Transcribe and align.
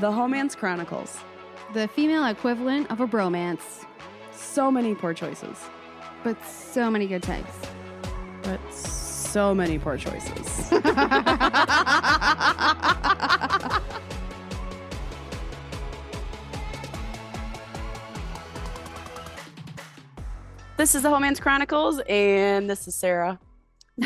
The 0.00 0.10
Homance 0.10 0.56
Chronicles. 0.56 1.18
The 1.74 1.88
female 1.88 2.24
equivalent 2.26 2.90
of 2.90 3.00
a 3.00 3.06
bromance, 3.06 3.84
So 4.32 4.70
many 4.70 4.94
poor 4.94 5.12
choices, 5.12 5.58
but 6.22 6.36
so 6.46 6.88
many 6.90 7.06
good 7.08 7.22
times. 7.22 7.48
but 8.42 8.60
so 8.72 9.54
many 9.54 9.78
poor 9.78 9.96
choices. 9.96 10.72
This 20.76 20.94
is 20.94 21.02
the 21.02 21.08
Homance 21.08 21.40
Chronicles, 21.40 22.00
and 22.08 22.70
this 22.70 22.86
is 22.86 22.94
Sarah. 22.94 23.38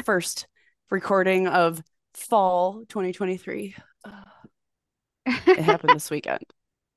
First 0.05 0.47
recording 0.91 1.47
of 1.47 1.83
fall 2.15 2.85
2023. 2.89 3.75
It 5.57 5.63
happened 5.63 5.95
this 5.95 6.11
weekend. 6.11 6.45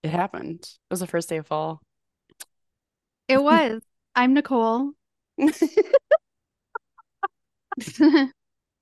It 0.03 0.09
happened. 0.09 0.61
It 0.63 0.91
was 0.91 0.99
the 0.99 1.07
first 1.07 1.29
day 1.29 1.37
of 1.37 1.47
fall. 1.47 1.81
it 3.27 3.41
was. 3.41 3.81
I'm 4.15 4.33
Nicole. 4.33 4.91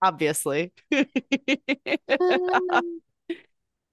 Obviously. 0.02 0.74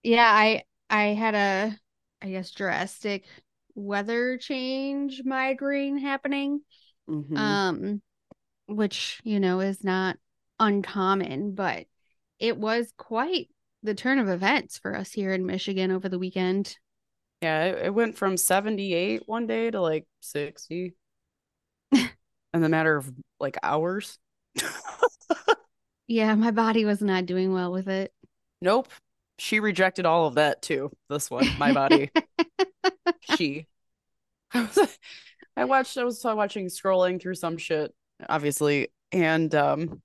yeah, 0.02 0.30
I 0.32 0.62
I 0.88 1.04
had 1.08 1.34
a 1.34 1.78
I 2.22 2.30
guess 2.30 2.50
drastic 2.50 3.24
weather 3.74 4.36
change 4.38 5.22
migraine 5.24 5.98
happening. 5.98 6.62
Mhm. 7.08 7.36
Um 7.36 8.02
which, 8.66 9.20
you 9.24 9.40
know, 9.40 9.60
is 9.60 9.82
not 9.84 10.16
uncommon, 10.60 11.54
but 11.54 11.86
it 12.38 12.56
was 12.58 12.92
quite 12.96 13.48
the 13.82 13.94
turn 13.94 14.18
of 14.18 14.28
events 14.28 14.78
for 14.78 14.96
us 14.96 15.12
here 15.12 15.32
in 15.32 15.46
Michigan 15.46 15.90
over 15.90 16.08
the 16.08 16.18
weekend. 16.18 16.76
Yeah, 17.42 17.64
it, 17.64 17.86
it 17.86 17.94
went 17.94 18.16
from 18.16 18.36
78 18.36 19.22
one 19.26 19.46
day 19.46 19.70
to 19.70 19.80
like 19.80 20.06
60 20.20 20.94
in 21.92 22.10
the 22.52 22.68
matter 22.68 22.96
of 22.96 23.10
like 23.38 23.56
hours. 23.62 24.18
Yeah, 26.10 26.34
my 26.34 26.50
body 26.50 26.84
was 26.84 27.00
not 27.00 27.26
doing 27.26 27.52
well 27.52 27.70
with 27.70 27.86
it. 27.86 28.12
Nope. 28.60 28.88
She 29.38 29.60
rejected 29.60 30.06
all 30.06 30.26
of 30.26 30.34
that 30.34 30.60
too. 30.60 30.90
This 31.08 31.30
one, 31.30 31.46
my 31.56 31.72
body. 31.72 32.10
she. 33.36 33.68
I 34.52 34.62
was 34.62 34.98
I 35.56 35.66
watched 35.66 35.96
I 35.96 36.02
was 36.02 36.20
watching 36.24 36.66
scrolling 36.66 37.22
through 37.22 37.36
some 37.36 37.58
shit, 37.58 37.94
obviously, 38.28 38.88
and 39.12 39.54
um 39.54 40.02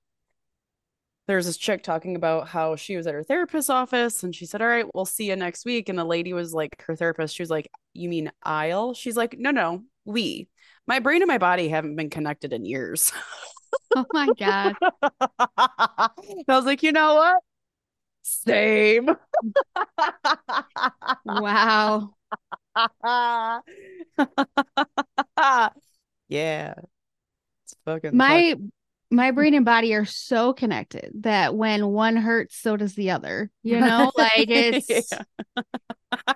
there's 1.26 1.46
this 1.46 1.56
chick 1.56 1.82
talking 1.82 2.14
about 2.16 2.48
how 2.48 2.76
she 2.76 2.96
was 2.96 3.06
at 3.06 3.14
her 3.14 3.24
therapist's 3.24 3.70
office 3.70 4.22
and 4.22 4.34
she 4.34 4.46
said, 4.46 4.62
All 4.62 4.68
right, 4.68 4.86
we'll 4.94 5.04
see 5.04 5.28
you 5.28 5.36
next 5.36 5.64
week. 5.64 5.88
And 5.88 5.98
the 5.98 6.04
lady 6.04 6.32
was 6.32 6.54
like, 6.54 6.82
her 6.86 6.94
therapist, 6.94 7.34
she 7.34 7.42
was 7.42 7.50
like, 7.50 7.68
You 7.94 8.08
mean 8.08 8.30
I'll? 8.42 8.94
She's 8.94 9.16
like, 9.16 9.36
No, 9.38 9.50
no, 9.50 9.82
we. 10.04 10.48
My 10.86 11.00
brain 11.00 11.22
and 11.22 11.28
my 11.28 11.38
body 11.38 11.68
haven't 11.68 11.96
been 11.96 12.10
connected 12.10 12.52
in 12.52 12.64
years. 12.64 13.12
oh 13.96 14.06
my 14.12 14.28
god. 14.38 14.74
I 15.58 16.10
was 16.48 16.64
like, 16.64 16.82
you 16.82 16.92
know 16.92 17.16
what? 17.16 17.36
Same. 18.22 19.10
Wow. 21.24 22.14
yeah. 26.28 26.74
It's 27.64 27.74
fucking 27.84 28.16
My 28.16 28.56
my 29.16 29.30
brain 29.30 29.54
and 29.54 29.64
body 29.64 29.94
are 29.94 30.04
so 30.04 30.52
connected 30.52 31.10
that 31.20 31.54
when 31.54 31.88
one 31.88 32.16
hurts, 32.16 32.56
so 32.56 32.76
does 32.76 32.94
the 32.94 33.10
other. 33.10 33.50
You 33.62 33.80
know, 33.80 34.12
like 34.16 34.48
it's 34.48 34.88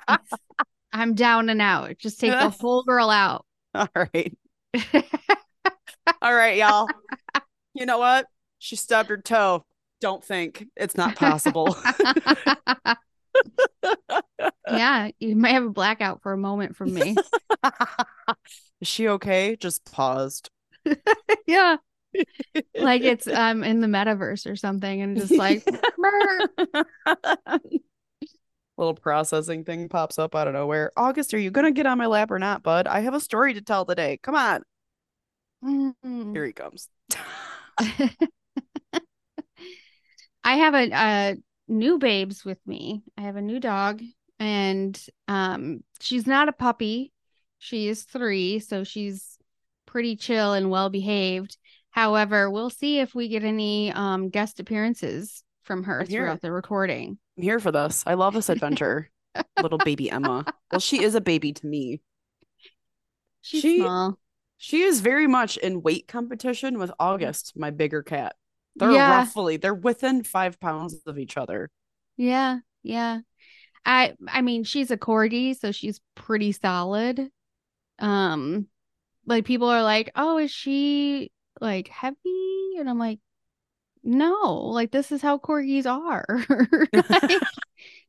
Yeah. 0.08 0.16
I'm 0.92 1.14
down 1.14 1.48
and 1.50 1.62
out. 1.62 1.96
Just 1.98 2.18
take 2.18 2.32
the 2.32 2.50
whole 2.60 2.82
girl 2.82 3.10
out. 3.10 3.46
All 3.74 3.86
right. 3.94 4.36
All 6.20 6.34
right, 6.34 6.56
y'all. 6.56 6.88
You 7.74 7.86
know 7.86 7.98
what? 7.98 8.26
She 8.58 8.74
stubbed 8.74 9.10
her 9.10 9.16
toe. 9.16 9.64
Don't 10.00 10.24
think 10.24 10.66
it's 10.76 10.96
not 10.96 11.14
possible. 11.14 11.76
yeah, 14.68 15.10
you 15.20 15.36
might 15.36 15.52
have 15.52 15.64
a 15.64 15.70
blackout 15.70 16.22
for 16.22 16.32
a 16.32 16.38
moment 16.38 16.74
from 16.74 16.92
me. 16.92 17.14
Is 18.80 18.88
she 18.88 19.08
okay? 19.08 19.56
Just 19.56 19.84
paused. 19.92 20.50
yeah. 21.46 21.76
Like 22.74 23.02
it's 23.02 23.26
um 23.28 23.62
in 23.62 23.80
the 23.80 23.86
metaverse 23.86 24.50
or 24.50 24.56
something 24.56 25.02
and 25.02 25.16
just 25.16 25.32
like 25.32 25.64
Little 28.76 28.94
processing 28.94 29.64
thing 29.64 29.88
pops 29.90 30.18
up 30.18 30.34
out 30.34 30.48
of 30.48 30.54
nowhere. 30.54 30.90
August, 30.96 31.34
are 31.34 31.38
you 31.38 31.50
gonna 31.50 31.70
get 31.70 31.86
on 31.86 31.98
my 31.98 32.06
lap 32.06 32.30
or 32.30 32.38
not, 32.38 32.62
bud? 32.62 32.86
I 32.86 33.00
have 33.00 33.14
a 33.14 33.20
story 33.20 33.54
to 33.54 33.60
tell 33.60 33.84
today. 33.84 34.18
Come 34.22 34.34
on. 34.34 34.62
Mm. 35.62 36.32
Here 36.32 36.46
he 36.46 36.52
comes. 36.52 36.88
I 40.42 40.56
have 40.56 40.74
a, 40.74 40.90
a 40.92 41.36
new 41.68 41.98
babes 41.98 42.44
with 42.44 42.58
me. 42.66 43.02
I 43.18 43.22
have 43.22 43.36
a 43.36 43.42
new 43.42 43.60
dog 43.60 44.02
and 44.38 44.98
um 45.28 45.84
she's 46.00 46.26
not 46.26 46.48
a 46.48 46.52
puppy. 46.52 47.12
She 47.58 47.88
is 47.88 48.04
3, 48.04 48.58
so 48.60 48.84
she's 48.84 49.36
pretty 49.84 50.16
chill 50.16 50.54
and 50.54 50.70
well 50.70 50.88
behaved. 50.88 51.58
However, 51.90 52.50
we'll 52.50 52.70
see 52.70 53.00
if 53.00 53.14
we 53.14 53.28
get 53.28 53.44
any 53.44 53.92
um 53.92 54.28
guest 54.30 54.60
appearances 54.60 55.42
from 55.62 55.84
her 55.84 56.00
I'm 56.00 56.06
here. 56.06 56.22
throughout 56.22 56.40
the 56.40 56.52
recording. 56.52 57.18
I'm 57.36 57.42
here 57.42 57.58
for 57.60 57.72
this. 57.72 58.02
I 58.06 58.14
love 58.14 58.34
this 58.34 58.48
adventure. 58.48 59.10
Little 59.62 59.78
baby 59.78 60.10
Emma. 60.10 60.44
Well, 60.70 60.80
she 60.80 61.02
is 61.02 61.14
a 61.14 61.20
baby 61.20 61.52
to 61.52 61.66
me. 61.66 62.00
She's 63.42 63.62
She- 63.62 63.78
small. 63.80 64.18
She 64.62 64.82
is 64.82 65.00
very 65.00 65.26
much 65.26 65.56
in 65.56 65.80
weight 65.80 66.06
competition 66.06 66.78
with 66.78 66.90
August, 67.00 67.54
my 67.56 67.70
bigger 67.70 68.02
cat. 68.02 68.36
They're 68.76 68.90
Yeah. 68.92 69.16
roughly 69.16 69.56
they're 69.56 69.72
within 69.74 70.22
five 70.22 70.60
pounds 70.60 70.96
of 71.06 71.18
each 71.18 71.38
other. 71.38 71.70
Yeah, 72.18 72.58
yeah. 72.82 73.20
I 73.86 74.14
I 74.28 74.42
mean, 74.42 74.64
she's 74.64 74.90
a 74.90 74.98
corgi, 74.98 75.56
so 75.58 75.72
she's 75.72 76.00
pretty 76.14 76.52
solid. 76.52 77.30
Um, 77.98 78.66
like 79.26 79.46
people 79.46 79.68
are 79.68 79.82
like, 79.82 80.10
"Oh, 80.14 80.36
is 80.36 80.50
she 80.50 81.32
like 81.60 81.88
heavy?" 81.88 82.76
And 82.78 82.88
I'm 82.88 82.98
like, 82.98 83.20
"No, 84.02 84.56
like 84.56 84.90
this 84.90 85.12
is 85.12 85.22
how 85.22 85.38
corgis 85.38 85.86
are." 85.86 86.44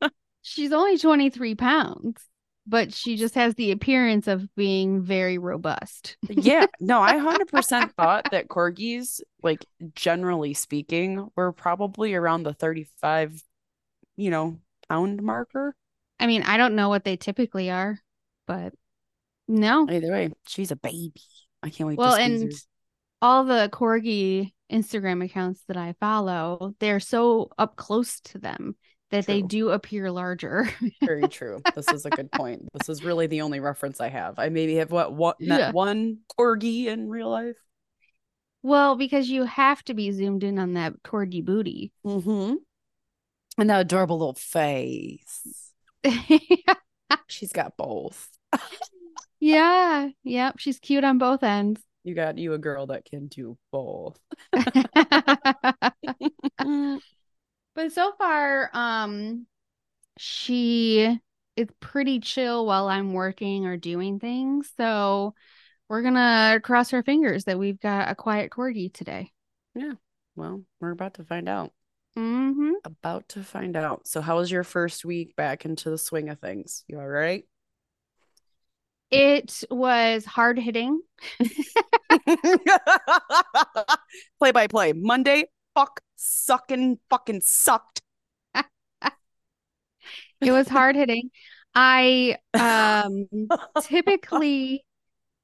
Like, 0.00 0.12
she's 0.42 0.72
only 0.72 0.98
23 0.98 1.54
pounds, 1.54 2.20
but 2.66 2.92
she 2.92 3.16
just 3.16 3.34
has 3.34 3.54
the 3.54 3.70
appearance 3.70 4.26
of 4.26 4.54
being 4.54 5.02
very 5.02 5.38
robust. 5.38 6.16
yeah, 6.28 6.66
no, 6.80 7.00
I 7.00 7.16
100% 7.16 7.92
thought 7.96 8.30
that 8.30 8.48
corgis, 8.48 9.20
like 9.42 9.64
generally 9.94 10.54
speaking, 10.54 11.30
were 11.36 11.52
probably 11.52 12.14
around 12.14 12.42
the 12.42 12.52
35, 12.52 13.42
you 14.16 14.30
know, 14.30 14.58
pound 14.88 15.22
marker. 15.22 15.74
I 16.20 16.26
mean, 16.26 16.42
I 16.42 16.56
don't 16.56 16.74
know 16.74 16.88
what 16.88 17.04
they 17.04 17.16
typically 17.16 17.70
are, 17.70 17.98
but 18.46 18.74
no. 19.48 19.88
Either 19.90 20.12
way, 20.12 20.32
she's 20.46 20.70
a 20.70 20.76
baby. 20.76 21.22
I 21.62 21.70
can't 21.70 21.88
wait 21.88 21.98
Well, 21.98 22.14
and 22.14 22.52
her. 22.52 22.58
All 23.22 23.44
the 23.44 23.70
corgi 23.72 24.52
Instagram 24.70 25.24
accounts 25.24 25.62
that 25.68 25.78
I 25.78 25.94
follow, 26.00 26.74
they're 26.80 27.00
so 27.00 27.50
up 27.56 27.76
close 27.76 28.20
to 28.20 28.38
them 28.38 28.76
that 29.10 29.26
they 29.26 29.42
do 29.42 29.68
appear 29.70 30.10
larger. 30.10 30.68
Very 31.04 31.28
true. 31.28 31.60
This 31.74 31.88
is 31.92 32.04
a 32.06 32.10
good 32.10 32.32
point. 32.32 32.68
This 32.72 32.88
is 32.88 33.04
really 33.04 33.26
the 33.26 33.42
only 33.42 33.60
reference 33.60 34.00
I 34.00 34.08
have. 34.08 34.38
I 34.38 34.48
maybe 34.48 34.76
have 34.76 34.90
what 34.90 35.12
what 35.14 35.40
met 35.40 35.60
Yeah. 35.60 35.70
one 35.72 36.18
corgi 36.38 36.86
in 36.86 37.08
real 37.08 37.30
life. 37.30 37.56
well, 38.62 38.96
because 38.96 39.28
you 39.28 39.44
have 39.44 39.82
to 39.84 39.94
be 39.94 40.10
zoomed 40.12 40.44
in 40.44 40.58
on 40.58 40.74
that 40.74 40.94
corgi 41.02 41.44
booty. 41.44 41.92
Mm-hmm. 42.06 42.54
And 43.58 43.70
that 43.70 43.80
adorable 43.82 44.18
little 44.18 44.34
face. 44.34 45.72
She's 47.28 47.52
got 47.52 47.76
both. 47.76 48.28
yeah, 49.40 50.08
yep, 50.24 50.58
she's 50.58 50.78
cute 50.78 51.04
on 51.04 51.18
both 51.18 51.42
ends. 51.42 51.80
You 52.04 52.14
got 52.14 52.38
you 52.38 52.54
a 52.54 52.58
girl 52.58 52.86
that 52.86 53.04
can 53.04 53.28
do 53.28 53.56
both. 53.70 54.18
but 57.74 57.92
so 57.92 58.12
far, 58.18 58.70
um, 58.72 59.46
she 60.18 61.18
is 61.56 61.68
pretty 61.80 62.20
chill 62.20 62.66
while 62.66 62.88
I'm 62.88 63.12
working 63.12 63.66
or 63.66 63.76
doing 63.76 64.18
things. 64.18 64.70
So 64.76 65.34
we're 65.88 66.02
gonna 66.02 66.60
cross 66.62 66.92
our 66.92 67.02
fingers 67.02 67.44
that 67.44 67.58
we've 67.58 67.80
got 67.80 68.10
a 68.10 68.14
quiet 68.14 68.50
corgi 68.50 68.92
today. 68.92 69.30
Yeah. 69.74 69.92
Well, 70.34 70.62
we're 70.80 70.90
about 70.90 71.14
to 71.14 71.24
find 71.24 71.48
out. 71.48 71.72
Mm-hmm. 72.16 72.72
About 72.84 73.28
to 73.30 73.42
find 73.42 73.76
out. 73.76 74.06
So, 74.06 74.20
how 74.20 74.36
was 74.36 74.50
your 74.50 74.64
first 74.64 75.04
week 75.04 75.34
back 75.36 75.64
into 75.64 75.90
the 75.90 75.98
swing 75.98 76.28
of 76.28 76.40
things? 76.40 76.84
You 76.86 76.98
all 76.98 77.06
right? 77.06 77.44
It 79.12 79.62
was 79.70 80.24
hard 80.24 80.58
hitting. 80.58 81.02
play 84.38 84.52
by 84.52 84.66
play. 84.66 84.92
Monday, 84.94 85.44
fuck, 85.74 86.00
sucking, 86.16 86.98
fucking 87.10 87.42
sucked. 87.42 88.00
It 90.40 90.52
was 90.52 90.68
hard 90.68 90.96
hitting. 90.96 91.30
I 91.74 92.36
um 92.54 93.26
typically 93.82 94.84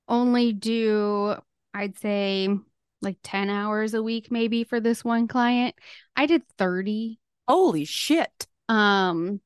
only 0.08 0.52
do 0.52 1.36
I'd 1.72 1.98
say 1.98 2.48
like 3.00 3.18
10 3.22 3.48
hours 3.48 3.94
a 3.94 4.02
week 4.02 4.30
maybe 4.30 4.64
for 4.64 4.80
this 4.80 5.04
one 5.04 5.28
client. 5.28 5.74
I 6.16 6.26
did 6.26 6.42
30. 6.58 7.18
Holy 7.46 7.84
shit. 7.84 8.46
Um 8.68 9.40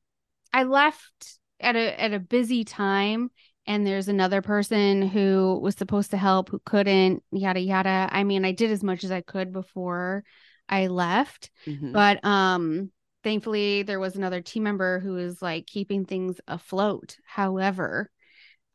I 0.51 0.63
left 0.63 1.39
at 1.59 1.75
a 1.75 2.01
at 2.01 2.13
a 2.13 2.19
busy 2.19 2.63
time 2.63 3.31
and 3.65 3.85
there's 3.87 4.07
another 4.07 4.41
person 4.41 5.01
who 5.07 5.59
was 5.61 5.75
supposed 5.75 6.11
to 6.11 6.17
help 6.17 6.49
who 6.49 6.59
couldn't 6.65 7.23
yada 7.31 7.59
yada. 7.59 8.09
I 8.11 8.23
mean, 8.23 8.45
I 8.45 8.51
did 8.51 8.71
as 8.71 8.83
much 8.83 9.03
as 9.03 9.11
I 9.11 9.21
could 9.21 9.51
before 9.53 10.23
I 10.69 10.87
left, 10.87 11.49
Mhm. 11.67 11.91
but 11.93 12.23
um 12.25 12.91
thankfully 13.23 13.83
there 13.83 13.99
was 13.99 14.15
another 14.15 14.41
team 14.41 14.63
member 14.63 14.99
who 14.99 15.13
was 15.13 15.41
like 15.41 15.65
keeping 15.67 16.05
things 16.05 16.39
afloat. 16.47 17.17
However, 17.25 18.09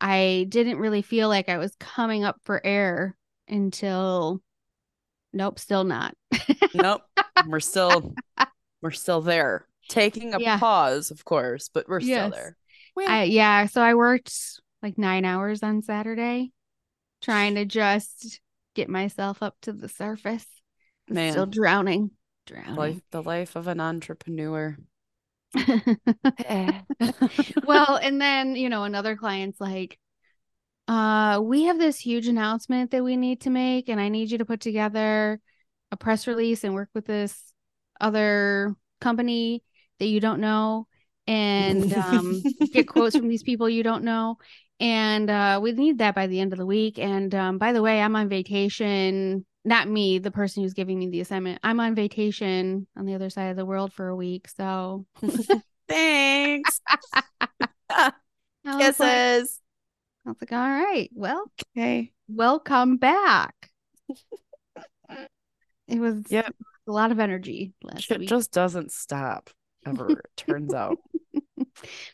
I 0.01 0.47
didn't 0.49 0.79
really 0.79 1.03
feel 1.03 1.29
like 1.29 1.49
I 1.49 1.59
was 1.59 1.75
coming 1.81 2.25
up 2.25 2.37
for 2.45 2.65
air 2.65 3.17
until 3.49 4.41
nope, 5.33 5.59
still 5.59 5.85
not. 5.85 6.15
nope. 6.75 7.03
We're 7.47 7.61
still 7.61 8.15
we're 8.83 8.91
still 8.91 9.21
there. 9.21 9.67
Taking 9.89 10.35
a 10.35 10.41
Yeah. 10.41 10.59
pause, 10.59 11.11
of 11.11 11.25
course, 11.25 11.71
but 11.73 11.89
we're 11.89 12.01
Yes. 12.01 12.31
still 12.31 12.31
there. 12.31 12.57
I 13.07 13.25
yeah, 13.25 13.67
so 13.67 13.81
I 13.83 13.95
worked 13.95 14.33
like 14.83 14.99
9 14.99 15.25
hours 15.25 15.63
on 15.63 15.83
Saturday 15.83 16.53
trying 17.21 17.55
to 17.57 17.65
just 17.65 18.41
get 18.75 18.89
myself 18.89 19.43
up 19.43 19.57
to 19.63 19.73
the 19.73 19.89
surface. 19.89 20.47
Man. 21.09 21.33
Still 21.33 21.47
drowning. 21.47 22.11
Drowning. 22.47 22.77
life 22.77 23.01
the 23.11 23.23
life 23.23 23.57
of 23.57 23.67
an 23.67 23.81
entrepreneur. 23.81 24.77
well, 27.65 27.97
and 27.97 28.21
then, 28.21 28.55
you 28.57 28.69
know, 28.69 28.85
another 28.85 29.17
client's 29.17 29.61
like, 29.61 29.99
uh, 30.87 31.41
we 31.43 31.65
have 31.65 31.79
this 31.79 31.99
huge 31.99 32.29
announcement 32.29 32.91
that 32.91 33.05
we 33.05 33.17
need 33.17 33.43
to 33.43 33.51
make, 33.51 33.89
and 33.89 34.01
I 34.01 34.09
need 34.09 34.31
you 34.31 34.39
to 34.39 34.45
put 34.45 34.61
together 34.61 35.41
a 35.91 35.97
press 35.97 36.27
release 36.27 36.65
and 36.65 36.75
work 36.75 36.89
with 36.95 37.07
this 37.07 37.53
other 38.01 38.75
company 39.01 39.63
that 39.99 40.07
you 40.07 40.21
don't 40.21 40.41
know 40.41 40.87
and 41.27 41.93
um, 41.95 42.43
get 42.73 42.89
quotes 42.89 43.17
from 43.17 43.29
these 43.29 43.43
people 43.43 43.69
you 43.69 43.83
don't 43.83 44.05
know. 44.05 44.39
And 44.81 45.29
uh, 45.31 45.59
we 45.63 45.73
need 45.73 45.99
that 45.99 46.15
by 46.15 46.27
the 46.29 46.41
end 46.41 46.53
of 46.53 46.59
the 46.59 46.67
week. 46.67 46.99
And 46.99 47.35
um, 47.35 47.59
by 47.59 47.73
the 47.73 47.83
way, 47.83 48.01
I'm 48.01 48.15
on 48.17 48.29
vacation. 48.29 49.45
Not 49.65 49.89
me, 49.89 50.19
the 50.19 50.31
person 50.31 50.63
who's 50.63 50.73
giving 50.75 50.99
me 50.99 51.09
the 51.11 51.21
assignment. 51.21 51.59
I'm 51.63 51.81
on 51.81 51.95
vacation 51.95 52.87
on 52.97 53.05
the 53.07 53.15
other 53.15 53.29
side 53.29 53.49
of 53.51 53.57
the 53.57 53.67
world 53.67 53.93
for 53.93 54.09
a 54.09 54.17
week. 54.17 54.49
So 54.49 55.05
Thanks. 55.89 56.81
I 57.91 58.13
was 58.65 58.79
like- 58.79 58.79
Kisses. 58.81 59.61
I 60.27 60.31
was 60.31 60.37
like, 60.43 60.53
all 60.53 60.59
right, 60.59 61.11
well, 61.15 61.51
Okay. 61.77 62.13
welcome 62.29 62.97
back. 62.99 63.55
It 65.89 65.99
was 66.01 66.25
Yep. 66.29 66.55
a 66.87 66.93
lot 66.93 67.13
of 67.13 67.19
energy 67.19 67.73
last 67.83 68.11
week. 68.11 68.29
just 68.29 68.53
doesn't 68.53 68.93
stop 68.93 69.49
ever, 69.87 70.11
it 70.11 70.27
turns 70.37 70.75
out. 70.75 70.99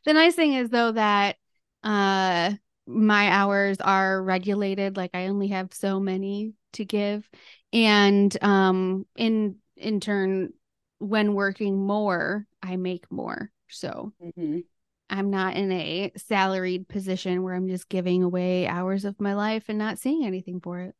The 0.04 0.12
nice 0.12 0.36
thing 0.36 0.52
is 0.54 0.68
though 0.70 0.92
that 0.92 1.36
uh 1.84 2.52
my 2.86 3.30
hours 3.30 3.78
are 3.80 4.22
regulated, 4.22 4.96
like 4.96 5.12
I 5.14 5.28
only 5.28 5.48
have 5.48 5.72
so 5.74 6.00
many 6.00 6.54
to 6.74 6.84
give. 6.84 7.28
And 7.72 8.36
um 8.42 9.06
in 9.16 9.56
in 9.76 10.00
turn 10.00 10.52
when 10.98 11.34
working 11.34 11.76
more, 11.76 12.46
I 12.62 12.76
make 12.76 13.10
more. 13.12 13.50
So 13.68 14.12
Mhm. 14.20 14.64
I'm 15.10 15.30
not 15.30 15.56
in 15.56 15.70
a 15.72 16.12
salaried 16.16 16.88
position 16.88 17.42
where 17.42 17.54
I'm 17.54 17.68
just 17.68 17.88
giving 17.88 18.22
away 18.22 18.66
hours 18.66 19.04
of 19.04 19.20
my 19.20 19.34
life 19.34 19.64
and 19.68 19.78
not 19.78 19.98
seeing 19.98 20.24
anything 20.26 20.60
for 20.60 20.80
it. 20.80 20.94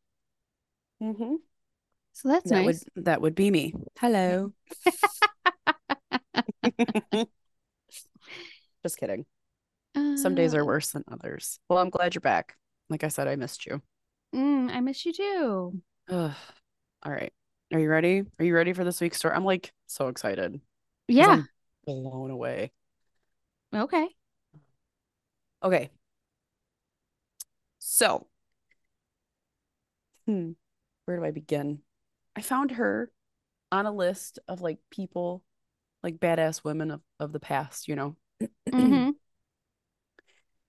Mm-hmm. 1.01 1.35
So 2.13 2.29
that's 2.29 2.45
That 2.45 2.63
nice. 2.65 2.85
would 2.85 3.05
that 3.05 3.21
would 3.21 3.35
be 3.35 3.51
me. 3.51 3.73
Hello. 3.99 4.53
Just 8.83 8.97
kidding. 8.97 9.25
Some 10.15 10.35
days 10.35 10.53
are 10.53 10.65
worse 10.65 10.91
than 10.91 11.03
others. 11.11 11.59
Well, 11.69 11.79
I'm 11.79 11.89
glad 11.89 12.15
you're 12.15 12.21
back. 12.21 12.55
Like 12.89 13.03
I 13.03 13.09
said, 13.09 13.27
I 13.27 13.35
missed 13.35 13.65
you. 13.65 13.81
Mm, 14.33 14.69
I 14.71 14.79
miss 14.81 15.05
you 15.05 15.13
too. 15.13 15.81
Ugh. 16.09 16.35
All 17.03 17.11
right. 17.11 17.33
Are 17.73 17.79
you 17.79 17.89
ready? 17.89 18.23
Are 18.39 18.45
you 18.45 18.55
ready 18.55 18.73
for 18.73 18.83
this 18.83 19.01
week's 19.01 19.17
story? 19.17 19.35
I'm 19.35 19.45
like 19.45 19.71
so 19.87 20.07
excited. 20.07 20.59
Yeah. 21.07 21.43
Blown 21.85 22.31
away. 22.31 22.71
Okay. 23.73 24.09
Okay. 25.63 25.89
So, 27.79 28.27
hmm, 30.25 30.51
where 31.05 31.17
do 31.17 31.25
I 31.25 31.31
begin? 31.31 31.79
I 32.35 32.41
found 32.41 32.71
her 32.71 33.11
on 33.71 33.85
a 33.85 33.93
list 33.93 34.39
of 34.47 34.61
like 34.61 34.79
people, 34.91 35.43
like 36.03 36.17
badass 36.17 36.63
women 36.63 36.91
of, 36.91 37.01
of 37.19 37.33
the 37.33 37.39
past, 37.39 37.87
you 37.87 37.95
know. 37.95 38.15
hmm 38.71 39.11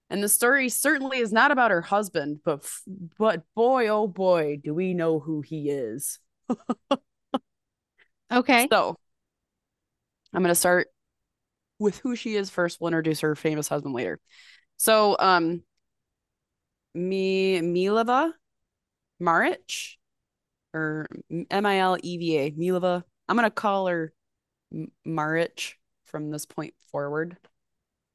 And 0.09 0.23
the 0.23 0.29
story 0.29 0.69
certainly 0.69 1.19
is 1.19 1.33
not 1.33 1.51
about 1.51 1.73
her 1.73 1.83
husband, 1.83 2.41
but 2.45 2.61
f- 2.63 2.83
but 3.19 3.43
boy, 3.55 3.89
oh 3.89 4.07
boy, 4.07 4.61
do 4.63 4.73
we 4.73 4.95
know 4.95 5.19
who 5.19 5.41
he 5.41 5.71
is. 5.71 6.19
Okay. 8.33 8.69
So, 8.71 8.97
I'm 10.33 10.43
going 10.43 10.51
to 10.51 10.55
start 10.55 10.89
with 11.79 11.99
who 11.99 12.17
she 12.17 12.35
is 12.35 12.51
first. 12.51 12.81
We'll 12.81 12.89
introduce 12.89 13.21
her 13.21 13.35
famous 13.35 13.69
husband 13.69 13.95
later. 13.95 14.21
So, 14.77 15.17
um, 15.19 15.63
Mi 16.95 17.61
Mileva 17.61 18.33
Marić 19.21 19.97
or 20.73 21.07
M 21.51 21.67
I 21.67 21.79
L 21.79 21.97
E 22.03 22.19
V 22.19 22.37
A 22.39 22.51
Mileva. 22.53 23.03
I'm 23.29 23.37
going 23.37 23.49
to 23.49 23.51
call 23.51 23.87
her 23.87 24.13
Marić 25.07 25.75
from 26.05 26.31
this 26.31 26.47
point 26.47 26.75
forward. 26.91 27.37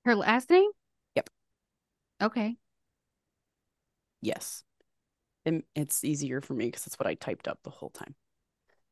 Her 0.06 0.16
last 0.16 0.50
name? 0.50 0.70
Okay. 2.22 2.58
Yes. 4.22 4.64
And 5.46 5.64
it's 5.76 6.04
easier 6.04 6.42
for 6.42 6.54
me 6.54 6.66
because 6.66 6.86
that's 6.86 7.00
what 7.00 7.08
I 7.08 7.16
typed 7.16 7.48
up 7.48 7.60
the 7.64 7.72
whole 7.72 7.90
time. 7.90 8.16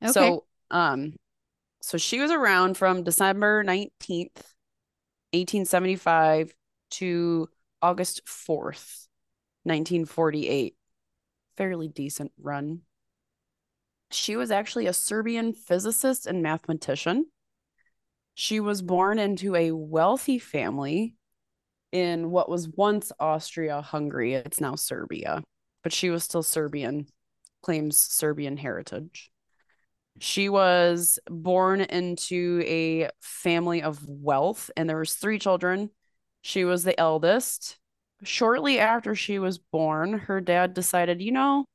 Okay. 0.03 0.11
So, 0.11 0.45
um, 0.71 1.13
so 1.81 1.97
she 1.97 2.19
was 2.19 2.31
around 2.31 2.75
from 2.77 3.03
December 3.03 3.63
19th, 3.63 4.53
1875 5.31 6.53
to 6.91 7.49
August 7.81 8.21
4th, 8.25 9.07
1948. 9.63 10.75
Fairly 11.55 11.87
decent 11.87 12.31
run. 12.41 12.81
She 14.11 14.35
was 14.35 14.49
actually 14.49 14.87
a 14.87 14.93
Serbian 14.93 15.53
physicist 15.53 16.25
and 16.25 16.41
mathematician. 16.41 17.27
She 18.33 18.59
was 18.59 18.81
born 18.81 19.19
into 19.19 19.55
a 19.55 19.71
wealthy 19.71 20.39
family 20.39 21.15
in 21.91 22.31
what 22.31 22.49
was 22.49 22.67
once 22.67 23.11
Austria 23.19 23.81
Hungary. 23.81 24.33
It's 24.33 24.61
now 24.61 24.75
Serbia, 24.75 25.43
but 25.83 25.93
she 25.93 26.09
was 26.09 26.23
still 26.23 26.43
Serbian, 26.43 27.07
claims 27.61 27.97
Serbian 27.97 28.57
heritage. 28.57 29.31
She 30.19 30.49
was 30.49 31.19
born 31.29 31.81
into 31.81 32.61
a 32.65 33.09
family 33.21 33.81
of 33.81 34.05
wealth, 34.07 34.69
and 34.75 34.89
there 34.89 34.97
was 34.97 35.13
three 35.13 35.39
children. 35.39 35.89
She 36.41 36.65
was 36.65 36.83
the 36.83 36.99
eldest. 36.99 37.77
Shortly 38.23 38.79
after 38.79 39.15
she 39.15 39.39
was 39.39 39.57
born, 39.57 40.13
her 40.13 40.41
dad 40.41 40.73
decided, 40.73 41.21
you 41.21 41.31
know, 41.31 41.65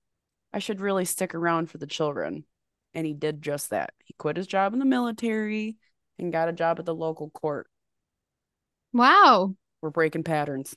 I 0.53 0.59
should 0.59 0.81
really 0.81 1.07
stick 1.07 1.35
around 1.35 1.71
for 1.71 1.79
the 1.79 1.87
children. 1.87 2.45
And 2.93 3.07
he 3.07 3.15
did 3.15 3.43
just 3.43 3.71
that. 3.71 3.93
He 4.05 4.15
quit 4.19 4.37
his 4.37 4.47
job 4.47 4.73
in 4.73 4.79
the 4.79 4.85
military 4.85 5.77
and 6.19 6.33
got 6.33 6.49
a 6.49 6.53
job 6.53 6.79
at 6.79 6.85
the 6.85 6.95
local 6.95 7.31
court. 7.31 7.67
Wow. 8.93 9.57
We're 9.85 9.91
breaking 9.91 10.23
patterns. 10.25 10.75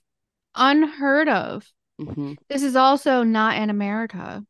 Unheard 0.54 1.30
of. 1.30 1.72
hmm 1.98 2.34
This 2.50 2.62
is 2.62 2.76
also 2.76 3.24
not 3.24 3.56
in 3.56 3.70
America. 3.70 4.44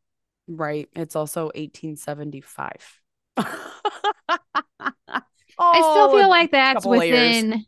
Right. 0.48 0.88
It's 0.96 1.14
also 1.14 1.52
1875. 1.54 3.00
I 3.36 5.22
still 5.82 6.08
Oh, 6.08 6.18
feel 6.18 6.28
like 6.28 6.50
that's 6.50 6.84
couple 6.84 6.90
layers. 6.98 7.36
within 7.36 7.66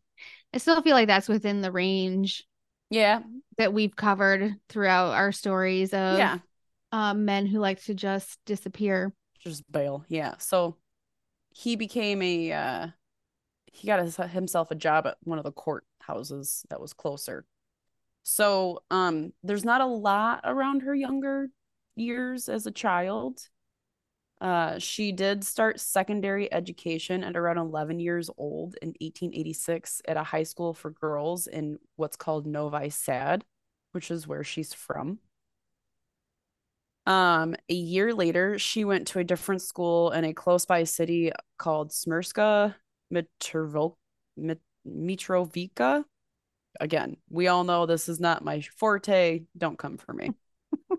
I 0.52 0.58
still 0.58 0.82
feel 0.82 0.94
like 0.94 1.06
that's 1.08 1.28
within 1.28 1.60
the 1.60 1.72
range 1.72 2.44
Yeah. 2.90 3.22
that 3.58 3.72
we've 3.72 3.94
covered 3.94 4.56
throughout 4.68 5.12
our 5.12 5.32
stories 5.32 5.92
of 5.94 6.18
Yeah. 6.18 6.38
um, 6.92 7.24
men 7.24 7.46
who 7.46 7.58
like 7.60 7.82
to 7.84 7.94
just 7.94 8.38
disappear. 8.46 9.12
Just 9.40 9.70
bail. 9.70 10.04
Yeah. 10.08 10.36
So 10.38 10.76
he 11.50 11.76
became 11.76 12.22
a 12.22 12.52
uh 12.52 12.86
he 13.70 13.86
got 13.86 14.00
his, 14.00 14.16
himself 14.16 14.70
a 14.70 14.74
job 14.74 15.06
at 15.06 15.16
one 15.22 15.38
of 15.38 15.44
the 15.44 15.52
courthouses 15.52 16.62
that 16.70 16.80
was 16.80 16.92
closer. 16.92 17.44
So 18.22 18.82
um 18.90 19.32
there's 19.42 19.64
not 19.64 19.80
a 19.80 19.86
lot 19.86 20.40
around 20.44 20.82
her 20.82 20.94
younger 20.94 21.48
years 21.96 22.48
as 22.48 22.66
a 22.66 22.70
child. 22.70 23.48
Uh, 24.40 24.78
she 24.78 25.12
did 25.12 25.44
start 25.44 25.78
secondary 25.78 26.50
education 26.52 27.22
at 27.22 27.36
around 27.36 27.58
11 27.58 28.00
years 28.00 28.30
old 28.38 28.74
in 28.80 28.88
1886 29.00 30.00
at 30.08 30.16
a 30.16 30.22
high 30.22 30.44
school 30.44 30.72
for 30.72 30.90
girls 30.90 31.46
in 31.46 31.78
what's 31.96 32.16
called 32.16 32.46
Novi 32.46 32.88
Sad, 32.88 33.44
which 33.92 34.10
is 34.10 34.26
where 34.26 34.42
she's 34.42 34.72
from. 34.72 35.18
Um, 37.06 37.54
a 37.68 37.74
year 37.74 38.14
later, 38.14 38.58
she 38.58 38.84
went 38.84 39.08
to 39.08 39.18
a 39.18 39.24
different 39.24 39.60
school 39.60 40.10
in 40.12 40.24
a 40.24 40.32
close 40.32 40.64
by 40.64 40.84
city 40.84 41.32
called 41.58 41.90
Smirska 41.90 42.74
Mitrovica. 43.12 43.94
Again, 46.78 47.16
we 47.28 47.48
all 47.48 47.64
know 47.64 47.86
this 47.86 48.08
is 48.08 48.20
not 48.20 48.44
my 48.44 48.60
forte. 48.76 49.42
Don't 49.56 49.78
come 49.78 49.98
for 49.98 50.12
me. 50.12 50.32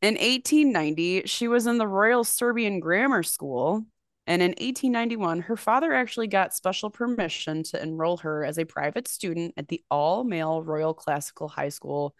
in 0.00 0.14
1890, 0.14 1.22
she 1.26 1.48
was 1.48 1.66
in 1.66 1.78
the 1.78 1.86
Royal 1.86 2.24
Serbian 2.24 2.80
Grammar 2.80 3.22
School. 3.22 3.84
And 4.28 4.42
in 4.42 4.50
1891, 4.50 5.42
her 5.42 5.56
father 5.56 5.92
actually 5.92 6.26
got 6.26 6.52
special 6.52 6.90
permission 6.90 7.62
to 7.64 7.80
enroll 7.80 8.16
her 8.18 8.44
as 8.44 8.58
a 8.58 8.64
private 8.64 9.06
student 9.06 9.54
at 9.56 9.68
the 9.68 9.84
all 9.88 10.24
male 10.24 10.62
Royal 10.62 10.94
Classical 10.94 11.48
High 11.48 11.68
School 11.68 12.14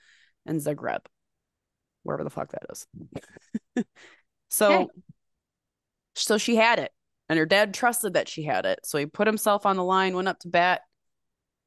in 0.44 0.58
Zagreb 0.58 1.00
wherever 2.06 2.24
the 2.24 2.30
fuck 2.30 2.52
that 2.52 2.62
is. 2.70 2.86
so 4.50 4.72
okay. 4.72 4.86
so 6.14 6.38
she 6.38 6.56
had 6.56 6.78
it 6.78 6.92
and 7.28 7.38
her 7.38 7.46
dad 7.46 7.74
trusted 7.74 8.14
that 8.14 8.28
she 8.28 8.44
had 8.44 8.66
it. 8.66 8.80
So 8.84 8.98
he 8.98 9.06
put 9.06 9.26
himself 9.26 9.66
on 9.66 9.76
the 9.76 9.84
line, 9.84 10.14
went 10.14 10.28
up 10.28 10.40
to 10.40 10.48
bat. 10.48 10.82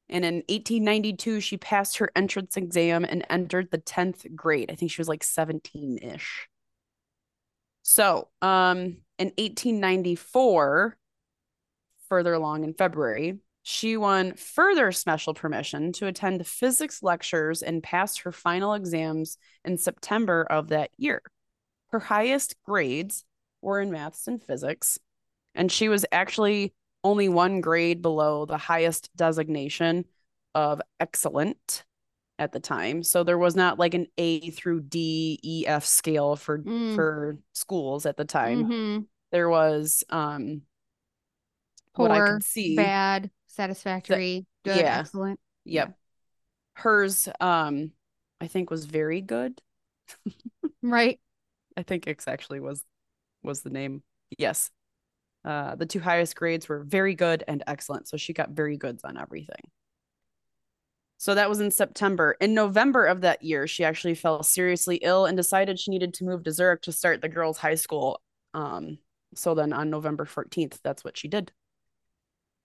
And 0.08 0.26
in 0.26 0.36
1892, 0.48 1.40
she 1.40 1.58
passed 1.58 1.98
her 1.98 2.12
entrance 2.16 2.58
exam 2.58 3.06
and 3.06 3.26
entered 3.30 3.70
the 3.70 3.78
10th 3.78 4.36
grade. 4.36 4.72
I 4.72 4.76
think 4.76 4.92
she 4.92 5.02
was 5.02 5.10
like 5.10 5.24
17 5.24 6.00
ish. 6.02 6.48
So, 7.84 8.28
um, 8.42 8.98
in 9.18 9.28
1894, 9.38 10.98
further 12.08 12.34
along 12.34 12.64
in 12.64 12.74
February, 12.74 13.40
she 13.62 13.98
won 13.98 14.34
further 14.34 14.92
special 14.92 15.34
permission 15.34 15.92
to 15.94 16.08
attend 16.08 16.46
physics 16.48 17.04
lectures 17.04 17.62
and 17.62 17.84
passed 17.84 18.22
her 18.22 18.32
final 18.32 18.74
exams 18.74 19.38
in 19.64 19.78
September 19.78 20.44
of 20.50 20.70
that 20.70 20.90
year. 20.98 21.22
Her 21.92 22.00
highest 22.00 22.56
grades 22.64 23.26
were 23.62 23.80
in 23.80 23.92
maths 23.92 24.28
and 24.28 24.42
physics, 24.42 24.98
and 25.56 25.72
she 25.72 25.90
was 25.90 26.06
actually 26.12 26.74
only 27.04 27.30
one 27.30 27.62
grade 27.62 28.02
below 28.02 28.46
the 28.46 28.58
highest 28.58 29.10
designation 29.16 30.06
of 30.56 30.82
excellent 31.00 31.86
at 32.38 32.52
the 32.52 32.60
time. 32.60 33.04
So 33.04 33.24
there 33.24 33.38
was 33.38 33.56
not 33.56 33.78
like 33.78 33.94
an 33.94 34.08
A 34.18 34.50
through 34.52 34.82
D, 34.82 35.40
E, 35.44 35.66
F 35.68 35.86
scale 35.86 36.36
for 36.36 36.60
mm. 36.60 36.96
for 36.96 37.38
schools 37.54 38.06
at 38.06 38.18
the 38.18 38.26
time. 38.26 38.66
Mm-hmm. 38.66 39.02
There 39.32 39.50
was 39.50 40.04
um 40.10 40.62
Poor, 41.94 42.10
what 42.10 42.12
I 42.12 42.32
could 42.32 42.44
see 42.44 42.76
bad, 42.76 43.30
satisfactory, 43.48 44.46
the, 44.64 44.72
good, 44.72 44.82
yeah. 44.82 45.00
excellent. 45.00 45.40
Yep. 45.66 45.88
Yeah. 45.90 45.94
Hers, 46.82 47.28
um, 47.42 47.92
I 48.40 48.48
think 48.48 48.70
was 48.70 48.86
very 48.86 49.22
good. 49.22 49.60
right. 50.82 51.20
I 51.78 51.84
think 51.84 52.08
X 52.08 52.28
actually 52.28 52.60
was 52.60 52.84
was 53.44 53.62
the 53.62 53.70
name. 53.70 54.02
Yes. 54.38 54.72
Uh, 55.46 55.76
the 55.76 55.86
two 55.86 56.00
highest 56.00 56.36
grades 56.36 56.68
were 56.68 56.84
very 56.84 57.16
good 57.16 57.44
and 57.48 57.64
excellent. 57.68 58.08
So 58.08 58.18
she 58.18 58.34
got 58.34 58.52
very 58.52 58.78
goods 58.78 59.04
on 59.04 59.18
everything. 59.18 59.62
So 61.18 61.36
that 61.36 61.50
was 61.50 61.60
in 61.60 61.72
September. 61.72 62.38
In 62.40 62.54
November 62.54 63.06
of 63.06 63.22
that 63.22 63.44
year, 63.44 63.68
she 63.68 63.84
actually 63.84 64.16
fell 64.16 64.42
seriously 64.42 64.98
ill 64.98 65.26
and 65.26 65.36
decided 65.36 65.78
she 65.78 65.92
needed 65.92 66.14
to 66.16 66.24
move 66.24 66.44
to 66.44 66.52
Zurich 66.52 66.82
to 66.84 66.94
start 66.94 67.22
the 67.22 67.28
girls' 67.28 67.58
high 67.58 67.76
school. 67.76 68.22
Um, 68.54 69.00
so 69.36 69.54
then 69.54 69.74
on 69.74 69.90
November 69.90 70.26
14th, 70.26 70.80
that's 70.82 71.04
what 71.04 71.18
she 71.18 71.28
did. 71.28 71.52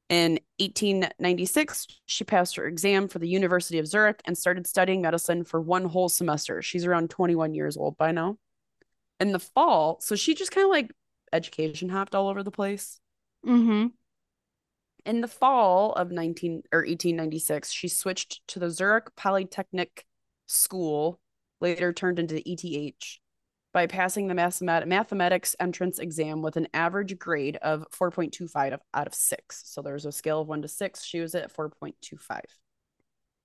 In 0.09 0.39
1896, 0.59 1.87
she 2.07 2.25
passed 2.25 2.55
her 2.57 2.67
exam 2.67 3.09
for 3.09 3.19
the 3.19 3.29
University 3.29 3.79
of 3.79 3.89
Zurich 3.89 4.21
and 4.25 4.39
started 4.39 4.67
studying 4.67 5.03
medicine 5.03 5.45
for 5.45 5.61
one 5.61 5.87
whole 5.87 6.09
semester. 6.09 6.63
She's 6.63 6.85
around 6.85 7.11
21 7.11 7.55
years 7.55 7.77
old 7.77 7.97
by 7.97 8.13
now. 8.13 8.39
In 9.19 9.33
the 9.33 9.41
fall, 9.41 9.99
so 10.01 10.15
she 10.15 10.35
just 10.35 10.53
kind 10.53 10.65
of 10.65 10.71
like 10.71 10.93
education 11.33 11.89
hopped 11.89 12.15
all 12.15 12.29
over 12.29 12.43
the 12.43 12.51
place. 12.51 13.01
Mm-hmm. 13.47 13.87
In 15.07 15.21
the 15.21 15.29
fall 15.29 15.93
of 15.93 16.11
19 16.11 16.63
or 16.73 16.81
1896, 16.81 17.71
she 17.71 17.89
switched 17.89 18.47
to 18.49 18.59
the 18.59 18.71
Zurich 18.71 19.15
Polytechnic 19.17 20.05
School, 20.47 21.21
later 21.61 21.93
turned 21.93 22.19
into 22.19 22.43
ETH, 22.49 23.19
by 23.73 23.87
passing 23.87 24.29
the 24.29 24.35
mathematics 24.87 25.57
entrance 25.59 25.99
exam 25.99 26.41
with 26.43 26.57
an 26.57 26.69
average 26.73 27.19
grade 27.19 27.57
of 27.57 27.85
4.25 27.91 28.79
out 28.95 29.07
of 29.07 29.15
6. 29.15 29.63
So 29.67 29.83
there's 29.83 30.07
a 30.07 30.13
scale 30.13 30.41
of 30.41 30.49
1 30.49 30.63
to 30.63 30.69
6. 30.69 31.05
She 31.05 31.21
was 31.21 31.35
at 31.35 31.53
4.25. 31.53 32.41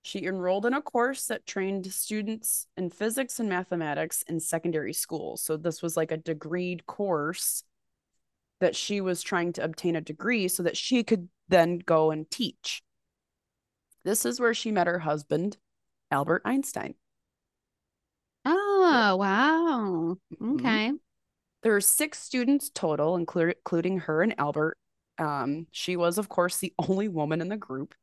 She 0.01 0.25
enrolled 0.25 0.65
in 0.65 0.73
a 0.73 0.81
course 0.81 1.27
that 1.27 1.45
trained 1.45 1.91
students 1.91 2.67
in 2.77 2.89
physics 2.89 3.39
and 3.39 3.49
mathematics 3.49 4.21
in 4.27 4.39
secondary 4.39 4.93
school. 4.93 5.35
So 5.35 5.57
this 5.57 5.81
was 5.81 5.97
like 5.97 6.11
a 6.11 6.17
degreed 6.17 6.85
course 6.85 7.63
that 8.59 8.75
she 8.75 9.01
was 9.01 9.21
trying 9.21 9.53
to 9.53 9.63
obtain 9.63 9.95
a 9.95 10.01
degree 10.01 10.47
so 10.47 10.63
that 10.63 10.77
she 10.77 11.03
could 11.03 11.29
then 11.47 11.79
go 11.79 12.11
and 12.11 12.29
teach. 12.29 12.81
This 14.03 14.25
is 14.25 14.39
where 14.39 14.53
she 14.53 14.71
met 14.71 14.87
her 14.87 14.99
husband, 14.99 15.57
Albert 16.11 16.41
Einstein. 16.45 16.95
Oh, 18.45 19.15
wow. 19.17 20.17
Mm-hmm. 20.33 20.55
Okay. 20.55 20.91
There 21.61 21.75
are 21.75 21.81
six 21.81 22.19
students 22.19 22.69
total, 22.69 23.15
including 23.15 23.99
her 23.99 24.21
and 24.21 24.33
Albert. 24.39 24.77
Um, 25.17 25.67
she 25.71 25.97
was, 25.97 26.17
of 26.17 26.29
course, 26.29 26.57
the 26.57 26.73
only 26.89 27.07
woman 27.07 27.41
in 27.41 27.49
the 27.49 27.57
group. 27.57 27.93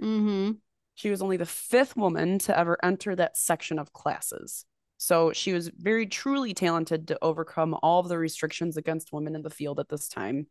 Mm-hmm. 0.00 0.52
She 0.94 1.10
was 1.10 1.22
only 1.22 1.36
the 1.36 1.46
fifth 1.46 1.96
woman 1.96 2.38
to 2.40 2.58
ever 2.58 2.78
enter 2.82 3.14
that 3.14 3.36
section 3.36 3.78
of 3.78 3.92
classes. 3.92 4.64
So 4.98 5.32
she 5.32 5.52
was 5.52 5.70
very 5.76 6.06
truly 6.06 6.54
talented 6.54 7.08
to 7.08 7.18
overcome 7.22 7.76
all 7.82 8.00
of 8.00 8.08
the 8.08 8.18
restrictions 8.18 8.76
against 8.76 9.12
women 9.12 9.34
in 9.34 9.42
the 9.42 9.50
field 9.50 9.78
at 9.78 9.88
this 9.88 10.08
time. 10.08 10.46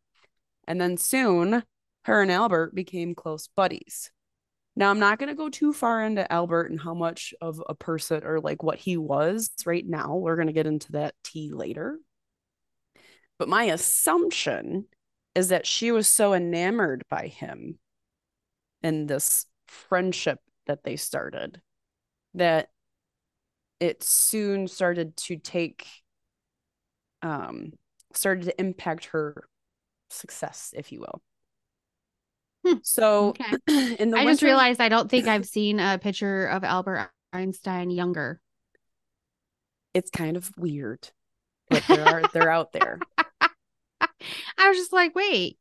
And 0.68 0.80
then 0.80 0.96
soon, 0.96 1.64
her 2.04 2.22
and 2.22 2.30
Albert 2.30 2.74
became 2.74 3.14
close 3.14 3.48
buddies. 3.56 4.10
Now, 4.76 4.90
I'm 4.90 4.98
not 4.98 5.18
going 5.18 5.30
to 5.30 5.34
go 5.34 5.48
too 5.48 5.72
far 5.72 6.04
into 6.04 6.30
Albert 6.30 6.70
and 6.70 6.80
how 6.80 6.92
much 6.92 7.32
of 7.40 7.62
a 7.66 7.74
person 7.74 8.22
or 8.24 8.40
like 8.40 8.62
what 8.62 8.78
he 8.78 8.96
was 8.96 9.50
right 9.64 9.84
now. 9.86 10.16
We're 10.16 10.36
going 10.36 10.48
to 10.48 10.52
get 10.52 10.66
into 10.66 10.92
that 10.92 11.14
tea 11.24 11.50
later. 11.50 11.98
But 13.38 13.48
my 13.48 13.64
assumption 13.64 14.86
is 15.34 15.48
that 15.48 15.66
she 15.66 15.92
was 15.92 16.08
so 16.08 16.34
enamored 16.34 17.04
by 17.08 17.26
him 17.26 17.78
and 18.82 19.08
this 19.08 19.46
friendship 19.66 20.38
that 20.66 20.84
they 20.84 20.96
started 20.96 21.60
that 22.34 22.68
it 23.80 24.02
soon 24.02 24.68
started 24.68 25.16
to 25.16 25.36
take 25.36 25.86
um 27.22 27.72
started 28.12 28.44
to 28.44 28.60
impact 28.60 29.06
her 29.06 29.48
success 30.10 30.72
if 30.76 30.92
you 30.92 31.00
will 31.00 31.22
Hmm. 32.66 32.78
So 32.82 33.28
okay. 33.28 33.52
in 33.98 34.10
the 34.10 34.16
I 34.16 34.24
winter, 34.24 34.32
just 34.32 34.42
realized 34.42 34.80
I 34.80 34.88
don't 34.88 35.10
think 35.10 35.26
I've 35.26 35.46
seen 35.46 35.78
a 35.78 35.98
picture 35.98 36.46
of 36.46 36.64
Albert 36.64 37.10
Einstein 37.32 37.90
younger. 37.90 38.40
It's 39.94 40.10
kind 40.10 40.36
of 40.36 40.50
weird, 40.56 41.08
but 41.70 41.84
they're 41.88 42.22
they're 42.32 42.50
out 42.50 42.72
there. 42.72 42.98
I 44.00 44.68
was 44.68 44.76
just 44.76 44.92
like, 44.92 45.14
wait, 45.14 45.58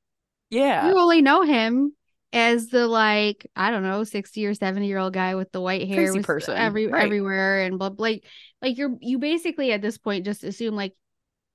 yeah, 0.49 0.87
you 0.87 0.97
only 0.97 1.21
know 1.21 1.43
him 1.43 1.93
as 2.35 2.67
the 2.67 2.85
like 2.85 3.47
I 3.55 3.71
don't 3.71 3.81
know 3.81 4.03
sixty 4.03 4.45
or 4.45 4.53
seventy 4.53 4.87
year 4.87 4.97
old 4.97 5.13
guy 5.13 5.35
with 5.35 5.51
the 5.51 5.61
white 5.61 5.87
hair, 5.87 6.11
Crazy 6.11 6.21
person, 6.21 6.55
every 6.55 6.87
right. 6.87 7.05
everywhere, 7.05 7.61
and 7.61 7.79
blah, 7.79 7.91
like 7.97 8.25
like 8.61 8.77
you're 8.77 8.95
you 8.99 9.17
basically 9.17 9.71
at 9.71 9.81
this 9.81 9.97
point 9.97 10.25
just 10.25 10.43
assume 10.43 10.75
like 10.75 10.93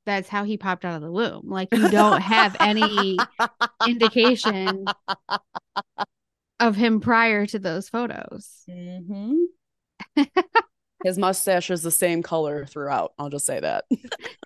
that's 0.07 0.29
how 0.29 0.45
he 0.45 0.57
popped 0.57 0.85
out 0.85 0.97
of 0.97 1.03
the 1.03 1.13
womb. 1.13 1.43
Like 1.45 1.69
you 1.73 1.89
don't 1.91 2.23
have 2.23 2.57
any 2.59 3.19
indication 3.87 4.87
of 6.59 6.77
him 6.77 7.01
prior 7.01 7.45
to 7.47 7.59
those 7.59 7.89
photos. 7.91 8.65
Mm-hmm. 8.69 9.35
His 11.05 11.19
mustache 11.19 11.71
is 11.71 11.83
the 11.83 11.91
same 11.91 12.23
color 12.23 12.65
throughout. 12.65 13.13
I'll 13.19 13.29
just 13.29 13.47
say 13.47 13.61
that. 13.61 13.85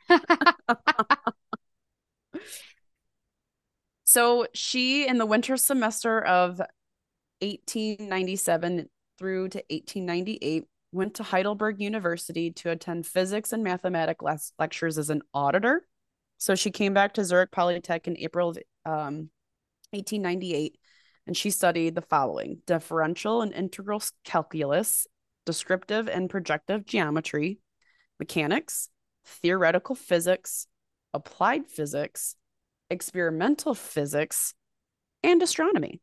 so 4.04 4.46
she, 4.52 5.06
in 5.08 5.18
the 5.18 5.26
winter 5.26 5.56
semester 5.56 6.20
of 6.20 6.58
1897 7.40 8.88
through 9.18 9.48
to 9.48 9.58
1898, 9.70 10.64
went 10.92 11.14
to 11.14 11.22
Heidelberg 11.22 11.80
University 11.80 12.52
to 12.52 12.70
attend 12.70 13.06
physics 13.06 13.52
and 13.52 13.64
mathematics 13.64 14.52
lectures 14.58 14.98
as 14.98 15.10
an 15.10 15.22
auditor. 15.32 15.86
So 16.38 16.54
she 16.54 16.70
came 16.70 16.94
back 16.94 17.14
to 17.14 17.24
Zurich 17.24 17.50
Polytech 17.50 18.06
in 18.06 18.16
April 18.18 18.50
of 18.50 18.58
um, 18.84 19.30
1898 19.90 20.78
and 21.26 21.36
she 21.36 21.50
studied 21.50 21.94
the 21.94 22.02
following 22.02 22.58
differential 22.66 23.42
and 23.42 23.52
integral 23.52 24.02
calculus, 24.24 25.06
descriptive 25.46 26.08
and 26.08 26.28
projective 26.28 26.84
geometry, 26.84 27.60
mechanics, 28.18 28.88
theoretical 29.24 29.94
physics, 29.94 30.66
applied 31.14 31.68
physics, 31.68 32.36
experimental 32.90 33.74
physics, 33.74 34.54
and 35.22 35.42
astronomy. 35.42 36.00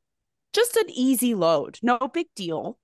Just 0.53 0.75
an 0.75 0.89
easy 0.89 1.35
load. 1.35 1.79
No 1.81 1.97
big 1.97 2.27
deal. 2.35 2.77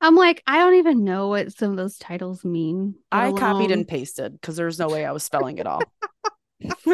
I'm 0.00 0.14
like, 0.14 0.42
I 0.46 0.58
don't 0.58 0.74
even 0.74 1.04
know 1.04 1.28
what 1.28 1.52
some 1.52 1.70
of 1.70 1.76
those 1.76 1.98
titles 1.98 2.44
mean. 2.44 2.96
I 3.10 3.28
alone... 3.28 3.38
copied 3.38 3.70
and 3.70 3.88
pasted 3.88 4.32
because 4.32 4.56
there's 4.56 4.78
no 4.78 4.88
way 4.88 5.04
I 5.04 5.12
was 5.12 5.24
spelling 5.24 5.58
it 5.58 5.66
all. 5.66 5.82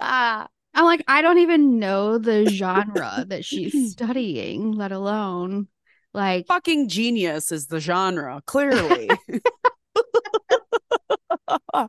I'm 0.00 0.84
like, 0.84 1.04
I 1.08 1.22
don't 1.22 1.38
even 1.38 1.78
know 1.78 2.18
the 2.18 2.46
genre 2.46 3.24
that 3.28 3.44
she's 3.44 3.92
studying, 3.92 4.72
let 4.72 4.92
alone 4.92 5.68
like 6.16 6.46
fucking 6.46 6.88
genius 6.88 7.52
is 7.52 7.66
the 7.66 7.78
genre, 7.78 8.42
clearly. 8.46 9.10
uh, 11.48 11.88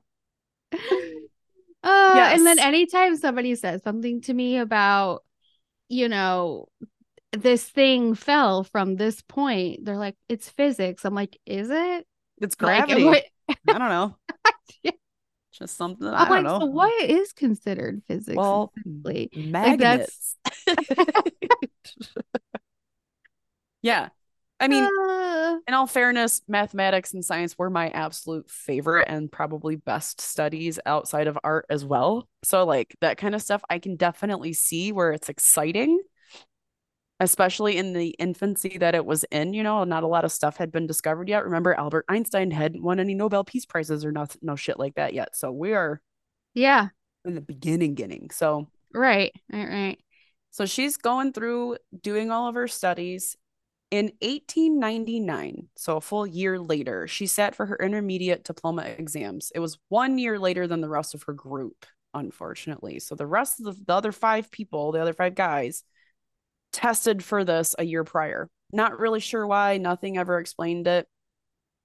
yes. 2.30 2.38
And 2.38 2.46
then 2.46 2.60
anytime 2.60 3.16
somebody 3.16 3.56
says 3.56 3.84
something 3.84 4.22
to 4.22 4.34
me 4.34 4.58
about, 4.58 5.24
you 5.90 6.10
know, 6.10 6.68
this 7.32 7.64
thing 7.68 8.16
fell 8.16 8.64
from 8.64 8.96
this 8.96 9.22
point, 9.22 9.86
they're 9.86 9.98
like, 9.98 10.16
it's 10.30 10.50
physics. 10.50 11.06
I'm 11.06 11.16
like, 11.16 11.38
is 11.46 11.70
it? 11.70 12.08
It's 12.40 12.56
gravity. 12.56 13.04
Like, 13.04 13.32
I 13.68 13.78
don't 13.78 13.90
know. 13.90 14.16
Just 15.58 15.76
something. 15.76 16.08
I 16.08 16.24
I'm 16.24 16.30
like, 16.30 16.44
know. 16.44 16.60
So 16.60 16.66
what 16.68 17.10
is 17.10 17.34
considered 17.34 18.04
physics? 18.08 18.38
Well, 18.38 18.72
magnets. 19.36 20.36
Like 20.68 21.34
yeah. 23.82 24.10
I 24.60 24.68
mean, 24.68 24.84
uh, 24.84 25.58
in 25.68 25.74
all 25.74 25.86
fairness, 25.86 26.42
mathematics 26.48 27.14
and 27.14 27.24
science 27.24 27.58
were 27.58 27.70
my 27.70 27.90
absolute 27.90 28.50
favorite 28.50 29.06
and 29.08 29.32
probably 29.32 29.76
best 29.76 30.20
studies 30.20 30.80
outside 30.86 31.28
of 31.28 31.38
art 31.44 31.66
as 31.70 31.86
well. 31.86 32.28
So, 32.44 32.66
like 32.66 32.96
that 33.02 33.18
kind 33.18 33.36
of 33.36 33.42
stuff, 33.42 33.62
I 33.70 33.78
can 33.80 33.96
definitely 33.96 34.54
see 34.54 34.92
where 34.92 35.12
it's 35.12 35.30
exciting, 35.30 36.02
especially 37.20 37.78
in 37.78 37.94
the 37.94 38.10
infancy 38.18 38.78
that 38.80 38.96
it 38.96 39.06
was 39.06 39.24
in. 39.26 39.54
You 39.54 39.62
know, 39.62 39.84
not 39.84 40.04
a 40.04 40.08
lot 40.08 40.26
of 40.26 40.32
stuff 40.32 40.58
had 40.58 40.72
been 40.72 40.88
discovered 40.88 41.30
yet. 41.30 41.46
Remember, 41.46 41.76
Albert 41.76 42.06
Einstein 42.10 42.50
hadn't 42.50 42.84
won 42.84 43.00
any 43.00 43.14
Nobel 43.14 43.44
Peace 43.44 43.66
Prizes 43.66 44.04
or 44.04 44.12
nothing, 44.12 44.40
no 44.42 44.56
shit 44.56 44.80
like 44.80 44.96
that 44.96 45.14
yet. 45.14 45.36
So, 45.36 45.52
we 45.52 45.74
are, 45.74 46.02
yeah, 46.56 46.88
in 47.26 47.36
the 47.36 47.42
beginning, 47.42 47.94
getting 47.94 48.32
so 48.32 48.68
right, 48.92 49.34
right, 49.52 49.70
right. 49.70 50.00
So 50.50 50.66
she's 50.66 50.98
going 50.98 51.34
through 51.34 51.78
doing 52.02 52.32
all 52.32 52.48
of 52.48 52.56
her 52.56 52.68
studies 52.68 53.36
in 53.90 54.06
1899, 54.22 55.70
so 55.76 55.98
a 55.98 56.02
full 56.02 56.28
year 56.28 56.60
later, 56.60 57.08
she 57.08 57.26
sat 57.26 57.56
for 57.56 57.66
her 57.66 57.78
intermediate 57.78 58.44
diploma 58.44 58.84
exams. 58.84 59.52
It 59.56 59.60
was 59.60 59.78
one 59.88 60.18
year 60.18 60.38
later 60.38 60.68
than 60.68 60.82
the 60.82 60.90
rest 60.90 61.14
of 61.14 61.24
her 61.24 61.34
group, 61.34 61.86
unfortunately. 62.14 63.00
So 63.00 63.16
the 63.16 63.28
rest 63.28 63.60
of 63.60 63.66
the, 63.66 63.84
the 63.86 63.94
other 63.94 64.12
five 64.12 64.52
people, 64.52 64.92
the 64.92 65.02
other 65.02 65.14
five 65.14 65.36
guys, 65.36 65.84
tested 66.74 67.24
for 67.24 67.46
this 67.46 67.76
a 67.80 67.86
year 67.86 68.04
prior. 68.04 68.50
Not 68.74 69.00
really 69.00 69.22
sure 69.22 69.48
why, 69.48 69.78
nothing 69.78 70.18
ever 70.18 70.40
explained 70.40 70.88
it. 70.88 71.08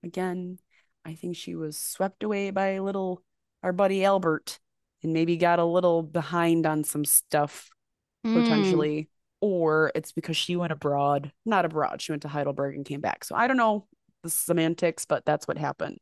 Again, 0.02 0.58
I 1.04 1.14
think 1.14 1.36
she 1.36 1.54
was 1.54 1.78
swept 1.78 2.24
away 2.24 2.50
by 2.50 2.80
little 2.80 3.22
our 3.62 3.72
buddy 3.72 4.04
Albert 4.04 4.58
and 5.04 5.12
maybe 5.12 5.36
got 5.36 5.60
a 5.60 5.64
little 5.64 6.02
behind 6.02 6.66
on 6.66 6.82
some 6.82 7.04
stuff 7.04 7.70
mm. 8.26 8.34
potentially 8.34 9.08
or 9.42 9.90
it's 9.96 10.12
because 10.12 10.36
she 10.36 10.54
went 10.54 10.72
abroad, 10.72 11.32
not 11.44 11.64
abroad, 11.64 12.00
she 12.00 12.12
went 12.12 12.22
to 12.22 12.28
Heidelberg 12.28 12.76
and 12.76 12.86
came 12.86 13.00
back. 13.00 13.24
So 13.24 13.34
I 13.34 13.48
don't 13.48 13.56
know 13.56 13.86
the 14.22 14.30
semantics, 14.30 15.04
but 15.04 15.26
that's 15.26 15.48
what 15.48 15.58
happened. 15.58 15.98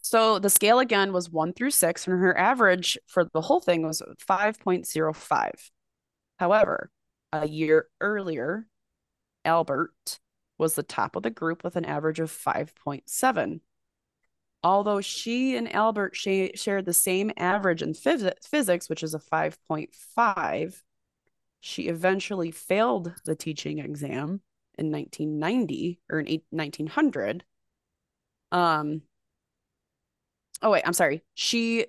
So 0.00 0.38
the 0.38 0.50
scale 0.50 0.80
again 0.80 1.12
was 1.12 1.30
one 1.30 1.52
through 1.52 1.70
six, 1.70 2.06
and 2.06 2.18
her 2.18 2.36
average 2.36 2.98
for 3.06 3.26
the 3.32 3.42
whole 3.42 3.60
thing 3.60 3.86
was 3.86 4.02
5.05. 4.26 5.70
However, 6.38 6.90
a 7.32 7.46
year 7.46 7.88
earlier, 8.00 8.66
Albert 9.44 10.20
was 10.56 10.74
the 10.74 10.82
top 10.82 11.14
of 11.14 11.22
the 11.22 11.30
group 11.30 11.62
with 11.62 11.76
an 11.76 11.84
average 11.84 12.20
of 12.20 12.30
5.7. 12.30 13.60
Although 14.62 15.02
she 15.02 15.56
and 15.56 15.70
Albert 15.74 16.16
sh- 16.16 16.58
shared 16.58 16.86
the 16.86 16.94
same 16.94 17.32
average 17.36 17.82
in 17.82 17.92
phys- 17.92 18.32
physics, 18.42 18.88
which 18.88 19.02
is 19.02 19.14
a 19.14 19.18
5.5, 19.18 20.82
she 21.66 21.88
eventually 21.88 22.50
failed 22.50 23.14
the 23.24 23.34
teaching 23.34 23.78
exam 23.78 24.42
in 24.76 24.92
1990 24.92 25.98
or 26.10 26.20
in 26.20 26.42
1900. 26.50 27.42
Um, 28.52 29.00
oh, 30.60 30.70
wait, 30.70 30.82
I'm 30.84 30.92
sorry. 30.92 31.24
She, 31.32 31.86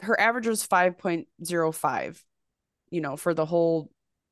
her 0.00 0.20
average 0.20 0.46
was 0.46 0.66
5.05, 0.66 2.22
you 2.90 3.00
know, 3.00 3.16
for 3.16 3.32
the 3.32 3.46
whole, 3.46 3.90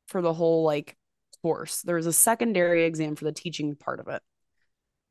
for 0.09 0.21
the 0.21 0.35
whole 0.35 0.62
like 0.62 0.99
course. 1.41 1.81
There 1.81 1.97
was 1.97 2.07
a 2.07 2.12
secondary 2.12 2.85
exam 2.85 3.17
for 3.17 3.25
the 3.25 3.33
teaching 3.33 3.77
part 3.77 3.99
of 3.99 4.09
it 4.09 4.23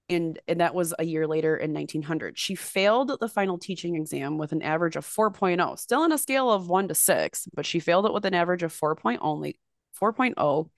and 0.10 0.40
and 0.48 0.62
that 0.62 0.74
was 0.74 0.94
a 1.00 1.04
year 1.04 1.28
later 1.28 1.56
in 1.56 1.74
1900 1.74 2.38
she 2.38 2.56
failed 2.56 3.12
the 3.20 3.28
final 3.28 3.58
teaching 3.58 3.96
exam 3.96 4.38
with 4.38 4.52
an 4.52 4.62
average 4.62 4.96
of 4.96 5.06
4.0 5.06 5.78
still 5.80 6.02
on 6.02 6.12
a 6.12 6.18
scale 6.18 6.52
of 6.52 6.70
1 6.70 6.88
to 6.88 6.96
6 6.96 7.48
but 7.54 7.66
she 7.66 7.80
failed 7.80 8.06
it 8.06 8.14
with 8.14 8.26
an 8.26 8.34
average 8.34 8.64
of 8.64 8.74
4.0 8.74 9.18
only 9.22 9.60
4.0 10.02 10.70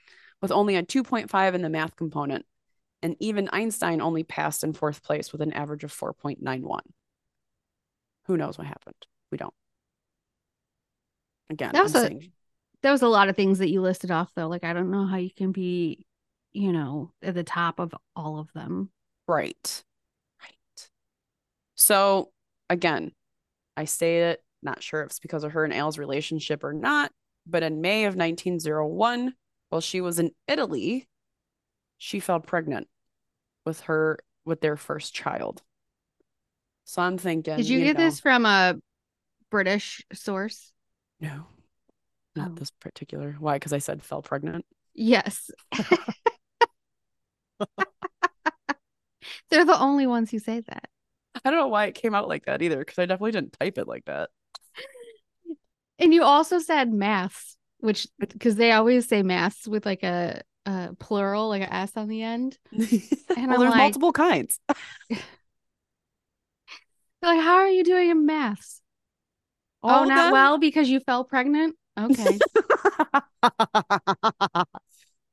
with 0.41 0.51
only 0.51 0.75
a 0.75 0.83
2.5 0.83 1.53
in 1.53 1.61
the 1.61 1.69
math 1.69 1.95
component 1.95 2.45
and 3.01 3.15
even 3.19 3.49
einstein 3.51 4.01
only 4.01 4.23
passed 4.23 4.63
in 4.63 4.73
fourth 4.73 5.03
place 5.03 5.31
with 5.31 5.41
an 5.41 5.53
average 5.53 5.83
of 5.83 5.93
4.91 5.93 6.81
who 8.29 8.37
knows 8.37 8.59
what 8.59 8.67
happened? 8.67 9.07
We 9.31 9.39
don't. 9.39 9.53
Again 11.49 11.71
that 11.73 11.81
was 11.81 11.95
I'm 11.95 12.03
a 12.03 12.07
saying, 12.07 12.31
that 12.83 12.91
was 12.91 13.01
a 13.01 13.07
lot 13.07 13.27
of 13.27 13.35
things 13.35 13.57
that 13.57 13.69
you 13.69 13.81
listed 13.81 14.11
off 14.11 14.31
though. 14.35 14.47
Like 14.47 14.63
i 14.63 14.71
don't 14.71 14.91
know 14.91 15.07
how 15.07 15.17
you 15.17 15.31
can 15.35 15.51
be 15.51 16.05
you 16.53 16.71
know 16.71 17.11
at 17.23 17.33
the 17.33 17.43
top 17.43 17.79
of 17.79 17.91
all 18.15 18.37
of 18.37 18.53
them 18.53 18.91
Right. 19.29 19.83
Right. 20.41 20.89
So 21.75 22.31
again, 22.67 23.11
I 23.77 23.85
say 23.85 24.31
it, 24.31 24.43
not 24.63 24.81
sure 24.81 25.01
if 25.03 25.11
it's 25.11 25.19
because 25.19 25.43
of 25.43 25.51
her 25.51 25.63
and 25.63 25.73
Al's 25.73 25.99
relationship 25.99 26.63
or 26.63 26.73
not, 26.73 27.11
but 27.45 27.61
in 27.61 27.79
May 27.79 28.05
of 28.05 28.15
1901, 28.15 29.35
while 29.69 29.81
she 29.81 30.01
was 30.01 30.17
in 30.17 30.31
Italy, 30.47 31.07
she 31.99 32.19
fell 32.19 32.39
pregnant 32.39 32.87
with 33.67 33.81
her 33.81 34.17
with 34.45 34.61
their 34.61 34.75
first 34.75 35.13
child. 35.13 35.61
So 36.85 37.03
I'm 37.03 37.19
thinking 37.19 37.55
Did 37.55 37.69
you, 37.69 37.77
you 37.77 37.85
get 37.85 37.97
know, 37.97 38.05
this 38.05 38.19
from 38.19 38.47
a 38.47 38.75
British 39.51 40.03
source? 40.11 40.73
No. 41.21 41.45
Not 42.35 42.51
oh. 42.51 42.55
this 42.55 42.71
particular. 42.71 43.35
Why? 43.37 43.57
Because 43.57 43.73
I 43.73 43.77
said 43.77 44.01
fell 44.01 44.23
pregnant. 44.23 44.65
Yes. 44.95 45.51
They're 49.49 49.65
the 49.65 49.79
only 49.79 50.07
ones 50.07 50.31
who 50.31 50.39
say 50.39 50.61
that. 50.61 50.89
I 51.43 51.49
don't 51.49 51.59
know 51.59 51.67
why 51.67 51.85
it 51.85 51.95
came 51.95 52.15
out 52.15 52.27
like 52.27 52.45
that 52.45 52.61
either, 52.61 52.79
because 52.79 52.99
I 52.99 53.05
definitely 53.05 53.31
didn't 53.31 53.57
type 53.59 53.77
it 53.77 53.87
like 53.87 54.05
that. 54.05 54.29
And 55.99 56.13
you 56.13 56.23
also 56.23 56.59
said 56.59 56.93
maths, 56.93 57.57
which 57.79 58.07
because 58.19 58.55
they 58.55 58.71
always 58.71 59.07
say 59.07 59.21
maths 59.21 59.67
with 59.67 59.85
like 59.85 60.03
a, 60.03 60.41
a 60.65 60.95
plural, 60.97 61.49
like 61.49 61.61
an 61.61 61.71
S 61.71 61.91
on 61.95 62.07
the 62.07 62.23
end. 62.23 62.57
And 63.37 63.47
well, 63.47 63.59
there's 63.59 63.71
like, 63.71 63.77
multiple 63.77 64.11
kinds. 64.11 64.59
like, 65.09 65.21
how 67.21 67.57
are 67.57 67.69
you 67.69 67.83
doing 67.83 68.09
in 68.09 68.25
maths? 68.25 68.81
All 69.83 70.01
oh, 70.01 70.05
not 70.05 70.23
them? 70.23 70.31
well 70.33 70.57
because 70.57 70.89
you 70.89 70.99
fell 70.99 71.23
pregnant. 71.23 71.75
Okay. 71.97 72.39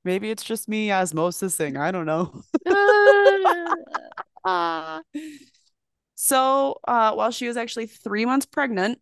Maybe 0.06 0.30
it's 0.30 0.44
just 0.44 0.68
me 0.68 0.86
osmosising. 0.86 1.76
I 1.76 1.90
don't 1.90 2.06
know. 2.06 2.40
so 6.14 6.78
uh, 6.86 7.12
while 7.14 7.32
she 7.32 7.48
was 7.48 7.56
actually 7.56 7.86
three 7.86 8.24
months 8.24 8.46
pregnant, 8.46 9.00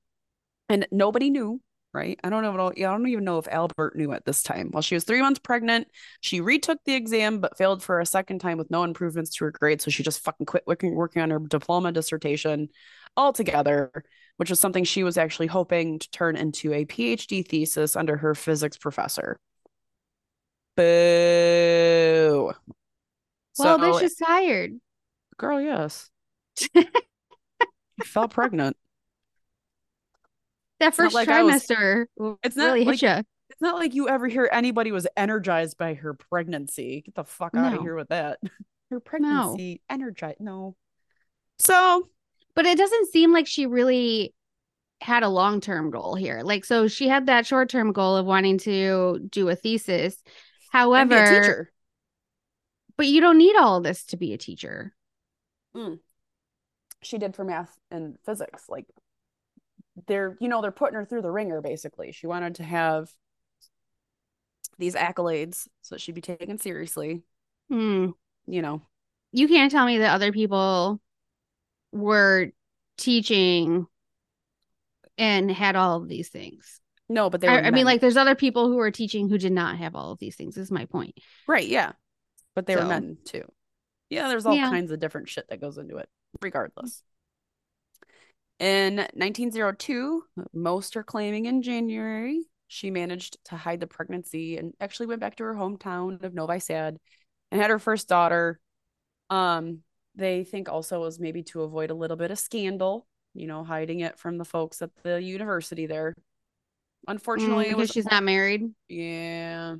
and 0.71 0.88
nobody 0.90 1.29
knew, 1.29 1.61
right? 1.93 2.19
I 2.25 2.31
don't 2.31 2.43
know. 2.43 2.71
I 2.71 2.81
don't 2.81 3.07
even 3.07 3.25
know 3.25 3.37
if 3.37 3.47
Albert 3.49 3.97
knew 3.97 4.12
at 4.12 4.25
this 4.25 4.43
time. 4.43 4.69
While 4.71 4.81
she 4.81 4.95
was 4.95 5.05
three 5.05 5.21
months 5.21 5.40
pregnant, 5.40 5.88
she 6.23 6.40
retook 6.40 6.79
the 6.87 6.95
exam 6.95 7.38
but 7.38 7.59
failed 7.59 7.83
for 7.83 8.01
a 8.01 8.07
second 8.07 8.38
time 8.38 8.57
with 8.57 8.71
no 8.71 8.83
improvements 8.83 9.37
to 9.37 9.45
her 9.45 9.51
grade. 9.51 9.83
So 9.83 9.90
she 9.90 10.03
just 10.03 10.25
fucking 10.25 10.47
quit 10.47 10.62
working 10.67 10.95
working 10.95 11.21
on 11.21 11.29
her 11.29 11.38
diploma 11.38 11.93
dissertation 11.93 12.71
altogether, 13.14 13.93
which 14.38 14.49
was 14.49 14.59
something 14.59 14.85
she 14.85 15.05
was 15.05 15.19
actually 15.19 15.49
hoping 15.49 15.99
to 15.99 16.11
turn 16.12 16.37
into 16.37 16.73
a 16.73 16.87
PhD 16.87 17.47
thesis 17.47 17.95
under 17.95 18.17
her 18.17 18.35
physics 18.35 18.79
professor. 18.79 19.38
Boo. 20.77 22.53
Well, 23.59 23.79
so, 23.79 23.79
then 23.79 24.01
she's 24.01 24.17
tired. 24.17 24.73
Girl, 25.37 25.61
yes. 25.61 26.11
you 26.75 26.85
felt 28.03 28.33
pregnant. 28.33 28.77
That 30.81 30.95
first 30.95 31.15
like 31.15 31.29
trimester 31.29 32.07
was, 32.17 32.37
it's 32.43 32.57
not 32.57 32.67
really 32.67 32.85
like, 32.85 33.01
hit 33.01 33.17
you. 33.17 33.25
It's 33.51 33.61
not 33.61 33.77
like 33.77 33.95
you 33.95 34.09
ever 34.09 34.27
hear 34.27 34.49
anybody 34.51 34.91
was 34.91 35.07
energized 35.17 35.79
by 35.79 35.95
her 35.95 36.15
pregnancy. 36.15 37.03
Get 37.03 37.15
the 37.15 37.25
fuck 37.25 37.55
no. 37.55 37.63
out 37.63 37.75
of 37.75 37.83
here 37.83 37.95
with 37.95 38.09
that. 38.09 38.39
Her 38.91 39.01
pregnancy 39.01 39.81
no. 39.89 39.95
energized. 39.95 40.41
No. 40.41 40.77
So 41.59 42.09
But 42.55 42.67
it 42.67 42.77
doesn't 42.77 43.11
seem 43.11 43.33
like 43.33 43.47
she 43.47 43.67
really 43.67 44.35
had 45.01 45.23
a 45.23 45.29
long 45.29 45.61
term 45.61 45.91
goal 45.91 46.15
here. 46.15 46.43
Like, 46.45 46.65
so 46.65 46.89
she 46.89 47.09
had 47.09 47.27
that 47.27 47.47
short 47.47 47.69
term 47.71 47.93
goal 47.93 48.17
of 48.17 48.27
wanting 48.27 48.59
to 48.59 49.21
do 49.31 49.49
a 49.49 49.57
thesis. 49.57 50.23
However, 50.75 51.09
be 51.09 51.15
a 51.15 51.41
teacher. 51.41 51.73
but 52.97 53.07
you 53.07 53.21
don't 53.21 53.39
need 53.39 53.57
all 53.57 53.77
of 53.77 53.85
this 53.85 54.05
to 54.07 54.17
be 54.17 54.33
a 54.33 54.39
teacher. 54.39 54.95
She 57.03 57.19
did 57.19 57.35
for 57.35 57.45
math 57.45 57.79
and 57.91 58.19
physics. 58.25 58.69
Like 58.69 58.87
they're, 60.07 60.37
you 60.41 60.49
know, 60.49 60.61
they're 60.63 60.71
putting 60.73 60.97
her 60.97 61.05
through 61.05 61.23
the 61.23 61.31
ringer 61.31 61.61
basically. 61.61 62.13
She 62.13 62.27
wanted 62.27 62.57
to 62.57 62.65
have 62.65 63.11
these 64.79 64.95
accolades 64.95 65.69
so 65.83 65.95
that 65.95 66.01
she'd 66.01 66.15
be 66.15 66.21
taken 66.21 66.59
seriously. 66.59 67.23
Hmm. 67.71 68.11
You 68.47 68.61
know, 68.63 68.83
You 69.33 69.49
can't 69.49 69.71
tell 69.71 69.87
me 69.87 69.99
that 69.99 70.15
other 70.15 70.33
people 70.33 71.01
were 71.93 72.51
teaching 72.99 73.87
and 75.17 75.51
had 75.51 75.77
all 75.77 76.03
of 76.03 76.09
these 76.09 76.29
things. 76.29 76.81
No, 77.14 77.31
but 77.31 77.40
they 77.40 77.48
were 77.48 77.55
I, 77.55 77.68
I 77.68 77.70
mean, 77.70 77.85
like, 77.87 78.00
there's 78.00 78.16
other 78.16 78.35
people 78.35 78.68
who 78.68 78.79
are 78.81 78.90
teaching 78.90 79.29
who 79.29 79.38
did 79.38 79.53
not 79.53 79.79
have 79.79 79.94
all 79.94 80.12
of 80.12 80.18
these 80.18 80.37
things. 80.37 80.57
Is 80.59 80.70
my 80.70 80.85
point. 80.87 81.18
right, 81.46 81.66
yeah, 81.66 81.92
but 82.55 82.66
they 82.66 82.77
were 82.77 82.85
men 82.85 83.16
too. 83.24 83.44
Yeah, 84.11 84.29
there's 84.29 84.44
all 84.46 84.55
Yeah. 84.55 84.68
kinds 84.68 84.90
of 84.92 85.00
different 85.00 85.29
shit 85.29 85.48
that 85.48 85.61
goes 85.61 85.79
into 85.79 85.96
it, 85.96 86.09
regardless. 86.42 87.03
In 88.61 89.07
1902, 89.14 90.24
most 90.53 90.96
are 90.96 91.03
claiming 91.03 91.46
in 91.46 91.62
January, 91.62 92.42
she 92.68 92.90
managed 92.90 93.38
to 93.46 93.57
hide 93.57 93.81
the 93.81 93.87
pregnancy 93.87 94.57
and 94.57 94.74
actually 94.81 95.07
went 95.07 95.20
back 95.20 95.37
to 95.37 95.44
her 95.44 95.55
hometown 95.55 96.22
of 96.22 96.35
Novi 96.35 96.61
Sad 96.61 96.98
and 97.50 97.61
had 97.61 97.70
her 97.70 97.79
first 97.79 98.09
daughter. 98.09 98.61
Um, 99.31 99.81
they 100.14 100.44
think 100.44 100.68
also 100.68 101.00
was 101.00 101.18
maybe 101.18 101.42
to 101.44 101.62
avoid 101.62 101.90
a 101.90 101.94
little 101.94 102.16
bit 102.16 102.31
of 102.31 102.38
scandal, 102.38 103.07
you 103.35 103.46
know, 103.48 103.64
hiding 103.64 104.00
it 104.00 104.18
from 104.18 104.38
the 104.38 104.44
folks 104.44 104.81
at 104.83 104.90
the 105.03 105.20
university 105.20 105.87
there. 105.87 106.14
Unfortunately, 107.07 107.67
Mm, 107.67 107.69
because 107.71 107.77
was 107.77 107.90
she's 107.90 108.11
not 108.11 108.23
married. 108.25 108.75
yeah. 108.88 109.77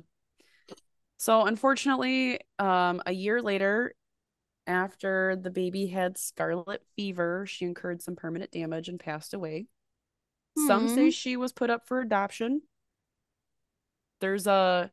So 1.17 1.45
unfortunately, 1.45 2.39
um, 2.59 3.01
a 3.05 3.11
year 3.11 3.41
later, 3.41 3.95
after 4.67 5.35
the 5.35 5.51
baby 5.51 5.87
had 5.87 6.17
scarlet 6.17 6.83
fever, 6.95 7.45
she 7.47 7.65
incurred 7.65 8.01
some 8.01 8.15
permanent 8.15 8.51
damage 8.51 8.89
and 8.89 8.99
passed 8.99 9.33
away. 9.33 9.67
Some 10.57 10.87
say 10.87 11.05
Hmm. 11.05 11.09
she 11.11 11.37
was 11.37 11.53
put 11.53 11.69
up 11.69 11.87
for 11.87 12.01
adoption. 12.01 12.63
There's 14.19 14.47
a 14.47 14.91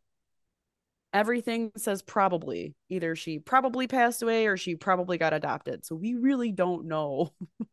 everything 1.13 1.73
says 1.77 2.03
probably. 2.03 2.75
Either 2.89 3.15
she 3.17 3.39
probably 3.39 3.87
passed 3.87 4.23
away 4.23 4.47
or 4.47 4.57
she 4.57 4.77
probably 4.77 5.19
got 5.19 5.33
adopted. 5.35 5.85
So 5.85 5.95
we 5.95 6.15
really 6.15 6.53
don't 6.53 6.87
know 6.87 7.33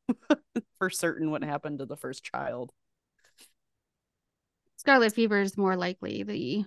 for 0.80 0.90
certain 0.90 1.32
what 1.32 1.44
happened 1.44 1.80
to 1.80 1.86
the 1.86 1.98
first 1.98 2.24
child. 2.24 2.72
Scarlet 4.80 5.14
fever 5.14 5.42
is 5.42 5.58
more 5.58 5.76
likely 5.76 6.24
the 6.24 6.66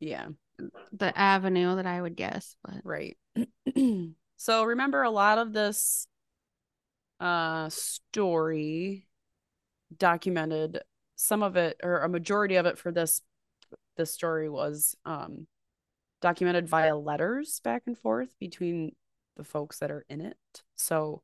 Yeah. 0.00 0.28
the 0.90 1.16
avenue 1.16 1.76
that 1.76 1.86
I 1.86 2.02
would 2.02 2.16
guess, 2.16 2.56
but 2.64 2.80
Right. 2.82 3.16
so 4.36 4.64
remember 4.64 5.02
a 5.04 5.10
lot 5.10 5.38
of 5.38 5.52
this 5.52 6.08
uh 7.20 7.68
story 7.68 9.06
documented 9.96 10.82
some 11.14 11.44
of 11.44 11.54
it 11.54 11.78
or 11.84 12.00
a 12.00 12.08
majority 12.08 12.56
of 12.56 12.66
it 12.66 12.78
for 12.78 12.90
this 12.90 13.22
this 13.96 14.12
story 14.12 14.48
was 14.48 14.96
um 15.04 15.46
documented 16.20 16.68
via 16.68 16.96
letters 16.96 17.60
back 17.60 17.84
and 17.86 17.96
forth 17.96 18.36
between 18.40 18.96
the 19.36 19.44
folks 19.44 19.78
that 19.78 19.90
are 19.92 20.04
in 20.08 20.20
it. 20.20 20.36
So 20.74 21.22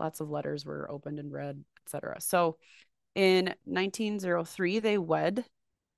lots 0.00 0.18
of 0.18 0.30
letters 0.30 0.66
were 0.66 0.90
opened 0.90 1.20
and 1.20 1.32
read, 1.32 1.64
etc. 1.84 2.20
So 2.20 2.58
in 3.14 3.54
1903 3.64 4.80
they 4.80 4.98
wed 4.98 5.44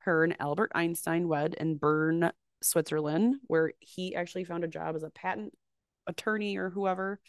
her 0.08 0.24
and 0.24 0.34
Albert 0.40 0.72
Einstein 0.74 1.28
wed 1.28 1.54
in 1.54 1.76
Bern, 1.76 2.32
Switzerland, 2.62 3.36
where 3.46 3.72
he 3.78 4.14
actually 4.14 4.44
found 4.44 4.64
a 4.64 4.68
job 4.68 4.96
as 4.96 5.02
a 5.02 5.10
patent 5.10 5.52
attorney 6.06 6.56
or 6.56 6.70
whoever 6.70 7.20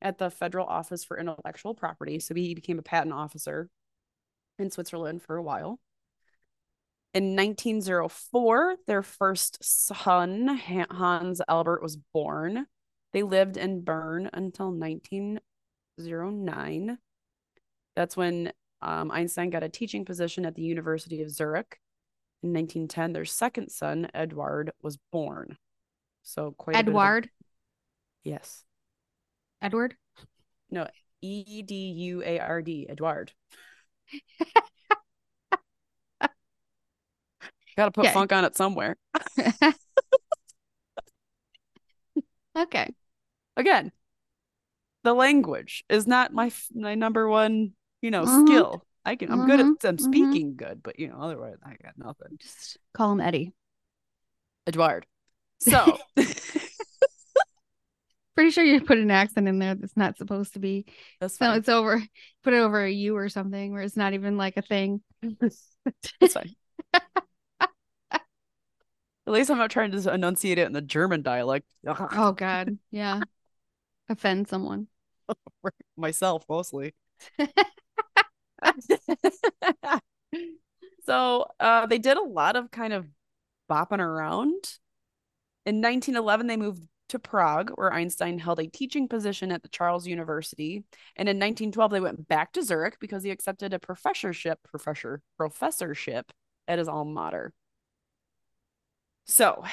at 0.00 0.18
the 0.18 0.30
Federal 0.30 0.66
Office 0.66 1.02
for 1.04 1.18
Intellectual 1.18 1.74
Property. 1.74 2.20
So 2.20 2.34
he 2.34 2.54
became 2.54 2.78
a 2.78 2.82
patent 2.82 3.12
officer 3.12 3.68
in 4.58 4.70
Switzerland 4.70 5.22
for 5.22 5.36
a 5.36 5.42
while. 5.42 5.80
In 7.12 7.34
1904, 7.34 8.76
their 8.86 9.02
first 9.02 9.58
son, 9.64 10.60
Hans 10.90 11.42
Albert, 11.48 11.82
was 11.82 11.98
born. 12.14 12.66
They 13.12 13.24
lived 13.24 13.56
in 13.56 13.82
Bern 13.82 14.30
until 14.32 14.70
1909. 14.70 16.98
That's 17.96 18.16
when 18.16 18.52
um, 18.80 19.10
Einstein 19.10 19.50
got 19.50 19.64
a 19.64 19.68
teaching 19.68 20.04
position 20.04 20.46
at 20.46 20.54
the 20.54 20.62
University 20.62 21.22
of 21.22 21.30
Zurich. 21.30 21.80
In 22.42 22.52
1910, 22.52 23.12
their 23.12 23.24
second 23.24 23.70
son, 23.70 24.08
Edward, 24.14 24.70
was 24.82 24.96
born. 25.10 25.58
So 26.22 26.52
quite 26.52 26.76
a 26.76 26.84
bit 26.84 26.88
of 26.88 26.94
a- 26.94 26.98
Edward, 26.98 27.30
yes. 28.22 28.64
Edward. 29.60 29.96
No, 30.70 30.86
E 31.20 31.62
D 31.62 31.74
U 31.74 32.22
A 32.24 32.38
R 32.38 32.62
D, 32.62 32.86
Edward. 32.88 33.32
Gotta 37.76 37.90
put 37.92 38.06
Okay. 38.06 38.14
funk 38.14 38.32
on 38.32 38.44
it 38.44 38.56
somewhere. 38.56 38.96
okay. 42.56 42.92
Again, 43.56 43.92
the 45.04 45.14
language 45.14 45.84
is 45.88 46.06
not 46.06 46.32
my 46.32 46.46
f- 46.46 46.68
my 46.74 46.94
number 46.94 47.28
one, 47.28 47.72
you 48.02 48.10
know, 48.10 48.24
Mhm. 48.24 48.46
skill. 48.46 48.84
I 49.08 49.16
can 49.16 49.32
I'm 49.32 49.46
good 49.46 49.58
at 49.60 49.66
I'm 49.88 49.96
Mhm. 49.96 50.00
speaking 50.00 50.54
good, 50.56 50.82
but 50.82 50.98
you 51.00 51.08
know, 51.08 51.16
otherwise 51.18 51.56
I 51.64 51.76
got 51.82 51.96
nothing. 51.96 52.36
Just 52.38 52.76
call 52.92 53.12
him 53.12 53.20
Eddie. 53.20 53.52
Edward. 54.66 55.06
So 55.60 55.98
Pretty 58.34 58.50
sure 58.52 58.62
you 58.62 58.80
put 58.82 58.98
an 58.98 59.10
accent 59.10 59.48
in 59.48 59.58
there 59.58 59.74
that's 59.74 59.96
not 59.96 60.16
supposed 60.18 60.52
to 60.52 60.60
be. 60.60 60.84
that's 61.20 61.36
So 61.38 61.52
it's 61.54 61.68
over. 61.70 62.00
Put 62.44 62.52
it 62.52 62.58
over 62.58 62.84
a 62.84 62.90
U 62.90 63.16
or 63.16 63.28
something 63.30 63.72
where 63.72 63.82
it's 63.82 63.96
not 63.96 64.12
even 64.12 64.36
like 64.36 64.56
a 64.56 64.62
thing. 64.62 65.02
That's 65.40 66.34
fine. 66.34 66.54
At 68.12 68.20
least 69.26 69.50
I'm 69.50 69.58
not 69.58 69.70
trying 69.72 69.90
to 69.90 70.14
enunciate 70.14 70.58
it 70.58 70.66
in 70.66 70.72
the 70.72 70.80
German 70.80 71.22
dialect. 71.22 71.66
Oh 71.86 72.30
God. 72.32 72.78
Yeah. 72.92 73.22
Offend 74.08 74.46
someone. 74.46 74.86
myself 75.96 76.44
mostly. 76.48 76.94
so 81.06 81.46
uh, 81.60 81.86
they 81.86 81.98
did 81.98 82.16
a 82.16 82.22
lot 82.22 82.56
of 82.56 82.70
kind 82.70 82.92
of 82.92 83.06
bopping 83.70 84.00
around. 84.00 84.78
In 85.66 85.80
1911, 85.82 86.46
they 86.46 86.56
moved 86.56 86.82
to 87.08 87.18
Prague, 87.18 87.70
where 87.74 87.92
Einstein 87.92 88.38
held 88.38 88.60
a 88.60 88.66
teaching 88.66 89.08
position 89.08 89.50
at 89.50 89.62
the 89.62 89.68
Charles 89.68 90.06
University. 90.06 90.84
And 91.16 91.28
in 91.28 91.36
1912, 91.36 91.90
they 91.90 92.00
went 92.00 92.28
back 92.28 92.52
to 92.52 92.62
Zurich 92.62 92.98
because 93.00 93.22
he 93.22 93.30
accepted 93.30 93.72
a 93.72 93.78
professorship, 93.78 94.58
professor, 94.62 95.22
professorship 95.36 96.32
at 96.66 96.78
his 96.78 96.88
alma 96.88 97.10
mater. 97.10 97.52
So, 99.24 99.64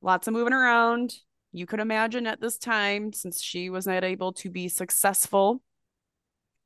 lots 0.00 0.26
of 0.26 0.34
moving 0.34 0.52
around. 0.52 1.14
You 1.52 1.66
could 1.66 1.80
imagine 1.80 2.26
at 2.26 2.40
this 2.40 2.58
time, 2.58 3.12
since 3.12 3.42
she 3.42 3.70
was 3.70 3.86
not 3.86 4.04
able 4.04 4.32
to 4.34 4.50
be 4.50 4.68
successful 4.68 5.60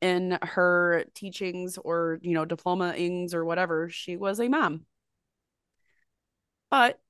in 0.01 0.39
her 0.43 1.05
teachings 1.15 1.79
or, 1.79 2.19
you 2.23 2.35
know, 2.35 2.45
diploma-ings 2.45 3.35
or 3.35 3.45
whatever, 3.45 3.89
she 3.89 4.17
was 4.17 4.41
a 4.41 4.49
mom. 4.49 4.87
But 6.71 7.01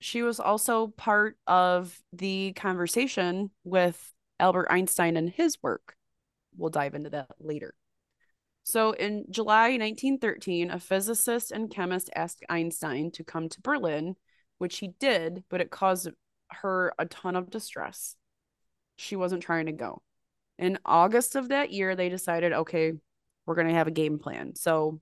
she 0.00 0.22
was 0.22 0.40
also 0.40 0.88
part 0.88 1.36
of 1.46 1.96
the 2.12 2.52
conversation 2.54 3.50
with 3.64 4.12
Albert 4.40 4.66
Einstein 4.70 5.16
and 5.16 5.30
his 5.30 5.56
work. 5.62 5.94
We'll 6.56 6.70
dive 6.70 6.94
into 6.94 7.10
that 7.10 7.30
later. 7.38 7.74
So 8.64 8.92
in 8.92 9.24
July 9.30 9.70
1913, 9.70 10.70
a 10.70 10.78
physicist 10.78 11.50
and 11.52 11.70
chemist 11.70 12.10
asked 12.14 12.44
Einstein 12.48 13.10
to 13.12 13.24
come 13.24 13.48
to 13.48 13.60
Berlin, 13.60 14.16
which 14.58 14.78
he 14.78 14.88
did, 15.00 15.44
but 15.48 15.60
it 15.60 15.70
caused 15.70 16.08
her 16.48 16.92
a 16.98 17.06
ton 17.06 17.34
of 17.34 17.50
distress. 17.50 18.16
She 18.96 19.16
wasn't 19.16 19.42
trying 19.42 19.66
to 19.66 19.72
go. 19.72 20.02
In 20.58 20.78
August 20.84 21.34
of 21.34 21.48
that 21.48 21.72
year, 21.72 21.96
they 21.96 22.08
decided, 22.08 22.52
okay, 22.52 22.92
we're 23.46 23.54
going 23.54 23.68
to 23.68 23.74
have 23.74 23.88
a 23.88 23.92
game 23.92 24.18
plan. 24.18 24.54
So 24.54 25.00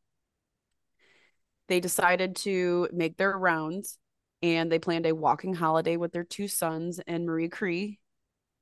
they 1.69 1.81
decided 1.81 2.37
to 2.37 2.89
make 2.93 3.17
their 3.17 3.37
rounds 3.37 3.99
and 4.43 4.73
they 4.73 4.79
planned 4.79 5.07
a 5.07 5.15
walking 5.15 5.55
holiday 5.55 5.97
with 5.97 6.13
their 6.13 6.25
two 6.25 6.49
sons 6.49 7.01
and 7.07 7.27
Marie 7.27 7.49
Curie. 7.49 8.01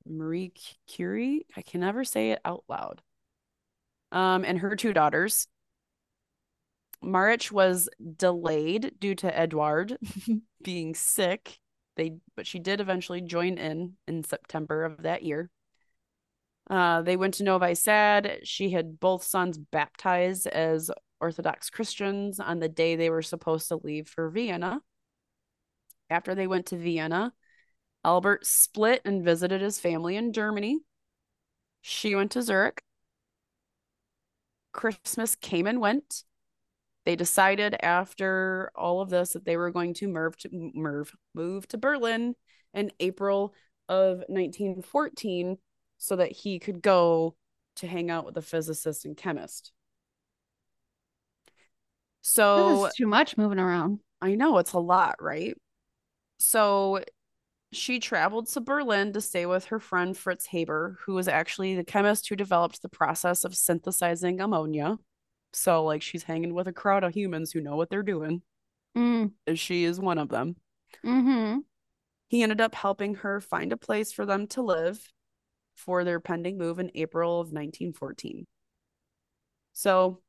Marie 0.05 0.53
Curie? 0.87 1.45
I 1.55 1.61
can 1.61 1.81
never 1.81 2.03
say 2.03 2.31
it 2.31 2.39
out 2.43 2.63
loud. 2.67 3.01
Um, 4.11 4.43
and 4.43 4.59
her 4.59 4.75
two 4.75 4.93
daughters. 4.93 5.47
March 7.01 7.51
was 7.51 7.87
delayed 8.17 8.93
due 8.99 9.15
to 9.15 9.37
Edward 9.37 9.97
being 10.63 10.93
sick. 10.95 11.57
They 11.95 12.17
but 12.35 12.45
she 12.45 12.59
did 12.59 12.81
eventually 12.81 13.21
join 13.21 13.57
in 13.57 13.93
in 14.07 14.23
September 14.23 14.83
of 14.83 15.03
that 15.03 15.23
year. 15.23 15.49
Uh, 16.69 17.01
they 17.01 17.17
went 17.17 17.35
to 17.35 17.43
Novi 17.43 17.75
Sad. 17.75 18.41
She 18.43 18.69
had 18.69 18.99
both 18.99 19.23
sons 19.23 19.57
baptized 19.57 20.47
as 20.47 20.91
Orthodox 21.19 21.69
Christians 21.69 22.39
on 22.39 22.59
the 22.59 22.69
day 22.69 22.95
they 22.95 23.09
were 23.09 23.21
supposed 23.21 23.67
to 23.69 23.77
leave 23.77 24.07
for 24.07 24.29
Vienna. 24.29 24.81
After 26.09 26.35
they 26.35 26.47
went 26.47 26.67
to 26.67 26.77
Vienna, 26.77 27.33
Albert 28.03 28.45
split 28.45 29.01
and 29.03 29.23
visited 29.23 29.61
his 29.61 29.79
family 29.79 30.15
in 30.15 30.31
Germany. 30.31 30.79
She 31.81 32.15
went 32.15 32.31
to 32.31 32.41
Zurich. 32.41 32.83
Christmas 34.71 35.35
came 35.35 35.67
and 35.67 35.81
went. 35.81 36.23
They 37.05 37.15
decided 37.15 37.75
after 37.81 38.71
all 38.75 39.01
of 39.01 39.09
this 39.09 39.33
that 39.33 39.45
they 39.45 39.57
were 39.57 39.71
going 39.71 39.95
to 39.95 40.07
move 40.07 40.37
to 40.37 40.49
move, 40.51 41.15
move 41.33 41.67
to 41.69 41.77
Berlin 41.77 42.35
in 42.73 42.91
April 42.99 43.53
of 43.87 44.23
1914 44.27 45.57
so 45.99 46.15
that 46.15 46.31
he 46.31 46.57
could 46.57 46.81
go 46.81 47.35
to 47.75 47.87
hang 47.87 48.09
out 48.09 48.25
with 48.25 48.35
a 48.37 48.41
physicist 48.41 49.05
and 49.05 49.15
chemist. 49.15 49.71
So 52.21 52.89
too 52.97 53.07
much 53.07 53.37
moving 53.37 53.59
around. 53.59 53.99
I 54.21 54.35
know 54.35 54.57
it's 54.57 54.73
a 54.73 54.79
lot, 54.79 55.17
right? 55.21 55.55
So 56.39 57.03
she 57.71 57.99
traveled 57.99 58.47
to 58.49 58.61
Berlin 58.61 59.13
to 59.13 59.21
stay 59.21 59.45
with 59.45 59.65
her 59.65 59.79
friend 59.79 60.17
Fritz 60.17 60.47
Haber, 60.47 60.97
who 61.05 61.13
was 61.13 61.27
actually 61.27 61.75
the 61.75 61.83
chemist 61.83 62.27
who 62.27 62.35
developed 62.35 62.81
the 62.81 62.89
process 62.89 63.43
of 63.43 63.55
synthesizing 63.55 64.41
ammonia. 64.41 64.97
So, 65.53 65.83
like, 65.83 66.01
she's 66.01 66.23
hanging 66.23 66.53
with 66.53 66.67
a 66.67 66.73
crowd 66.73 67.03
of 67.03 67.13
humans 67.13 67.51
who 67.51 67.61
know 67.61 67.75
what 67.75 67.89
they're 67.89 68.03
doing. 68.03 68.41
Mm. 68.97 69.31
She 69.55 69.83
is 69.83 69.99
one 69.99 70.17
of 70.17 70.29
them. 70.29 70.55
Mm-hmm. 71.05 71.59
He 72.27 72.43
ended 72.43 72.61
up 72.61 72.75
helping 72.75 73.15
her 73.15 73.39
find 73.39 73.71
a 73.71 73.77
place 73.77 74.11
for 74.11 74.25
them 74.25 74.47
to 74.47 74.61
live 74.61 75.11
for 75.79 76.03
their 76.03 76.19
pending 76.19 76.57
move 76.57 76.77
in 76.79 76.91
April 76.93 77.39
of 77.39 77.47
1914. 77.47 78.45
So, 79.73 80.21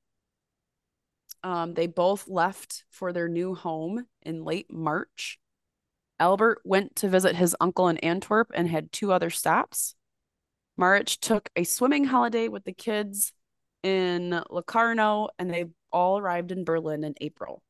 um, 1.42 1.74
they 1.74 1.86
both 1.86 2.28
left 2.28 2.84
for 2.90 3.12
their 3.12 3.28
new 3.28 3.54
home 3.54 4.06
in 4.22 4.44
late 4.44 4.72
March. 4.72 5.38
Albert 6.18 6.60
went 6.64 6.96
to 6.96 7.08
visit 7.08 7.34
his 7.34 7.56
uncle 7.60 7.88
in 7.88 7.96
Antwerp 7.98 8.50
and 8.54 8.68
had 8.68 8.92
two 8.92 9.10
other 9.10 9.30
stops. 9.30 9.94
Marić 10.78 11.18
took 11.18 11.48
a 11.56 11.64
swimming 11.64 12.04
holiday 12.04 12.48
with 12.48 12.64
the 12.64 12.72
kids 12.72 13.32
in 13.82 14.42
Locarno, 14.50 15.28
and 15.38 15.52
they 15.52 15.64
all 15.90 16.18
arrived 16.18 16.52
in 16.52 16.64
Berlin 16.64 17.04
in 17.04 17.14
April. 17.20 17.62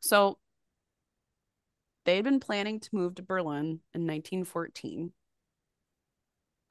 So 0.00 0.38
they 2.04 2.16
had 2.16 2.24
been 2.24 2.40
planning 2.40 2.80
to 2.80 2.88
move 2.92 3.14
to 3.14 3.22
Berlin 3.22 3.80
in 3.94 4.06
1914. 4.06 5.12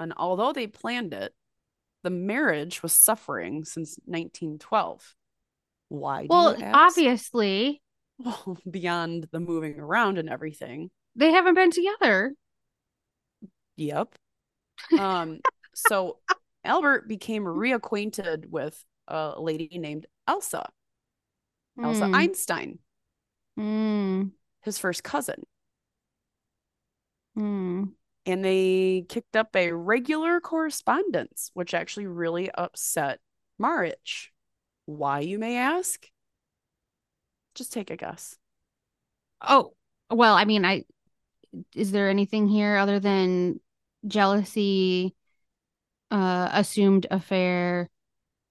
And 0.04 0.14
although 0.18 0.54
they 0.54 0.68
planned 0.68 1.14
it, 1.14 1.34
the 2.04 2.10
marriage 2.10 2.84
was 2.84 2.92
suffering 2.92 3.64
since 3.64 3.98
1912. 4.06 5.16
Why? 5.90 6.28
well, 6.30 6.58
obviously. 6.62 7.82
Well, 8.18 8.58
beyond 8.70 9.28
the 9.32 9.40
moving 9.40 9.80
around 9.80 10.18
and 10.18 10.30
everything. 10.30 10.92
They 11.16 11.32
haven't 11.32 11.56
been 11.56 11.72
together. 11.72 12.34
Yep. 13.78 14.16
Um, 15.00 15.40
so 15.74 16.18
Albert 16.66 17.08
became 17.08 17.44
reacquainted 17.44 18.50
with 18.50 18.84
a 19.08 19.36
lady 19.40 19.78
named 19.78 20.06
Elsa. 20.28 20.68
Mm. 21.80 21.86
Elsa 21.86 22.08
hmm. 22.08 22.16
Einstein. 22.16 22.80
Mm. 23.58 24.32
His 24.64 24.78
first 24.78 25.04
cousin. 25.04 25.44
Mm. 27.38 27.94
And 28.26 28.44
they 28.44 29.06
kicked 29.10 29.36
up 29.36 29.56
a 29.56 29.72
regular 29.74 30.40
correspondence, 30.40 31.52
which 31.54 31.74
actually 31.74 32.08
really 32.08 32.50
upset 32.52 33.20
Marić. 33.62 34.30
Why, 34.86 35.20
you 35.20 35.38
may 35.40 35.58
ask? 35.58 36.10
Just 37.56 37.74
take 37.74 37.90
a 37.90 37.98
guess. 37.98 38.38
Oh, 39.42 39.74
well, 40.10 40.36
I 40.36 40.46
mean, 40.46 40.66
I 40.66 40.86
is 41.76 41.92
there 41.92 42.10
anything 42.10 42.48
here 42.48 42.78
other 42.78 43.00
than 43.00 43.60
jealousy, 44.08 45.16
uh, 46.12 46.50
assumed 46.52 47.08
affair, 47.12 47.90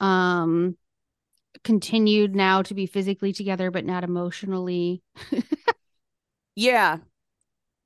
um, 0.00 0.76
continued 1.64 2.34
now 2.34 2.62
to 2.62 2.74
be 2.74 2.86
physically 2.86 3.32
together 3.32 3.70
but 3.70 3.84
not 3.84 4.04
emotionally? 4.04 5.02
yeah. 6.54 6.98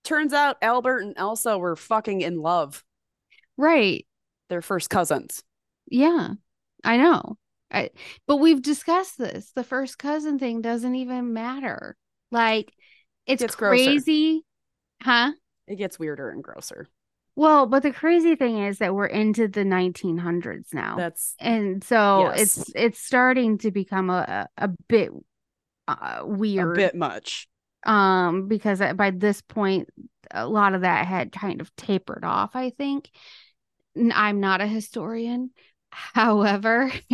Turns 0.06 0.32
out 0.32 0.56
Albert 0.62 1.00
and 1.00 1.14
Elsa 1.16 1.58
were 1.58 1.74
fucking 1.74 2.20
in 2.20 2.40
love. 2.40 2.84
Right. 3.56 4.06
They're 4.48 4.62
first 4.62 4.88
cousins. 4.88 5.42
Yeah, 5.90 6.34
I 6.84 6.96
know. 6.96 7.36
I, 7.72 7.90
but 8.28 8.36
we've 8.36 8.62
discussed 8.62 9.18
this. 9.18 9.50
The 9.56 9.64
first 9.64 9.98
cousin 9.98 10.38
thing 10.38 10.62
doesn't 10.62 10.94
even 10.94 11.32
matter. 11.32 11.96
Like 12.30 12.72
it's 13.26 13.42
it 13.42 13.56
crazy. 13.56 14.44
Grosser. 15.02 15.26
Huh? 15.26 15.32
It 15.66 15.76
gets 15.76 15.98
weirder 15.98 16.30
and 16.30 16.42
grosser. 16.42 16.86
Well, 17.34 17.66
but 17.66 17.82
the 17.82 17.92
crazy 17.92 18.36
thing 18.36 18.58
is 18.58 18.78
that 18.78 18.94
we're 18.94 19.06
into 19.06 19.48
the 19.48 19.64
1900s 19.64 20.72
now. 20.72 20.96
That's 20.96 21.34
and 21.40 21.82
so 21.82 22.30
yes. 22.30 22.58
it's 22.58 22.72
it's 22.76 23.00
starting 23.00 23.58
to 23.58 23.72
become 23.72 24.08
a 24.08 24.48
a, 24.56 24.68
bit 24.88 25.10
uh, 25.88 26.20
weird, 26.22 26.78
a 26.78 26.80
bit 26.80 26.94
much. 26.94 27.48
Um, 27.86 28.48
because 28.48 28.80
by 28.94 29.12
this 29.12 29.40
point, 29.40 29.88
a 30.30 30.46
lot 30.46 30.74
of 30.74 30.82
that 30.82 31.06
had 31.06 31.32
kind 31.32 31.60
of 31.60 31.74
tapered 31.76 32.24
off. 32.24 32.54
I 32.54 32.70
think. 32.70 33.10
I'm 34.12 34.40
not 34.40 34.60
a 34.60 34.66
historian, 34.66 35.52
However, 35.96 36.92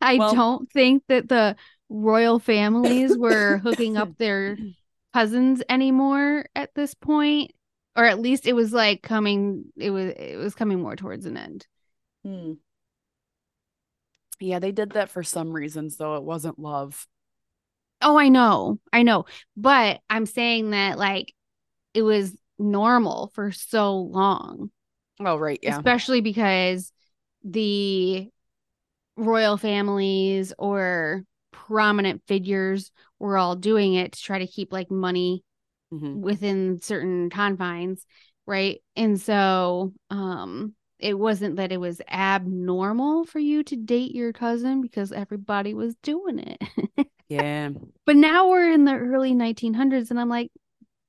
I 0.00 0.16
well, 0.16 0.32
don't 0.32 0.70
think 0.70 1.02
that 1.08 1.28
the 1.28 1.56
royal 1.88 2.38
families 2.38 3.18
were 3.18 3.58
hooking 3.58 3.96
up 3.96 4.16
their 4.18 4.56
cousins 5.12 5.60
anymore 5.68 6.44
at 6.54 6.72
this 6.74 6.94
point 6.94 7.50
or 7.96 8.04
at 8.04 8.20
least 8.20 8.46
it 8.46 8.52
was 8.52 8.72
like 8.72 9.02
coming 9.02 9.64
it 9.76 9.90
was 9.90 10.06
it 10.16 10.36
was 10.36 10.54
coming 10.54 10.80
more 10.80 10.96
towards 10.96 11.26
an 11.26 11.36
end 11.36 11.66
hmm. 12.24 12.52
yeah 14.40 14.58
they 14.58 14.72
did 14.72 14.90
that 14.90 15.08
for 15.08 15.22
some 15.22 15.52
reasons 15.52 15.96
though 15.96 16.16
it 16.16 16.24
wasn't 16.24 16.58
love 16.58 17.06
oh 18.04 18.16
i 18.16 18.28
know 18.28 18.78
i 18.92 19.02
know 19.02 19.24
but 19.56 20.00
i'm 20.08 20.26
saying 20.26 20.70
that 20.70 20.98
like 20.98 21.34
it 21.94 22.02
was 22.02 22.36
normal 22.58 23.32
for 23.34 23.50
so 23.50 23.96
long 23.96 24.70
Oh, 25.20 25.36
right. 25.36 25.58
Yeah. 25.62 25.76
Especially 25.76 26.20
because 26.20 26.92
the 27.42 28.28
royal 29.16 29.56
families 29.56 30.52
or 30.58 31.24
prominent 31.52 32.22
figures 32.26 32.90
were 33.18 33.38
all 33.38 33.54
doing 33.54 33.94
it 33.94 34.12
to 34.12 34.22
try 34.22 34.38
to 34.40 34.46
keep 34.46 34.72
like 34.72 34.90
money 34.90 35.44
mm-hmm. 35.92 36.20
within 36.20 36.80
certain 36.80 37.30
confines. 37.30 38.04
Right. 38.46 38.82
And 38.96 39.20
so, 39.20 39.92
um, 40.10 40.74
it 40.98 41.14
wasn't 41.14 41.56
that 41.56 41.72
it 41.72 41.78
was 41.78 42.00
abnormal 42.08 43.24
for 43.24 43.38
you 43.38 43.62
to 43.64 43.76
date 43.76 44.14
your 44.14 44.32
cousin 44.32 44.80
because 44.80 45.12
everybody 45.12 45.74
was 45.74 45.94
doing 45.96 46.38
it. 46.38 47.08
yeah. 47.28 47.70
But 48.06 48.16
now 48.16 48.48
we're 48.48 48.70
in 48.70 48.84
the 48.84 48.94
early 48.94 49.32
1900s 49.32 50.10
and 50.10 50.20
I'm 50.20 50.28
like, 50.28 50.50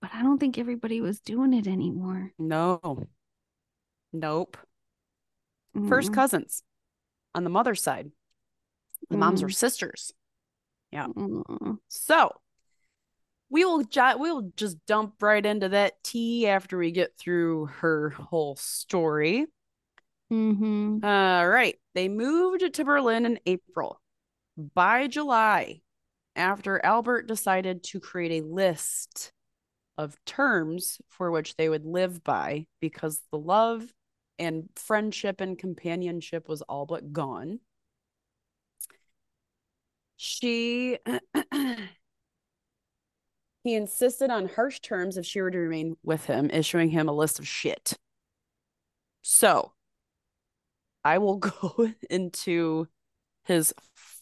but 0.02 0.12
I 0.14 0.22
don't 0.22 0.40
think 0.40 0.58
everybody 0.58 1.02
was 1.02 1.20
doing 1.20 1.54
it 1.54 1.68
anymore. 1.68 2.32
No. 2.40 3.08
Nope. 4.14 4.58
mm 5.76 5.90
First 5.90 6.14
cousins 6.14 6.64
on 7.34 7.44
the 7.44 7.50
mother's 7.50 7.84
side. 7.84 8.12
The 9.10 9.18
mm 9.18 9.20
moms 9.20 9.44
were 9.44 9.50
sisters. 9.50 10.14
Yeah. 10.92 11.08
mm 11.08 11.78
So 11.90 12.32
we 13.50 13.66
will 13.66 13.84
ju- 13.84 14.18
we'll 14.18 14.52
just 14.56 14.84
dump 14.86 15.22
right 15.22 15.46
into 15.46 15.70
that 15.70 16.04
tea 16.04 16.48
after 16.48 16.78
we 16.78 16.92
get 16.92 17.18
through 17.18 17.68
her 17.68 18.10
whole 18.12 18.56
story. 18.56 19.46
Mm-hmm. 20.36 21.06
All 21.06 21.48
right. 21.48 21.76
They 21.94 22.10
moved 22.10 22.74
to 22.74 22.84
Berlin 22.84 23.26
in 23.26 23.40
April. 23.46 24.02
By 24.74 25.08
July, 25.08 25.82
after 26.36 26.84
Albert 26.84 27.28
decided 27.28 27.84
to 27.86 28.02
create 28.02 28.44
a 28.44 28.46
list 28.46 29.32
of 29.98 30.18
terms 30.26 31.00
for 31.10 31.32
which 31.32 31.56
they 31.56 31.70
would 31.70 31.86
live 31.86 32.22
by 32.24 32.68
because 32.82 33.22
the 33.32 33.38
love 33.38 33.86
and 34.38 34.68
friendship 34.76 35.40
and 35.40 35.58
companionship 35.58 36.50
was 36.50 36.62
all 36.64 36.86
but 36.86 37.14
gone. 37.14 37.62
She 40.18 40.98
he 43.64 43.76
insisted 43.76 44.30
on 44.30 44.50
harsh 44.50 44.82
terms 44.82 45.16
if 45.16 45.26
she 45.26 45.42
were 45.42 45.52
to 45.52 45.58
remain 45.58 45.96
with 46.04 46.26
him, 46.26 46.50
issuing 46.52 46.90
him 46.90 47.08
a 47.08 47.14
list 47.14 47.40
of 47.40 47.48
shit. 47.48 47.94
So 49.22 49.72
I 51.06 51.20
will 51.20 51.38
go 51.38 51.94
into 52.10 52.88
his 53.46 53.74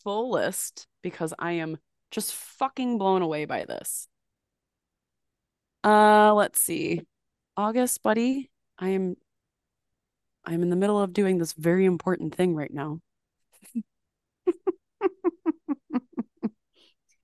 full 0.04 0.32
list 0.32 0.86
because 1.02 1.34
I 1.40 1.54
am 1.54 1.78
just 2.12 2.34
fucking 2.34 2.98
blown 3.00 3.22
away 3.24 3.46
by 3.46 3.64
this. 3.66 4.08
Uh 5.84 6.34
let's 6.34 6.62
see. 6.62 7.02
August, 7.58 8.04
buddy, 8.04 8.52
I 8.78 8.90
am 8.90 9.16
I'm 10.46 10.62
in 10.62 10.70
the 10.70 10.76
middle 10.76 11.02
of 11.02 11.14
doing 11.14 11.38
this 11.38 11.54
very 11.54 11.86
important 11.86 12.36
thing 12.36 12.54
right 12.56 12.74
now. 12.74 13.00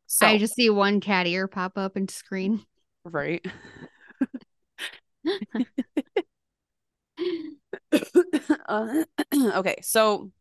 so, 0.08 0.26
I 0.26 0.38
just 0.38 0.56
see 0.56 0.70
one 0.70 1.02
cat 1.02 1.28
ear 1.28 1.48
pop 1.48 1.78
up 1.78 1.98
and 1.98 2.10
screen. 2.10 2.66
Right. 3.04 3.46
uh, 8.68 9.04
okay, 9.36 9.78
so 9.82 10.32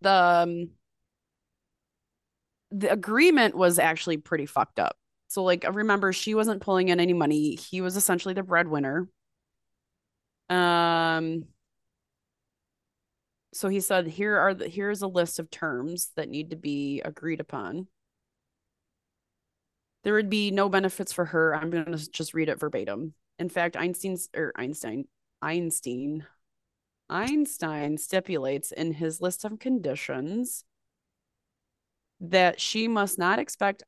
the 0.00 0.10
um, 0.10 0.70
the 2.70 2.90
agreement 2.92 3.54
was 3.54 3.78
actually 3.78 4.16
pretty 4.16 4.46
fucked 4.46 4.78
up. 4.78 4.96
So 5.28 5.42
like 5.42 5.64
remember 5.72 6.12
she 6.12 6.34
wasn't 6.34 6.62
pulling 6.62 6.88
in 6.88 7.00
any 7.00 7.12
money. 7.12 7.56
He 7.56 7.80
was 7.80 7.96
essentially 7.96 8.34
the 8.34 8.42
breadwinner. 8.42 9.08
Um 10.50 11.44
so 13.52 13.68
he 13.68 13.80
said 13.80 14.06
here 14.08 14.36
are 14.36 14.52
the 14.54 14.68
here's 14.68 15.02
a 15.02 15.06
list 15.06 15.38
of 15.38 15.50
terms 15.50 16.10
that 16.16 16.28
need 16.28 16.50
to 16.50 16.56
be 16.56 17.00
agreed 17.04 17.40
upon. 17.40 17.86
There 20.02 20.14
would 20.14 20.28
be 20.28 20.50
no 20.50 20.68
benefits 20.68 21.12
for 21.12 21.24
her. 21.26 21.54
I'm 21.54 21.70
going 21.70 21.86
to 21.86 22.10
just 22.10 22.34
read 22.34 22.50
it 22.50 22.60
verbatim. 22.60 23.14
In 23.38 23.48
fact, 23.48 23.76
Einstein's 23.76 24.28
or 24.36 24.52
Einstein 24.54 25.06
Einstein. 25.44 26.26
Einstein 27.10 27.98
stipulates 27.98 28.72
in 28.72 28.94
his 28.94 29.20
list 29.20 29.44
of 29.44 29.58
conditions 29.58 30.64
that 32.18 32.60
she 32.60 32.88
must 32.88 33.18
not 33.18 33.38
expect 33.38 33.82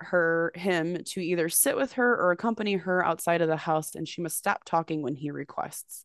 her 0.00 0.52
him 0.54 1.02
to 1.04 1.20
either 1.20 1.48
sit 1.48 1.74
with 1.74 1.94
her 1.94 2.14
or 2.14 2.30
accompany 2.30 2.74
her 2.74 3.04
outside 3.04 3.40
of 3.40 3.48
the 3.48 3.56
house 3.56 3.94
and 3.94 4.06
she 4.06 4.22
must 4.22 4.36
stop 4.36 4.62
talking 4.64 5.02
when 5.02 5.16
he 5.16 5.30
requests. 5.30 6.04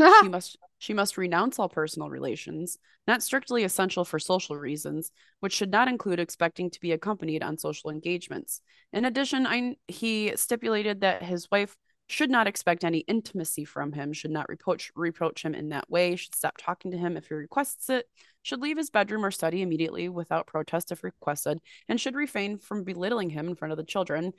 She 0.00 0.28
must 0.28 0.58
she 0.78 0.94
must 0.94 1.16
renounce 1.16 1.60
all 1.60 1.68
personal 1.68 2.10
relations 2.10 2.78
not 3.06 3.22
strictly 3.22 3.62
essential 3.62 4.04
for 4.04 4.18
social 4.18 4.56
reasons 4.56 5.12
which 5.40 5.52
should 5.52 5.70
not 5.70 5.86
include 5.86 6.18
expecting 6.18 6.70
to 6.70 6.80
be 6.80 6.90
accompanied 6.90 7.42
on 7.42 7.58
social 7.58 7.90
engagements. 7.90 8.62
In 8.92 9.04
addition 9.04 9.46
I, 9.46 9.76
he 9.86 10.32
stipulated 10.34 11.02
that 11.02 11.22
his 11.22 11.48
wife 11.52 11.76
should 12.08 12.30
not 12.30 12.46
expect 12.46 12.84
any 12.84 12.98
intimacy 13.00 13.64
from 13.64 13.92
him, 13.92 14.12
should 14.12 14.30
not 14.30 14.48
reproach 14.48 14.92
reproach 14.94 15.44
him 15.44 15.54
in 15.54 15.70
that 15.70 15.90
way, 15.90 16.16
should 16.16 16.34
stop 16.34 16.56
talking 16.58 16.90
to 16.90 16.98
him 16.98 17.16
if 17.16 17.28
he 17.28 17.34
requests 17.34 17.88
it, 17.88 18.06
should 18.42 18.60
leave 18.60 18.76
his 18.76 18.90
bedroom 18.90 19.24
or 19.24 19.30
study 19.30 19.62
immediately 19.62 20.08
without 20.08 20.46
protest 20.46 20.92
if 20.92 21.04
requested, 21.04 21.58
and 21.88 22.00
should 22.00 22.14
refrain 22.14 22.58
from 22.58 22.84
belittling 22.84 23.30
him 23.30 23.48
in 23.48 23.54
front 23.54 23.72
of 23.72 23.78
the 23.78 23.84
children, 23.84 24.32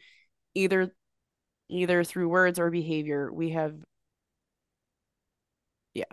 either 0.53 0.93
either 1.69 2.03
through 2.03 2.29
words 2.29 2.59
or 2.59 2.69
behavior. 2.69 3.31
We 3.31 3.51
have 3.51 3.75
yeah. 5.93 6.05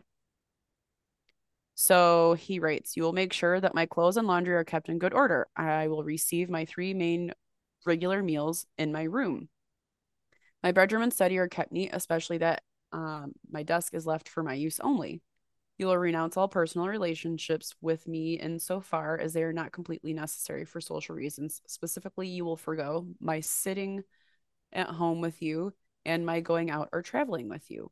So 1.75 2.35
he 2.35 2.61
writes, 2.61 2.97
You 2.97 3.03
will 3.03 3.13
make 3.13 3.33
sure 3.33 3.59
that 3.61 3.75
my 3.75 3.87
clothes 3.87 4.17
and 4.17 4.27
laundry 4.29 4.55
are 4.55 4.65
kept 4.65 4.89
in 4.89 4.99
good 4.99 5.15
order. 5.15 5.49
I 5.57 5.89
will 5.89 6.05
receive 6.05 6.51
my 6.51 6.65
three 6.67 6.95
main 6.95 7.33
regular 7.87 8.23
meals 8.23 8.67
in 8.79 8.93
my 8.93 9.05
room. 9.05 9.49
My 10.63 10.73
bedroom 10.73 11.03
and 11.03 11.13
study 11.13 11.39
are 11.39 11.49
kept 11.49 11.73
neat, 11.73 11.91
especially 11.93 12.39
that 12.39 12.63
um, 12.93 13.33
my 13.51 13.63
desk 13.63 13.95
is 13.95 14.07
left 14.07 14.29
for 14.29 14.43
my 14.43 14.55
use 14.55 14.81
only. 14.81 15.23
You 15.79 15.87
will 15.87 15.97
renounce 15.97 16.37
all 16.37 16.49
personal 16.49 16.89
relationships 16.89 17.75
with 17.81 18.07
me 18.07 18.35
insofar 18.35 19.19
as 19.19 19.33
they 19.33 19.43
are 19.43 19.53
not 19.53 19.73
completely 19.73 20.13
necessary 20.13 20.67
for 20.67 20.81
social 20.81 21.15
reasons. 21.15 21.63
Specifically, 21.67 22.29
you 22.29 22.45
will 22.45 22.59
forego 22.59 23.07
my 23.19 23.41
sitting 23.41 24.03
at 24.73 24.89
home 24.89 25.23
with 25.23 25.41
you 25.41 25.73
and 26.05 26.27
my 26.27 26.41
going 26.41 26.71
out 26.71 26.91
or 26.93 27.01
traveling 27.01 27.49
with 27.49 27.71
you. 27.71 27.91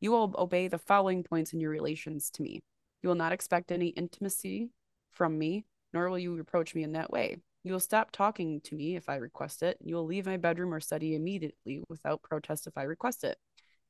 You 0.00 0.10
will 0.10 0.34
obey 0.36 0.66
the 0.68 0.78
following 0.78 1.22
points 1.22 1.52
in 1.52 1.60
your 1.60 1.70
relations 1.70 2.30
to 2.30 2.42
me. 2.42 2.60
You 3.02 3.08
will 3.08 3.16
not 3.16 3.32
expect 3.32 3.70
any 3.70 3.88
intimacy 3.88 4.70
from 5.10 5.38
me, 5.38 5.64
nor 5.92 6.10
will 6.10 6.18
you 6.18 6.34
reproach 6.34 6.74
me 6.74 6.82
in 6.82 6.92
that 6.92 7.10
way. 7.10 7.38
You 7.64 7.72
will 7.72 7.80
stop 7.80 8.10
talking 8.12 8.60
to 8.62 8.74
me 8.74 8.96
if 8.96 9.08
I 9.08 9.16
request 9.16 9.62
it. 9.62 9.78
You 9.80 9.96
will 9.96 10.06
leave 10.06 10.26
my 10.26 10.36
bedroom 10.36 10.72
or 10.72 10.80
study 10.80 11.14
immediately 11.14 11.82
without 11.88 12.22
protest 12.22 12.66
if 12.66 12.78
I 12.78 12.84
request 12.84 13.24
it. 13.24 13.36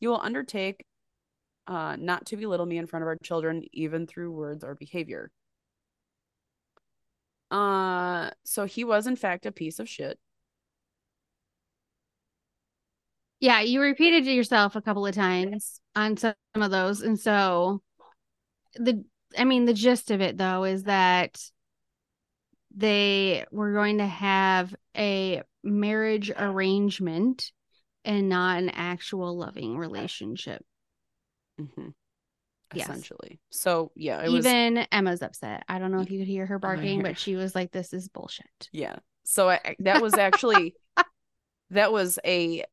You 0.01 0.09
will 0.11 0.21
undertake 0.21 0.85
uh, 1.67 1.97
not 1.97 2.27
to 2.27 2.37
belittle 2.37 2.67
me 2.67 2.79
in 2.79 2.87
front 2.87 3.03
of 3.03 3.09
our 3.09 3.19
children, 3.23 3.63
even 3.73 4.07
through 4.07 4.33
words 4.33 4.65
or 4.65 4.75
behavior. 4.75 5.31
Uh, 7.51 8.31
so 8.45 8.65
he 8.65 8.85
was 8.85 9.07
in 9.07 9.17
fact 9.17 9.47
a 9.47 9.53
piece 9.53 9.79
of 9.79 9.89
shit. 9.89 10.19
Yeah, 13.41 13.61
you 13.61 13.81
repeated 13.81 14.27
it 14.27 14.33
yourself 14.33 14.75
a 14.75 14.83
couple 14.83 15.07
of 15.07 15.15
times 15.15 15.81
on 15.95 16.17
some 16.17 16.35
of 16.57 16.71
those, 16.71 17.03
and 17.03 17.19
so 17.19 17.83
the 18.75 19.05
I 19.37 19.45
mean 19.45 19.65
the 19.65 19.75
gist 19.75 20.11
of 20.11 20.21
it 20.21 20.37
though 20.37 20.65
is 20.65 20.85
that 20.85 21.39
they 22.79 23.45
were 23.51 23.73
going 23.73 23.99
to 23.99 24.07
have 24.07 24.75
a 24.97 25.43
marriage 25.65 26.31
arrangement 26.31 27.51
and 28.05 28.29
not 28.29 28.59
an 28.59 28.71
actual 28.71 29.37
loving 29.37 29.77
relationship. 29.77 30.65
Mm-hmm. 31.61 31.89
Essentially. 32.75 33.31
Yes. 33.31 33.39
So, 33.51 33.91
yeah. 33.97 34.25
Even 34.29 34.75
was... 34.77 34.87
Emma's 34.93 35.23
upset. 35.23 35.65
I 35.69 35.81
don't 35.81 35.91
know 35.91 36.01
if 36.01 36.11
you 36.11 36.21
could 36.21 36.29
hear 36.29 36.47
her 36.47 36.61
barking, 36.61 37.03
but 37.03 37.19
she 37.19 37.35
was 37.35 37.55
like, 37.55 37.73
this 37.73 37.93
is 37.93 38.09
bullshit. 38.09 38.69
Yeah. 38.73 38.97
So, 39.25 39.51
I, 39.51 39.75
that 39.81 40.01
was 40.01 40.15
actually, 40.15 40.75
that 41.71 41.91
was 41.91 42.21
a 42.25 42.65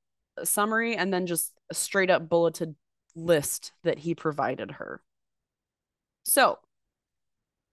summary 0.44 0.96
and 0.96 1.12
then 1.12 1.26
just 1.26 1.52
a 1.72 1.74
straight 1.74 2.12
up 2.12 2.30
bulleted 2.30 2.76
list 3.16 3.72
that 3.84 3.98
he 3.98 4.14
provided 4.14 4.72
her. 4.72 5.02
So, 6.26 6.60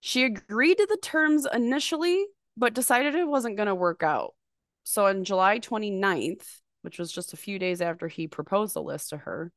she 0.05 0.25
agreed 0.25 0.79
to 0.79 0.87
the 0.87 0.99
terms 1.01 1.47
initially, 1.55 2.27
but 2.57 2.75
decided 2.75 3.15
it 3.15 3.29
wasn't 3.29 3.57
going 3.57 3.69
to 3.69 3.75
work 3.75 4.03
out. 4.03 4.35
So 4.83 5.07
on 5.07 5.23
July 5.23 5.61
29th, 5.61 6.45
which 6.83 6.99
was 6.99 7.13
just 7.13 7.33
a 7.33 7.37
few 7.37 7.57
days 7.61 7.81
after 7.81 8.09
he 8.09 8.27
proposed 8.27 8.75
the 8.75 8.83
list 8.83 9.11
to 9.11 9.19
her, 9.19 9.53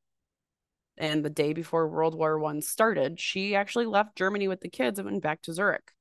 and 0.98 1.26
the 1.26 1.32
day 1.32 1.54
before 1.54 1.90
World 1.90 2.14
War 2.14 2.38
One 2.38 2.62
started, 2.62 3.20
she 3.20 3.56
actually 3.56 3.88
left 3.88 4.16
Germany 4.16 4.48
with 4.48 4.62
the 4.62 4.70
kids 4.70 5.00
and 5.00 5.10
went 5.10 5.24
back 5.24 5.42
to 5.42 5.54
Zurich. 5.54 5.92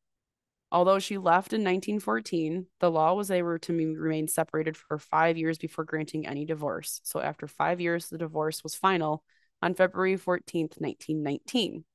Although 0.71 0.99
she 0.99 1.17
left 1.17 1.55
in 1.55 1.63
1914, 1.63 2.67
the 2.81 2.91
law 2.91 3.15
was 3.15 3.29
they 3.29 3.43
were 3.43 3.59
to 3.61 3.73
remain 3.73 4.29
separated 4.29 4.77
for 4.77 4.99
five 4.99 5.39
years 5.39 5.57
before 5.57 5.85
granting 5.85 6.27
any 6.27 6.45
divorce. 6.45 7.01
So 7.03 7.19
after 7.19 7.49
five 7.49 7.81
years, 7.81 8.11
the 8.11 8.19
divorce 8.19 8.63
was 8.63 8.75
final 8.75 9.25
on 9.63 9.73
February 9.73 10.19
14th, 10.19 10.79
1919. 10.83 11.87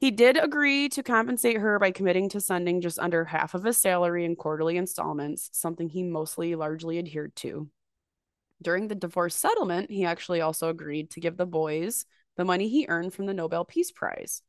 He 0.00 0.12
did 0.12 0.36
agree 0.36 0.88
to 0.90 1.02
compensate 1.02 1.56
her 1.56 1.78
by 1.78 1.90
committing 1.90 2.28
to 2.30 2.40
sending 2.40 2.80
just 2.80 3.00
under 3.00 3.24
half 3.24 3.54
of 3.54 3.64
his 3.64 3.78
salary 3.78 4.24
in 4.24 4.36
quarterly 4.36 4.76
installments, 4.76 5.50
something 5.52 5.88
he 5.88 6.04
mostly 6.04 6.54
largely 6.54 6.98
adhered 6.98 7.34
to. 7.36 7.68
During 8.62 8.88
the 8.88 8.94
divorce 8.94 9.34
settlement, 9.34 9.90
he 9.90 10.04
actually 10.04 10.40
also 10.40 10.68
agreed 10.68 11.10
to 11.10 11.20
give 11.20 11.36
the 11.36 11.46
boys 11.46 12.06
the 12.36 12.44
money 12.44 12.68
he 12.68 12.86
earned 12.88 13.12
from 13.12 13.26
the 13.26 13.34
Nobel 13.34 13.64
Peace 13.64 13.90
Prize. 13.90 14.42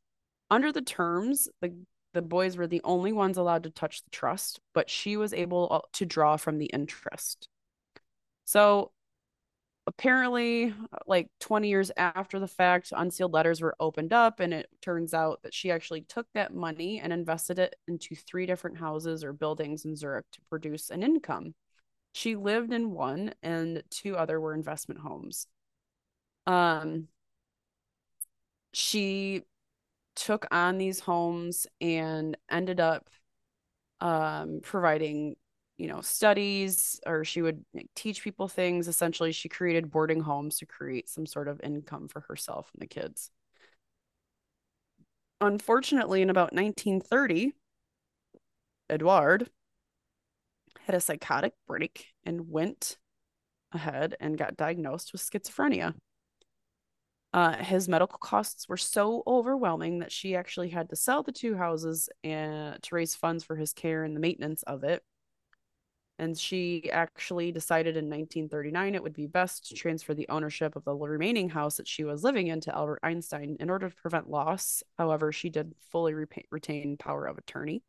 Under 0.50 0.72
the 0.72 0.82
terms, 0.82 1.48
the, 1.60 1.74
the 2.14 2.22
boys 2.22 2.56
were 2.56 2.68
the 2.68 2.80
only 2.84 3.12
ones 3.12 3.36
allowed 3.36 3.64
to 3.64 3.70
touch 3.70 4.04
the 4.04 4.10
trust, 4.10 4.60
but 4.72 4.88
she 4.88 5.16
was 5.16 5.32
able 5.32 5.68
uh, 5.70 5.80
to 5.94 6.06
draw 6.06 6.36
from 6.36 6.58
the 6.58 6.66
interest. 6.66 7.48
So 8.44 8.92
apparently 9.86 10.74
like 11.06 11.28
20 11.40 11.68
years 11.68 11.90
after 11.96 12.38
the 12.38 12.46
fact 12.46 12.92
unsealed 12.96 13.32
letters 13.32 13.60
were 13.60 13.74
opened 13.80 14.12
up 14.12 14.40
and 14.40 14.52
it 14.52 14.68
turns 14.82 15.14
out 15.14 15.42
that 15.42 15.54
she 15.54 15.70
actually 15.70 16.02
took 16.02 16.26
that 16.34 16.54
money 16.54 17.00
and 17.00 17.12
invested 17.12 17.58
it 17.58 17.74
into 17.88 18.14
three 18.14 18.46
different 18.46 18.78
houses 18.78 19.24
or 19.24 19.32
buildings 19.32 19.84
in 19.84 19.96
Zurich 19.96 20.26
to 20.32 20.40
produce 20.48 20.90
an 20.90 21.02
income. 21.02 21.54
She 22.12 22.36
lived 22.36 22.72
in 22.72 22.92
one 22.92 23.34
and 23.42 23.82
two 23.90 24.16
other 24.16 24.40
were 24.40 24.54
investment 24.54 25.00
homes. 25.00 25.46
Um 26.46 27.08
she 28.72 29.42
took 30.14 30.46
on 30.50 30.78
these 30.78 31.00
homes 31.00 31.66
and 31.80 32.36
ended 32.50 32.80
up 32.80 33.08
um 34.00 34.60
providing 34.62 35.36
you 35.80 35.86
know 35.86 36.02
studies 36.02 37.00
or 37.06 37.24
she 37.24 37.40
would 37.40 37.64
teach 37.96 38.22
people 38.22 38.48
things. 38.48 38.86
Essentially 38.86 39.32
she 39.32 39.48
created 39.48 39.90
boarding 39.90 40.20
homes 40.20 40.58
to 40.58 40.66
create 40.66 41.08
some 41.08 41.24
sort 41.24 41.48
of 41.48 41.58
income 41.62 42.06
for 42.06 42.20
herself 42.28 42.70
and 42.74 42.82
the 42.82 42.86
kids. 42.86 43.30
Unfortunately 45.40 46.20
in 46.20 46.28
about 46.28 46.52
1930 46.52 47.54
edouard 48.90 49.48
had 50.80 50.94
a 50.94 51.00
psychotic 51.00 51.54
break 51.66 52.08
and 52.24 52.50
went 52.50 52.98
ahead 53.72 54.16
and 54.20 54.36
got 54.36 54.58
diagnosed 54.58 55.12
with 55.12 55.22
schizophrenia. 55.22 55.94
Uh, 57.32 57.56
his 57.56 57.88
medical 57.88 58.18
costs 58.18 58.68
were 58.68 58.76
so 58.76 59.22
overwhelming 59.26 60.00
that 60.00 60.12
she 60.12 60.36
actually 60.36 60.68
had 60.68 60.90
to 60.90 60.96
sell 60.96 61.22
the 61.22 61.32
two 61.32 61.56
houses 61.56 62.10
and 62.22 62.82
to 62.82 62.94
raise 62.94 63.14
funds 63.14 63.44
for 63.44 63.56
his 63.56 63.72
care 63.72 64.04
and 64.04 64.14
the 64.14 64.20
maintenance 64.20 64.62
of 64.64 64.84
it 64.84 65.02
And 66.20 66.36
she 66.36 66.90
actually 66.92 67.50
decided 67.50 67.96
in 67.96 68.10
1939 68.10 68.94
it 68.94 69.02
would 69.02 69.14
be 69.14 69.26
best 69.26 69.66
to 69.68 69.74
transfer 69.74 70.12
the 70.12 70.28
ownership 70.28 70.76
of 70.76 70.84
the 70.84 70.94
remaining 70.94 71.48
house 71.48 71.78
that 71.78 71.88
she 71.88 72.04
was 72.04 72.22
living 72.22 72.48
in 72.48 72.60
to 72.60 72.76
Albert 72.76 73.00
Einstein 73.02 73.56
in 73.58 73.70
order 73.70 73.88
to 73.88 73.96
prevent 73.96 74.28
loss. 74.28 74.82
However, 74.98 75.32
she 75.32 75.48
did 75.48 75.72
fully 75.90 76.12
re- 76.12 76.26
retain 76.50 76.98
power 76.98 77.24
of 77.24 77.38
attorney. 77.38 77.82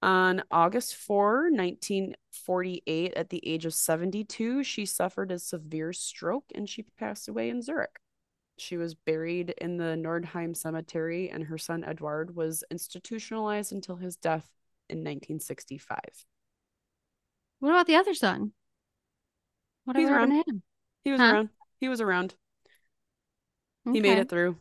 On 0.00 0.44
August 0.52 0.94
4, 0.94 1.50
1948, 1.50 3.14
at 3.14 3.30
the 3.30 3.44
age 3.44 3.66
of 3.66 3.74
72, 3.74 4.62
she 4.62 4.86
suffered 4.86 5.32
a 5.32 5.40
severe 5.40 5.92
stroke 5.92 6.44
and 6.54 6.68
she 6.68 6.84
passed 7.00 7.26
away 7.26 7.50
in 7.50 7.62
Zurich. 7.62 7.98
She 8.58 8.76
was 8.76 8.94
buried 8.94 9.54
in 9.58 9.76
the 9.76 9.96
Nordheim 9.96 10.54
Cemetery, 10.56 11.30
and 11.30 11.44
her 11.44 11.58
son 11.58 11.82
Edward 11.82 12.36
was 12.36 12.62
institutionalized 12.70 13.72
until 13.72 13.96
his 13.96 14.14
death 14.14 14.48
in 14.88 14.98
1965. 14.98 15.98
What 17.60 17.70
about 17.70 17.86
the 17.86 17.96
other 17.96 18.14
son? 18.14 18.52
What 19.84 19.96
He's 19.96 20.08
around. 20.08 20.32
him? 20.32 20.62
He 21.04 21.12
was 21.12 21.20
huh? 21.20 21.26
around. 21.26 21.48
He 21.80 21.88
was 21.88 22.00
around. 22.00 22.34
Okay. 23.86 23.98
He 23.98 24.02
made 24.02 24.18
it 24.18 24.28
through. 24.28 24.56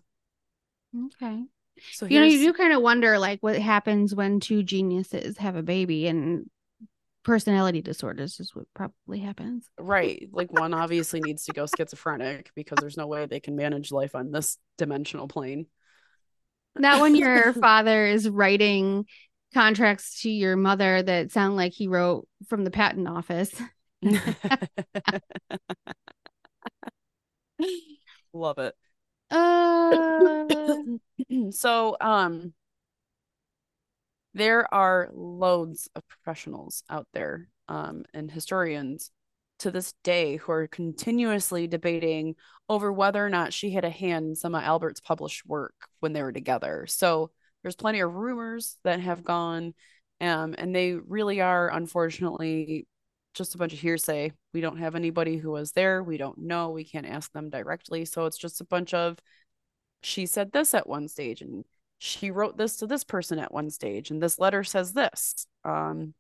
Okay. 1.08 1.44
So 1.92 2.06
you 2.06 2.20
know, 2.20 2.26
you 2.26 2.40
do 2.40 2.54
kind 2.54 2.74
of 2.74 2.82
wonder 2.82 3.20
like 3.20 3.40
what 3.42 3.58
happens 3.58 4.16
when 4.16 4.40
two 4.40 4.64
geniuses 4.64 5.38
have 5.38 5.56
a 5.56 5.64
baby 5.64 6.08
and 6.08 6.50
personality 7.24 7.82
disorders 7.82 8.40
is 8.40 8.56
what 8.56 8.66
probably 8.74 9.20
happens. 9.20 9.70
Right. 9.78 10.30
Like 10.32 10.52
one 10.52 10.74
obviously 10.74 11.20
needs 11.20 11.46
to 11.46 11.54
go 11.54 11.66
schizophrenic 11.66 12.52
because 12.56 12.78
there's 12.80 12.98
no 12.98 13.08
way 13.08 13.26
they 13.26 13.42
can 13.42 13.56
manage 13.56 13.92
life 13.92 14.16
on 14.16 14.32
this 14.32 14.58
dimensional 14.78 15.28
plane. 15.28 15.68
Not 16.78 17.02
when 17.02 17.16
your 17.16 17.54
father 17.62 18.06
is 18.06 18.30
writing 18.30 19.06
contracts 19.54 20.22
to 20.22 20.30
your 20.30 20.56
mother 20.56 21.02
that 21.02 21.32
sound 21.32 21.56
like 21.56 21.74
he 21.74 21.88
wrote 21.88 22.28
from 22.48 22.64
the 22.64 22.72
patent 22.72 23.08
office. 23.08 23.52
Love 28.34 28.58
it. 28.60 28.76
Uh 29.30 30.28
so 31.52 31.98
um 32.00 32.54
there 34.34 34.72
are 34.74 35.10
loads 35.14 35.90
of 35.96 36.08
professionals 36.08 36.84
out 36.90 37.08
there 37.14 37.50
um 37.68 38.06
and 38.14 38.32
historians 38.32 39.12
to 39.60 39.72
this 39.72 39.94
day 40.04 40.38
who 40.38 40.52
are 40.52 40.68
continuously 40.68 41.68
debating 41.68 42.36
over 42.70 42.92
whether 42.92 43.26
or 43.26 43.30
not 43.30 43.54
she 43.54 43.72
had 43.72 43.86
a 43.86 43.90
hand 43.90 44.28
in 44.28 44.36
some 44.36 44.56
of 44.56 44.64
Albert's 44.64 45.00
published 45.00 45.46
work 45.46 45.74
when 46.00 46.14
they 46.14 46.22
were 46.22 46.32
together. 46.32 46.86
So 46.88 47.32
there's 47.62 47.76
plenty 47.76 48.00
of 48.00 48.14
rumors 48.14 48.78
that 48.84 49.00
have 49.00 49.24
gone 49.24 49.74
um 50.20 50.56
and 50.58 50.76
they 50.76 50.94
really 50.94 51.42
are 51.42 51.70
unfortunately 51.70 52.88
just 53.38 53.56
a 53.56 53.58
bunch 53.58 53.72
of 53.72 53.80
hearsay. 53.80 54.34
We 54.54 54.62
don't 54.62 54.80
have 54.80 54.96
anybody 54.96 55.38
who 55.38 55.52
was 55.52 55.72
there. 55.72 56.04
We 56.04 56.18
don't 56.18 56.40
know. 56.40 56.72
We 56.72 56.84
can't 56.84 57.06
ask 57.06 57.32
them 57.32 57.50
directly. 57.50 58.04
So 58.04 58.26
it's 58.26 58.38
just 58.38 58.60
a 58.60 58.66
bunch 58.66 58.94
of 58.94 59.18
she 60.02 60.26
said 60.26 60.52
this 60.52 60.74
at 60.74 60.90
one 60.90 61.08
stage 61.08 61.42
and 61.42 61.64
she 62.00 62.32
wrote 62.32 62.58
this 62.58 62.78
to 62.78 62.88
this 62.88 63.04
person 63.04 63.40
at 63.40 63.54
one 63.54 63.70
stage 63.70 64.12
and 64.12 64.22
this 64.22 64.40
letter 64.40 64.64
says 64.64 64.94
this. 64.94 65.48
Um, 65.64 66.14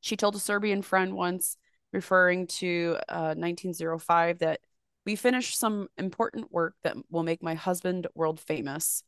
she 0.00 0.16
told 0.16 0.34
a 0.34 0.40
Serbian 0.40 0.82
friend 0.82 1.14
once 1.14 1.56
referring 1.92 2.46
to 2.46 2.98
uh, 3.08 3.34
1905 3.34 4.40
that 4.40 4.60
we 5.06 5.16
finished 5.16 5.58
some 5.58 5.88
important 5.96 6.52
work 6.52 6.74
that 6.82 6.96
will 7.10 7.22
make 7.22 7.42
my 7.42 7.54
husband 7.54 8.06
world 8.14 8.38
famous. 8.38 9.02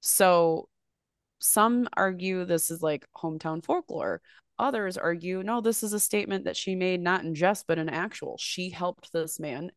So 0.00 0.68
some 1.40 1.88
argue 1.96 2.44
this 2.44 2.70
is 2.70 2.82
like 2.82 3.06
hometown 3.16 3.64
folklore. 3.64 4.20
Others 4.58 4.98
argue, 4.98 5.42
no, 5.42 5.60
this 5.60 5.82
is 5.82 5.92
a 5.92 6.00
statement 6.00 6.44
that 6.44 6.56
she 6.56 6.74
made 6.74 7.00
not 7.00 7.24
in 7.24 7.34
jest, 7.34 7.66
but 7.66 7.78
in 7.78 7.88
actual. 7.88 8.36
She 8.38 8.68
helped 8.68 9.12
this 9.12 9.40
man 9.40 9.72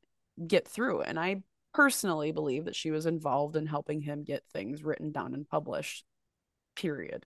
get 0.46 0.68
through. 0.68 1.02
And 1.02 1.18
I 1.18 1.44
personally 1.74 2.32
believe 2.32 2.66
that 2.66 2.76
she 2.76 2.92
was 2.92 3.06
involved 3.06 3.56
in 3.56 3.66
helping 3.66 4.02
him 4.02 4.24
get 4.24 4.44
things 4.52 4.84
written 4.84 5.12
down 5.12 5.34
and 5.34 5.48
published, 5.48 6.04
period. 6.76 7.26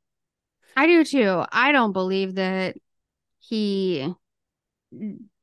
I 0.75 0.85
do 0.85 1.03
too. 1.03 1.43
I 1.51 1.71
don't 1.71 1.93
believe 1.93 2.35
that 2.35 2.75
he 3.39 4.13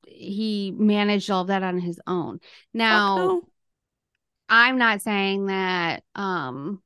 he 0.07 0.73
managed 0.77 1.31
all 1.31 1.43
of 1.43 1.49
that 1.49 1.63
on 1.63 1.79
his 1.79 2.01
own. 2.07 2.41
Now, 2.73 3.17
no. 3.17 3.43
I'm 4.49 4.79
not 4.79 5.03
saying 5.03 5.47
that 5.47 6.05
um 6.15 6.83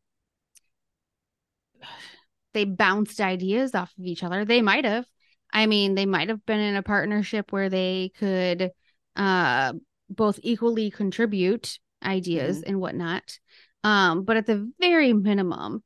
they 2.54 2.64
bounced 2.64 3.20
ideas 3.20 3.74
off 3.74 3.92
of 3.98 4.04
each 4.04 4.22
other. 4.22 4.44
They 4.44 4.62
might 4.62 4.84
have. 4.84 5.06
I 5.52 5.66
mean, 5.66 5.94
they 5.94 6.06
might 6.06 6.28
have 6.28 6.44
been 6.44 6.60
in 6.60 6.76
a 6.76 6.82
partnership 6.82 7.52
where 7.52 7.68
they 7.68 8.12
could 8.18 8.70
uh, 9.16 9.72
both 10.10 10.38
equally 10.42 10.90
contribute 10.90 11.78
ideas 12.02 12.58
mm-hmm. 12.58 12.70
and 12.70 12.80
whatnot. 12.80 13.38
Um, 13.84 14.24
but 14.24 14.36
at 14.36 14.46
the 14.46 14.70
very 14.80 15.12
minimum, 15.12 15.82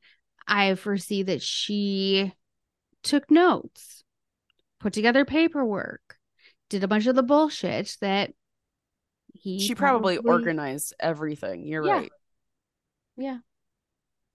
I 0.46 0.74
foresee 0.74 1.22
that 1.24 1.42
she 1.42 2.32
took 3.02 3.30
notes, 3.30 4.04
put 4.80 4.92
together 4.92 5.24
paperwork, 5.24 6.16
did 6.68 6.84
a 6.84 6.88
bunch 6.88 7.06
of 7.06 7.14
the 7.14 7.22
bullshit 7.22 7.96
that 8.00 8.32
he 9.34 9.60
she 9.60 9.74
probably, 9.74 10.16
probably 10.16 10.30
organized 10.30 10.94
everything. 10.98 11.66
You're 11.66 11.84
yeah. 11.84 11.92
right. 11.92 12.12
Yeah. 13.16 13.38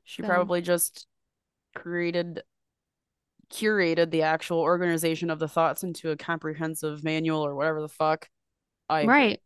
She 0.04 0.22
so. 0.22 0.28
probably 0.28 0.62
just 0.62 1.07
created 1.82 2.42
curated 3.52 4.12
the 4.12 4.24
actual 4.24 4.60
organization 4.60 5.30
of 5.30 5.40
the 5.40 5.48
thoughts 5.48 5.84
into 5.84 6.12
a 6.12 6.18
comprehensive 6.18 7.04
manual 7.04 7.46
or 7.46 7.56
whatever 7.56 7.82
the 7.82 7.90
fuck. 7.90 8.30
I 8.90 9.06
right. 9.06 9.42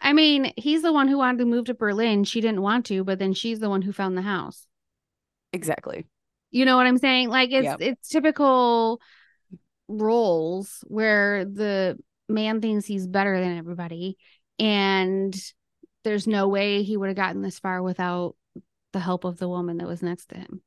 I 0.00 0.12
mean, 0.12 0.52
he's 0.56 0.82
the 0.82 0.92
one 0.92 1.08
who 1.08 1.18
wanted 1.18 1.38
to 1.38 1.46
move 1.46 1.66
to 1.66 1.74
Berlin. 1.74 2.24
She 2.24 2.40
didn't 2.40 2.62
want 2.62 2.86
to, 2.86 3.02
but 3.04 3.18
then 3.18 3.32
she's 3.32 3.60
the 3.60 3.70
one 3.70 3.82
who 3.82 3.92
found 3.92 4.16
the 4.16 4.22
house. 4.22 4.66
Exactly. 5.52 6.06
You 6.50 6.64
know 6.64 6.76
what 6.76 6.86
I'm 6.86 6.98
saying? 6.98 7.28
Like 7.28 7.50
it's 7.50 7.76
it's 7.80 8.08
typical 8.08 9.00
roles 9.88 10.84
where 10.86 11.44
the 11.44 11.98
man 12.28 12.60
thinks 12.60 12.86
he's 12.86 13.06
better 13.06 13.38
than 13.38 13.56
everybody 13.56 14.18
and 14.58 15.34
there's 16.02 16.26
no 16.26 16.48
way 16.48 16.82
he 16.82 16.96
would 16.96 17.08
have 17.08 17.16
gotten 17.16 17.42
this 17.42 17.58
far 17.58 17.82
without 17.82 18.36
the 18.92 19.00
help 19.00 19.24
of 19.24 19.38
the 19.38 19.48
woman 19.48 19.78
that 19.78 19.86
was 19.86 20.02
next 20.02 20.26
to 20.26 20.36
him. 20.36 20.60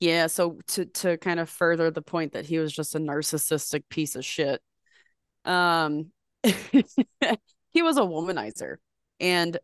Yeah, 0.00 0.28
so 0.28 0.60
to 0.68 0.86
to 0.86 1.16
kind 1.18 1.40
of 1.40 1.50
further 1.50 1.90
the 1.90 2.02
point 2.02 2.32
that 2.32 2.46
he 2.46 2.58
was 2.58 2.72
just 2.72 2.94
a 2.94 2.98
narcissistic 3.00 3.84
piece 3.88 4.14
of 4.16 4.24
shit. 4.24 4.60
Um 5.44 6.12
he 6.42 7.82
was 7.82 7.96
a 7.98 8.02
womanizer. 8.02 8.76
And 9.20 9.58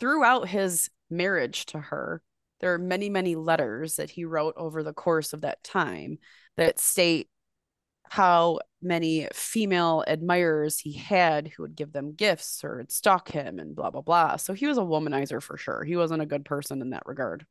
throughout 0.00 0.48
his 0.48 0.90
marriage 1.10 1.66
to 1.66 1.78
her 1.78 2.22
there 2.60 2.74
are 2.74 2.78
many 2.78 3.08
many 3.10 3.36
letters 3.36 3.96
that 3.96 4.10
he 4.10 4.24
wrote 4.24 4.54
over 4.56 4.82
the 4.82 4.92
course 4.92 5.32
of 5.32 5.42
that 5.42 5.62
time 5.62 6.18
that 6.56 6.78
state 6.80 7.28
how 8.10 8.60
many 8.82 9.28
female 9.34 10.04
admirers 10.06 10.78
he 10.78 10.92
had 10.94 11.48
who 11.48 11.62
would 11.64 11.76
give 11.76 11.92
them 11.92 12.14
gifts 12.14 12.64
or 12.64 12.84
stalk 12.88 13.28
him 13.30 13.58
and 13.58 13.76
blah 13.76 13.90
blah 13.90 14.00
blah. 14.02 14.36
So 14.36 14.54
he 14.54 14.66
was 14.66 14.78
a 14.78 14.82
womanizer 14.82 15.42
for 15.42 15.56
sure. 15.56 15.84
He 15.84 15.96
wasn't 15.96 16.22
a 16.22 16.26
good 16.26 16.44
person 16.44 16.82
in 16.82 16.90
that 16.90 17.06
regard 17.06 17.46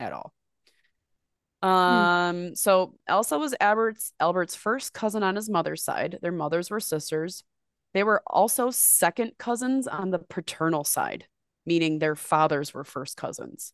at 0.00 0.12
all 0.12 0.32
Hmm. 1.62 1.68
Um, 1.68 2.56
so 2.56 2.94
Elsa 3.06 3.38
was 3.38 3.54
Albert's 3.60 4.12
Albert's 4.18 4.56
first 4.56 4.92
cousin 4.92 5.22
on 5.22 5.36
his 5.36 5.48
mother's 5.48 5.82
side. 5.84 6.18
Their 6.20 6.32
mothers 6.32 6.70
were 6.70 6.80
sisters. 6.80 7.44
They 7.94 8.02
were 8.02 8.22
also 8.26 8.70
second 8.70 9.32
cousins 9.38 9.86
on 9.86 10.10
the 10.10 10.18
paternal 10.18 10.84
side, 10.84 11.26
meaning 11.66 11.98
their 11.98 12.16
fathers 12.16 12.72
were 12.74 12.84
first 12.84 13.16
cousins. 13.16 13.72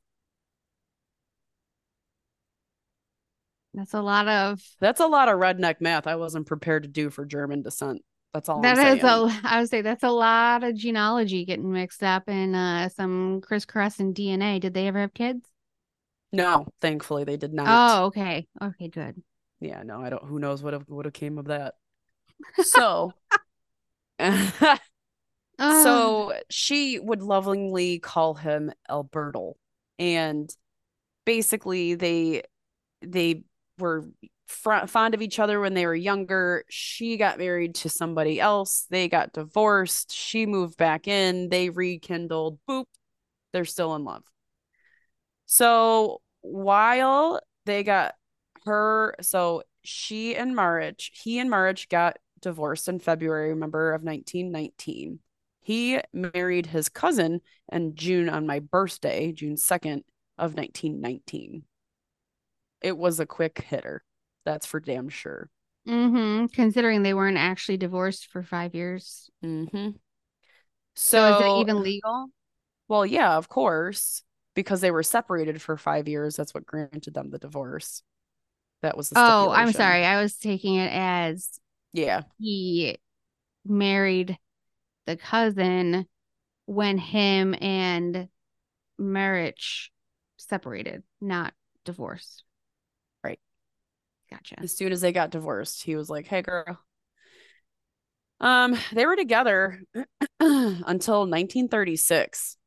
That's 3.74 3.94
a 3.94 4.02
lot 4.02 4.26
of 4.28 4.60
That's 4.80 5.00
a 5.00 5.06
lot 5.06 5.28
of 5.28 5.38
redneck 5.38 5.80
math 5.80 6.06
I 6.06 6.16
wasn't 6.16 6.46
prepared 6.46 6.82
to 6.82 6.88
do 6.88 7.10
for 7.10 7.24
German 7.24 7.62
descent. 7.62 8.02
That's 8.34 8.48
all. 8.48 8.60
That 8.60 8.98
is 8.98 9.02
a. 9.02 9.40
I 9.44 9.60
would 9.60 9.70
say 9.70 9.80
that's 9.82 10.04
a 10.04 10.10
lot 10.10 10.64
of 10.64 10.74
genealogy 10.74 11.44
getting 11.44 11.72
mixed 11.72 12.02
up 12.02 12.28
in 12.28 12.54
uh, 12.54 12.88
some 12.90 13.40
crisscross 13.40 14.00
in 14.00 14.12
DNA. 14.12 14.60
Did 14.60 14.74
they 14.74 14.88
ever 14.88 15.00
have 15.00 15.14
kids? 15.14 15.48
No, 16.32 16.66
thankfully 16.80 17.24
they 17.24 17.36
did 17.36 17.52
not. 17.52 17.66
Oh, 17.68 18.06
okay. 18.06 18.46
Okay, 18.60 18.88
good. 18.88 19.22
Yeah, 19.60 19.82
no, 19.82 20.00
I 20.00 20.10
don't 20.10 20.24
who 20.24 20.38
knows 20.38 20.62
what 20.62 20.88
would 20.88 21.04
have 21.06 21.14
came 21.14 21.38
of 21.38 21.46
that. 21.46 21.74
So 22.62 23.12
um. 24.20 24.78
So 25.58 26.34
she 26.50 26.98
would 26.98 27.22
lovingly 27.22 27.98
call 27.98 28.34
him 28.34 28.72
Alberto 28.88 29.56
and 29.98 30.48
basically 31.24 31.94
they 31.94 32.42
they 33.02 33.42
were 33.78 34.04
fr- 34.46 34.86
fond 34.86 35.14
of 35.14 35.22
each 35.22 35.38
other 35.38 35.60
when 35.60 35.74
they 35.74 35.86
were 35.86 35.94
younger. 35.94 36.64
She 36.68 37.16
got 37.16 37.38
married 37.38 37.76
to 37.76 37.88
somebody 37.88 38.40
else. 38.40 38.86
They 38.90 39.08
got 39.08 39.32
divorced. 39.32 40.12
She 40.12 40.46
moved 40.46 40.76
back 40.76 41.06
in. 41.06 41.48
They 41.48 41.70
rekindled. 41.70 42.58
Boop. 42.68 42.84
They're 43.52 43.64
still 43.64 43.94
in 43.94 44.04
love. 44.04 44.24
So 45.48 46.20
while 46.42 47.40
they 47.64 47.82
got 47.82 48.14
her, 48.66 49.14
so 49.22 49.62
she 49.82 50.36
and 50.36 50.54
Marić, 50.54 51.10
he 51.12 51.38
and 51.38 51.50
Marić 51.50 51.88
got 51.88 52.18
divorced 52.40 52.86
in 52.88 52.98
February, 53.00 53.48
remember, 53.50 53.94
of 53.94 54.02
1919. 54.02 55.20
He 55.62 56.00
married 56.12 56.66
his 56.66 56.88
cousin 56.90 57.40
in 57.72 57.94
June 57.94 58.28
on 58.28 58.46
my 58.46 58.58
birthday, 58.60 59.32
June 59.32 59.56
2nd 59.56 60.04
of 60.36 60.54
1919. 60.54 61.64
It 62.82 62.96
was 62.98 63.18
a 63.18 63.26
quick 63.26 63.62
hitter. 63.62 64.04
That's 64.44 64.66
for 64.66 64.80
damn 64.80 65.08
sure. 65.08 65.50
Mm-hmm. 65.88 66.46
Considering 66.46 67.02
they 67.02 67.14
weren't 67.14 67.38
actually 67.38 67.78
divorced 67.78 68.26
for 68.26 68.42
five 68.42 68.74
years. 68.74 69.30
Mm-hmm. 69.42 69.90
So, 70.94 71.18
So, 71.20 71.26
is 71.26 71.40
it 71.40 71.60
even 71.60 71.82
legal? 71.82 72.26
well, 72.88 73.06
yeah, 73.06 73.36
of 73.36 73.48
course, 73.48 74.22
because 74.58 74.80
they 74.80 74.90
were 74.90 75.04
separated 75.04 75.62
for 75.62 75.76
five 75.76 76.08
years. 76.08 76.34
That's 76.34 76.52
what 76.52 76.66
granted 76.66 77.14
them 77.14 77.30
the 77.30 77.38
divorce. 77.38 78.02
That 78.82 78.96
was 78.96 79.08
the 79.08 79.16
Oh, 79.16 79.50
I'm 79.50 79.70
sorry. 79.70 80.04
I 80.04 80.20
was 80.20 80.34
taking 80.34 80.74
it 80.74 80.90
as 80.92 81.60
Yeah, 81.92 82.22
he 82.40 82.98
married 83.64 84.36
the 85.06 85.16
cousin 85.16 86.08
when 86.66 86.98
him 86.98 87.54
and 87.60 88.28
Marić 89.00 89.90
separated, 90.38 91.04
not 91.20 91.54
divorced. 91.84 92.42
Right. 93.22 93.38
Gotcha. 94.28 94.56
as 94.58 94.76
soon 94.76 94.90
as 94.90 95.00
they 95.02 95.12
got 95.12 95.30
divorced, 95.30 95.84
he 95.84 95.94
was 95.94 96.10
like, 96.10 96.26
"Hey, 96.26 96.42
girl." 96.42 96.80
Um, 98.40 98.76
they 98.92 99.06
were 99.06 99.14
together 99.14 99.84
until 100.40 101.26
1936. 101.26 102.57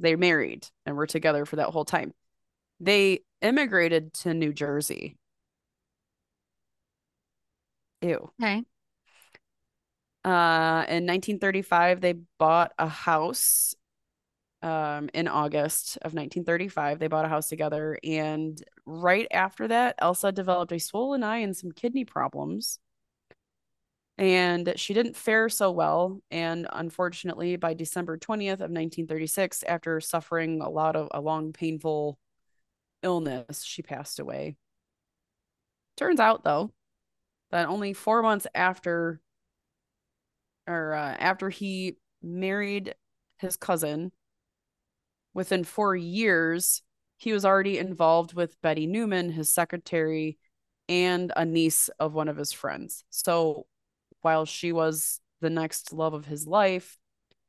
They 0.00 0.16
married 0.16 0.66
and 0.86 0.96
were 0.96 1.06
together 1.06 1.44
for 1.44 1.56
that 1.56 1.70
whole 1.70 1.84
time. 1.84 2.14
They 2.80 3.20
immigrated 3.42 4.12
to 4.14 4.34
New 4.34 4.52
Jersey. 4.52 5.16
Ew. 8.02 8.30
Okay. 8.40 8.64
Uh, 10.24 10.84
in 10.88 11.06
1935, 11.06 12.00
they 12.00 12.14
bought 12.38 12.72
a 12.78 12.88
house. 12.88 13.74
Um, 14.60 15.08
in 15.14 15.28
August 15.28 15.96
of 15.98 16.14
1935, 16.14 16.98
they 16.98 17.06
bought 17.06 17.24
a 17.24 17.28
house 17.28 17.48
together, 17.48 17.96
and 18.02 18.60
right 18.84 19.28
after 19.30 19.68
that, 19.68 19.94
Elsa 20.00 20.32
developed 20.32 20.72
a 20.72 20.80
swollen 20.80 21.22
eye 21.22 21.38
and 21.38 21.56
some 21.56 21.70
kidney 21.70 22.04
problems. 22.04 22.80
And 24.18 24.72
she 24.76 24.94
didn't 24.94 25.16
fare 25.16 25.48
so 25.48 25.70
well. 25.70 26.20
And 26.30 26.66
unfortunately, 26.72 27.56
by 27.56 27.74
December 27.74 28.18
20th 28.18 28.54
of 28.54 28.70
1936, 28.70 29.62
after 29.62 30.00
suffering 30.00 30.60
a 30.60 30.68
lot 30.68 30.96
of 30.96 31.08
a 31.12 31.20
long, 31.20 31.52
painful 31.52 32.18
illness, 33.02 33.62
she 33.62 33.82
passed 33.82 34.18
away. 34.18 34.56
Turns 35.96 36.18
out, 36.18 36.42
though, 36.42 36.72
that 37.50 37.68
only 37.68 37.92
four 37.92 38.22
months 38.22 38.46
after 38.54 39.20
or 40.66 40.94
uh, 40.94 41.16
after 41.18 41.48
he 41.48 41.96
married 42.22 42.94
his 43.38 43.56
cousin, 43.56 44.12
within 45.32 45.64
four 45.64 45.96
years, 45.96 46.82
he 47.16 47.32
was 47.32 47.44
already 47.44 47.78
involved 47.78 48.34
with 48.34 48.60
Betty 48.60 48.86
Neumann, 48.86 49.30
his 49.30 49.52
secretary, 49.52 50.38
and 50.88 51.32
a 51.36 51.44
niece 51.44 51.88
of 52.00 52.12
one 52.12 52.28
of 52.28 52.36
his 52.36 52.52
friends. 52.52 53.04
So 53.10 53.66
while 54.22 54.44
she 54.44 54.72
was 54.72 55.20
the 55.40 55.50
next 55.50 55.92
love 55.92 56.14
of 56.14 56.24
his 56.26 56.46
life, 56.46 56.98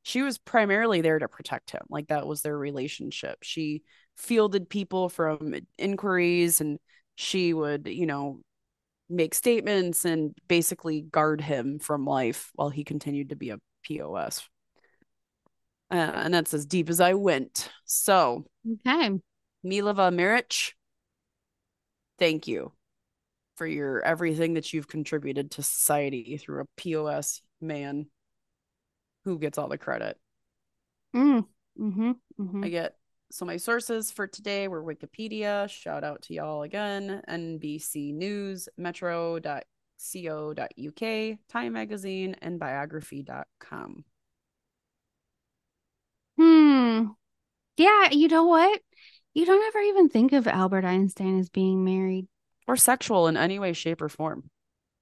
she 0.02 0.22
was 0.22 0.38
primarily 0.38 1.00
there 1.00 1.18
to 1.18 1.28
protect 1.28 1.70
him. 1.70 1.82
Like 1.88 2.08
that 2.08 2.26
was 2.26 2.42
their 2.42 2.56
relationship. 2.56 3.38
She 3.42 3.82
fielded 4.16 4.68
people 4.68 5.08
from 5.08 5.54
inquiries 5.78 6.60
and 6.60 6.78
she 7.16 7.52
would, 7.52 7.86
you 7.86 8.06
know, 8.06 8.40
make 9.08 9.34
statements 9.34 10.04
and 10.04 10.34
basically 10.48 11.02
guard 11.02 11.40
him 11.40 11.78
from 11.78 12.04
life 12.04 12.50
while 12.54 12.70
he 12.70 12.84
continued 12.84 13.30
to 13.30 13.36
be 13.36 13.50
a 13.50 13.58
POS. 13.82 14.48
Uh, 15.90 15.94
and 15.96 16.32
that's 16.32 16.54
as 16.54 16.66
deep 16.66 16.88
as 16.88 17.00
I 17.00 17.14
went. 17.14 17.68
So, 17.84 18.44
Okay. 18.86 19.18
Mileva 19.64 20.14
Marić, 20.14 20.72
thank 22.18 22.46
you 22.46 22.72
for 23.60 23.66
your 23.66 24.02
everything 24.02 24.54
that 24.54 24.72
you've 24.72 24.88
contributed 24.88 25.50
to 25.50 25.62
society 25.62 26.38
through 26.38 26.62
a 26.62 26.66
POS 26.78 27.42
man 27.60 28.06
who 29.26 29.38
gets 29.38 29.58
all 29.58 29.68
the 29.68 29.76
credit. 29.76 30.16
Mm. 31.14 31.44
Mm-hmm. 31.78 32.12
Mm-hmm. 32.40 32.64
I 32.64 32.68
get 32.70 32.96
so 33.30 33.44
my 33.44 33.58
sources 33.58 34.10
for 34.10 34.26
today 34.26 34.66
were 34.66 34.82
Wikipedia. 34.82 35.68
Shout 35.68 36.04
out 36.04 36.22
to 36.22 36.32
y'all 36.32 36.62
again. 36.62 37.20
NBC 37.28 38.14
News, 38.14 38.66
Metro.co.uk, 38.78 39.44
Time 41.50 41.72
Magazine, 41.74 42.36
and 42.40 42.58
biography.com. 42.58 44.04
Hmm. 46.38 47.08
Yeah, 47.76 48.10
you 48.10 48.28
know 48.28 48.44
what? 48.44 48.80
You 49.34 49.44
don't 49.44 49.66
ever 49.68 49.80
even 49.80 50.08
think 50.08 50.32
of 50.32 50.48
Albert 50.48 50.86
Einstein 50.86 51.38
as 51.38 51.50
being 51.50 51.84
married. 51.84 52.26
Or 52.70 52.76
sexual 52.76 53.26
in 53.26 53.36
any 53.36 53.58
way, 53.58 53.72
shape, 53.72 54.00
or 54.00 54.08
form. 54.08 54.48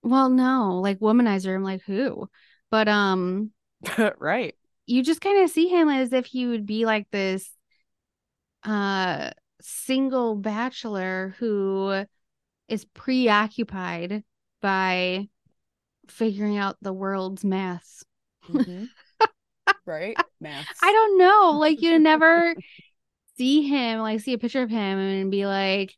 Well, 0.03 0.31
no, 0.31 0.81
like 0.81 1.01
womanizer. 1.01 1.55
I'm 1.55 1.63
like, 1.63 1.83
who? 1.83 2.31
But 2.71 2.89
um, 2.89 3.51
right. 4.19 4.55
you 4.87 5.03
just 5.03 5.21
kind 5.21 5.45
of 5.45 5.51
see 5.51 5.69
him 5.69 5.91
as 5.91 6.15
if 6.15 6.25
he 6.25 6.47
would 6.47 6.65
be 6.65 6.87
like 6.87 7.11
this 7.11 7.51
uh 8.65 9.33
single 9.61 10.35
bachelor 10.35 11.35
who 11.39 12.07
is 12.69 12.87
preoccupied 12.87 14.25
by 14.63 15.29
figuring 16.09 16.57
out 16.57 16.79
the 16.81 16.95
world's 16.95 17.45
maths. 17.45 18.03
Mhm. 18.49 18.89
right. 19.85 20.17
Maths. 20.41 20.81
I 20.83 20.91
don't 20.91 21.19
know. 21.19 21.59
Like 21.61 21.83
you 21.83 21.99
never 21.99 22.55
see 23.37 23.69
him, 23.69 24.01
like 24.01 24.21
see 24.21 24.33
a 24.33 24.39
picture 24.39 24.63
of 24.63 24.71
him 24.71 24.99
and 24.99 25.31
be 25.31 25.45
like, 25.45 25.95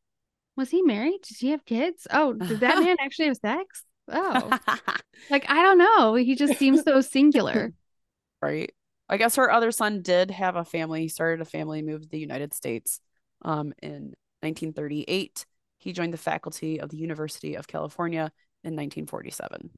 was 0.57 0.71
he 0.71 0.83
married? 0.83 1.21
Did 1.23 1.37
he 1.39 1.51
have 1.51 1.65
kids? 1.65 2.07
Oh, 2.11 2.33
did 2.33 2.61
that 2.61 2.83
man 2.83 2.97
actually 3.01 3.27
have 3.27 3.37
sex? 3.37 3.85
Oh, 4.09 4.59
like 5.31 5.49
I 5.49 5.63
don't 5.63 5.79
know. 5.79 6.15
He 6.15 6.35
just 6.35 6.59
seems 6.59 6.83
so 6.83 7.01
singular. 7.01 7.73
right. 8.43 8.73
I 9.09 9.17
guess 9.17 9.37
her 9.37 9.51
other 9.51 9.73
son 9.73 10.03
did 10.03 10.31
have 10.31 10.57
a 10.57 10.65
family. 10.65 11.03
He 11.03 11.09
started 11.09 11.41
a 11.41 11.45
family, 11.45 11.83
moved 11.83 12.05
to 12.05 12.09
the 12.09 12.19
United 12.19 12.55
States 12.55 13.01
um, 13.43 13.73
in 13.83 14.15
1938. 14.43 15.47
He 15.79 15.93
joined 15.93 16.13
the 16.13 16.19
faculty 16.19 16.81
of 16.81 16.91
the 16.91 16.97
University 16.99 17.57
of 17.57 17.67
California 17.67 18.31
in 18.63 18.77
1947. 18.77 19.71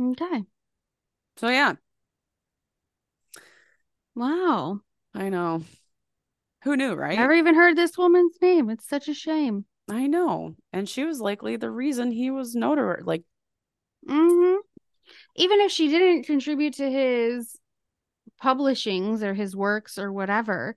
Okay. 0.00 0.44
So, 1.36 1.48
yeah, 1.48 1.74
Wow. 4.14 4.80
I 5.14 5.28
know. 5.28 5.64
Who 6.64 6.76
knew, 6.76 6.94
right? 6.94 7.18
Never 7.18 7.32
even 7.32 7.54
heard 7.54 7.76
this 7.76 7.98
woman's 7.98 8.36
name. 8.40 8.70
It's 8.70 8.88
such 8.88 9.08
a 9.08 9.14
shame. 9.14 9.64
I 9.88 10.06
know. 10.06 10.54
And 10.72 10.88
she 10.88 11.04
was 11.04 11.20
likely 11.20 11.56
the 11.56 11.70
reason 11.70 12.12
he 12.12 12.30
was 12.30 12.54
notorious. 12.54 13.04
Like, 13.06 13.24
hmm 14.08 14.56
Even 15.36 15.60
if 15.60 15.72
she 15.72 15.88
didn't 15.88 16.24
contribute 16.24 16.74
to 16.74 16.90
his 16.90 17.58
publishings 18.40 19.22
or 19.22 19.34
his 19.34 19.56
works 19.56 19.98
or 19.98 20.12
whatever, 20.12 20.76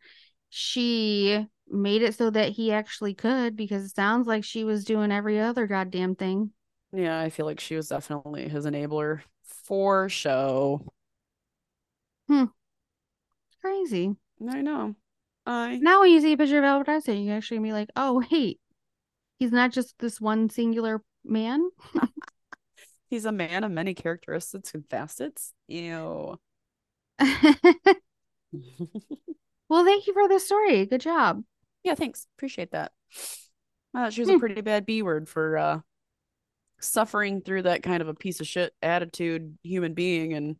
she 0.49 1.45
made 1.69 2.01
it 2.01 2.15
so 2.15 2.29
that 2.29 2.49
he 2.49 2.71
actually 2.71 3.13
could 3.13 3.55
because 3.55 3.85
it 3.85 3.95
sounds 3.95 4.27
like 4.27 4.43
she 4.43 4.63
was 4.63 4.85
doing 4.85 5.11
every 5.11 5.39
other 5.39 5.67
goddamn 5.67 6.15
thing. 6.15 6.51
yeah, 6.93 7.19
I 7.19 7.29
feel 7.29 7.45
like 7.45 7.59
she 7.59 7.75
was 7.75 7.89
definitely 7.89 8.47
his 8.47 8.65
enabler 8.65 9.21
for 9.43 10.09
show. 10.09 10.85
Hmm. 12.27 12.45
Crazy. 13.59 14.15
I 14.47 14.61
know. 14.61 14.95
I 15.45 15.77
Now 15.77 16.01
when 16.01 16.11
you 16.11 16.21
see 16.21 16.33
a 16.33 16.37
picture 16.37 16.57
of 16.59 16.63
Albert 16.63 16.89
Einstein, 16.89 17.23
you 17.23 17.31
actually 17.31 17.59
be 17.59 17.73
like, 17.73 17.89
oh 17.95 18.23
wait, 18.31 18.59
he's 19.39 19.51
not 19.51 19.71
just 19.71 19.97
this 19.99 20.19
one 20.19 20.49
singular 20.49 21.01
man. 21.23 21.69
he's 23.09 23.25
a 23.25 23.31
man 23.31 23.63
of 23.63 23.71
many 23.71 23.93
characteristics 23.93 24.73
and 24.73 24.87
facets. 24.89 25.53
Ew. 25.67 26.39
well, 27.19 27.35
thank 29.85 30.07
you 30.07 30.13
for 30.13 30.27
the 30.27 30.39
story. 30.39 30.85
Good 30.85 31.01
job. 31.01 31.43
Yeah, 31.83 31.95
thanks. 31.95 32.27
Appreciate 32.37 32.71
that. 32.71 32.91
I 33.93 34.03
thought 34.03 34.13
she 34.13 34.21
was 34.21 34.29
Hmm. 34.29 34.35
a 34.35 34.39
pretty 34.39 34.61
bad 34.61 34.85
B 34.85 35.01
word 35.01 35.29
for 35.29 35.57
uh 35.57 35.79
suffering 36.81 37.41
through 37.41 37.63
that 37.63 37.83
kind 37.83 38.01
of 38.01 38.07
a 38.07 38.13
piece 38.13 38.41
of 38.41 38.47
shit 38.47 38.73
attitude 38.81 39.57
human 39.63 39.93
being 39.93 40.33
and 40.33 40.57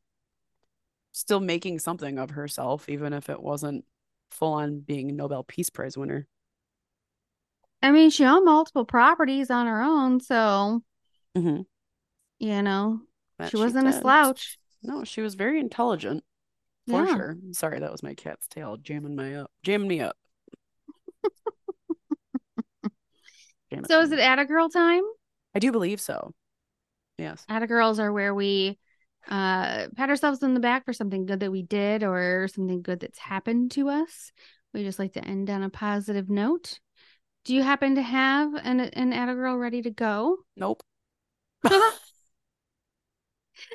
still 1.12 1.40
making 1.40 1.80
something 1.80 2.18
of 2.18 2.32
herself, 2.32 2.90
even 2.90 3.14
if 3.14 3.30
it 3.30 3.42
wasn't 3.42 3.86
full 4.32 4.54
on 4.54 4.80
being 4.80 5.10
a 5.10 5.14
Nobel 5.14 5.44
Peace 5.44 5.70
Prize 5.70 5.98
winner. 5.98 6.28
I 7.82 7.92
mean, 7.92 8.10
she 8.10 8.26
owned 8.26 8.46
multiple 8.46 8.86
properties 8.86 9.50
on 9.52 9.68
her 9.68 9.82
own, 9.82 10.20
so 10.20 10.82
Mm-hmm. 11.38 11.62
you 12.40 12.62
know, 12.62 13.02
she 13.50 13.58
wasn't 13.58 13.88
a 13.88 13.94
slouch. 13.94 14.58
No, 14.82 15.04
she 15.04 15.22
was 15.22 15.36
very 15.36 15.60
intelligent 15.60 16.24
for 16.88 17.06
Yeah. 17.06 17.16
sure. 17.16 17.38
Sorry, 17.52 17.80
that 17.80 17.92
was 17.92 18.02
my 18.04 18.14
cat's 18.14 18.48
tail 18.48 18.78
jamming 18.78 19.16
my 19.16 19.36
up, 19.36 19.52
jamming 19.64 19.88
me 19.90 20.00
up. 20.02 20.16
So 23.88 24.00
is 24.02 24.12
it 24.12 24.20
at 24.20 24.40
a 24.40 24.46
girl 24.46 24.70
time? 24.70 25.04
I 25.54 25.60
do 25.60 25.72
believe 25.72 26.00
so. 26.00 26.34
Yes. 27.18 27.46
at 27.50 27.64
a 27.64 27.68
girls 27.68 28.00
are 28.00 28.12
where 28.12 28.34
we 28.34 28.78
uh 29.30 29.88
pat 29.96 30.10
ourselves 30.10 30.44
on 30.44 30.54
the 30.54 30.60
back 30.60 30.86
for 30.86 30.94
something 30.94 31.26
good 31.26 31.40
that 31.40 31.52
we 31.52 31.64
did 31.64 32.04
or 32.04 32.48
something 32.48 32.82
good 32.82 33.00
that's 33.00 33.20
happened 33.20 33.72
to 33.72 33.90
us. 33.90 34.32
We 34.74 34.84
just 34.84 35.00
like 35.00 35.14
to 35.14 35.26
end 35.26 35.50
on 35.50 35.64
a 35.64 35.70
positive 35.70 36.30
note. 36.30 36.80
Do 37.46 37.54
you 37.56 37.64
happen 37.64 37.96
to 37.96 38.02
have 38.02 38.54
an 38.56 38.80
an 38.80 39.14
Atta 39.14 39.34
girl 39.36 39.58
ready 39.58 39.82
to 39.84 39.90
go? 39.92 40.38
Nope. 40.56 40.84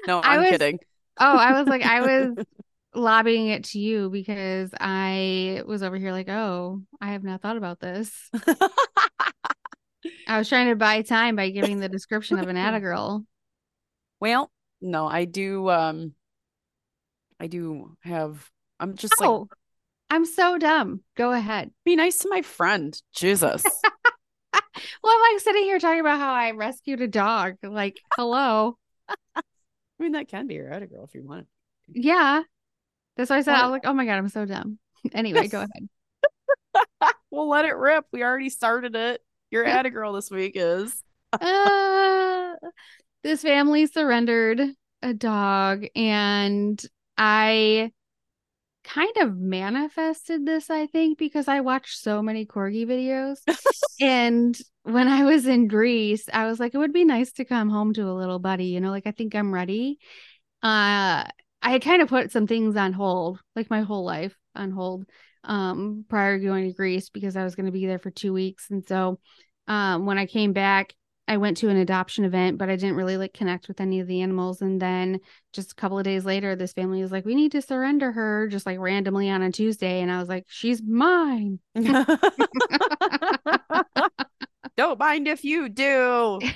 no, 0.06 0.18
I 0.20 0.34
I'm 0.36 0.40
was- 0.42 0.50
kidding. 0.50 0.78
Oh, 1.18 1.36
I 1.36 1.52
was 1.58 1.68
like, 1.68 1.82
I 1.82 2.00
was 2.00 2.44
lobbying 2.94 3.48
it 3.48 3.64
to 3.64 3.78
you 3.78 4.08
because 4.10 4.70
I 4.80 5.62
was 5.66 5.82
over 5.82 5.96
here 5.96 6.12
like, 6.12 6.28
oh, 6.30 6.80
I 7.00 7.12
have 7.12 7.22
not 7.24 7.42
thought 7.42 7.56
about 7.58 7.78
this. 7.80 8.30
I 10.26 10.38
was 10.38 10.48
trying 10.48 10.68
to 10.68 10.76
buy 10.76 11.02
time 11.02 11.36
by 11.36 11.50
giving 11.50 11.78
the 11.80 11.88
description 11.88 12.38
of 12.38 12.48
an 12.48 12.56
Atta 12.56 12.80
girl. 12.80 13.24
well, 14.20 14.50
no, 14.80 15.06
I 15.06 15.24
do 15.24 15.68
um 15.70 16.14
I 17.38 17.46
do 17.46 17.96
have 18.00 18.50
I'm 18.78 18.96
just 18.96 19.20
like 19.20 19.28
Oh, 19.28 19.48
I'm 20.08 20.24
so 20.24 20.58
dumb. 20.58 21.02
Go 21.16 21.32
ahead. 21.32 21.70
be 21.84 21.96
nice 21.96 22.18
to 22.18 22.28
my 22.28 22.42
friend. 22.42 23.00
Jesus. 23.14 23.64
Well, 25.02 25.12
I'm 25.14 25.34
like 25.34 25.40
sitting 25.40 25.62
here 25.62 25.78
talking 25.78 26.00
about 26.00 26.18
how 26.18 26.32
I 26.32 26.50
rescued 26.52 27.00
a 27.00 27.08
dog. 27.08 27.56
Like, 27.62 27.98
hello. 28.16 28.76
I 29.36 29.42
mean 29.98 30.12
that 30.12 30.28
can 30.28 30.46
be 30.46 30.54
your 30.54 30.68
girl 30.68 31.04
if 31.04 31.14
you 31.14 31.22
want. 31.22 31.46
Yeah. 31.88 32.42
That's 33.16 33.30
why 33.30 33.38
I 33.38 33.42
said, 33.42 33.54
I 33.54 33.62
was 33.62 33.72
like, 33.72 33.86
oh 33.86 33.92
my 33.92 34.04
God, 34.04 34.14
I'm 34.14 34.28
so 34.28 34.44
dumb. 34.44 34.78
Anyway, 35.14 35.48
go 35.48 35.58
ahead. 35.60 37.14
We'll 37.30 37.48
let 37.48 37.64
it 37.64 37.74
rip. 37.74 38.04
We 38.12 38.22
already 38.22 38.50
started 38.50 38.94
it. 38.94 39.22
Your 39.50 39.64
girl 39.88 40.12
this 40.12 40.30
week 40.30 40.52
is 40.56 41.02
uh, 41.32 42.52
this 43.22 43.42
family 43.42 43.86
surrendered 43.86 44.60
a 45.02 45.14
dog, 45.14 45.86
and 45.94 46.82
I 47.16 47.92
kind 48.84 49.16
of 49.18 49.36
manifested 49.36 50.46
this, 50.46 50.70
I 50.70 50.86
think, 50.86 51.18
because 51.18 51.48
I 51.48 51.60
watched 51.60 51.98
so 52.00 52.22
many 52.22 52.46
corgi 52.46 52.86
videos. 52.86 53.38
and 54.00 54.58
when 54.82 55.08
I 55.08 55.24
was 55.24 55.46
in 55.46 55.68
Greece, 55.68 56.28
I 56.32 56.46
was 56.46 56.58
like, 56.58 56.74
it 56.74 56.78
would 56.78 56.92
be 56.92 57.04
nice 57.04 57.32
to 57.32 57.44
come 57.44 57.68
home 57.68 57.92
to 57.94 58.08
a 58.08 58.14
little 58.14 58.38
buddy, 58.38 58.66
you 58.66 58.80
know, 58.80 58.90
like 58.90 59.06
I 59.06 59.12
think 59.12 59.34
I'm 59.34 59.52
ready. 59.52 59.98
Uh, 60.62 61.24
I 61.62 61.70
had 61.70 61.82
kind 61.82 62.02
of 62.02 62.08
put 62.08 62.32
some 62.32 62.46
things 62.46 62.76
on 62.76 62.92
hold, 62.92 63.40
like 63.54 63.70
my 63.70 63.82
whole 63.82 64.04
life 64.04 64.34
on 64.54 64.70
hold, 64.70 65.04
um, 65.44 66.04
prior 66.08 66.38
to 66.38 66.44
going 66.44 66.66
to 66.68 66.74
Greece 66.74 67.10
because 67.10 67.36
I 67.36 67.44
was 67.44 67.54
going 67.54 67.66
to 67.66 67.72
be 67.72 67.86
there 67.86 67.98
for 67.98 68.10
two 68.10 68.32
weeks. 68.32 68.70
And 68.70 68.86
so, 68.86 69.20
um, 69.68 70.06
when 70.06 70.18
I 70.18 70.26
came 70.26 70.52
back, 70.52 70.94
I 71.30 71.36
went 71.36 71.58
to 71.58 71.68
an 71.68 71.76
adoption 71.76 72.24
event, 72.24 72.58
but 72.58 72.68
I 72.68 72.74
didn't 72.74 72.96
really 72.96 73.16
like 73.16 73.32
connect 73.32 73.68
with 73.68 73.80
any 73.80 74.00
of 74.00 74.08
the 74.08 74.20
animals. 74.20 74.62
And 74.62 74.82
then 74.82 75.20
just 75.52 75.70
a 75.70 75.74
couple 75.76 75.96
of 75.96 76.02
days 76.02 76.24
later, 76.24 76.56
this 76.56 76.72
family 76.72 77.02
was 77.02 77.12
like, 77.12 77.24
we 77.24 77.36
need 77.36 77.52
to 77.52 77.62
surrender 77.62 78.10
her 78.10 78.48
just 78.48 78.66
like 78.66 78.80
randomly 78.80 79.30
on 79.30 79.40
a 79.40 79.52
Tuesday. 79.52 80.00
And 80.00 80.10
I 80.10 80.18
was 80.18 80.28
like, 80.28 80.46
she's 80.48 80.82
mine. 80.82 81.60
Don't 84.76 84.98
mind 84.98 85.28
if 85.28 85.44
you 85.44 85.68
do. 85.68 86.40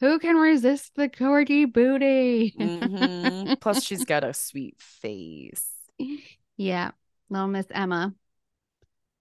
Who 0.00 0.18
can 0.18 0.34
resist 0.34 0.96
the 0.96 1.08
corgi 1.08 1.72
booty? 1.72 2.56
Mhm. 2.58 3.60
Plus, 3.60 3.84
she's 3.84 4.04
got 4.04 4.24
a 4.24 4.34
sweet 4.34 4.80
face. 4.80 5.64
Yeah, 6.56 6.90
little 7.30 7.46
Miss 7.46 7.66
Emma. 7.70 8.14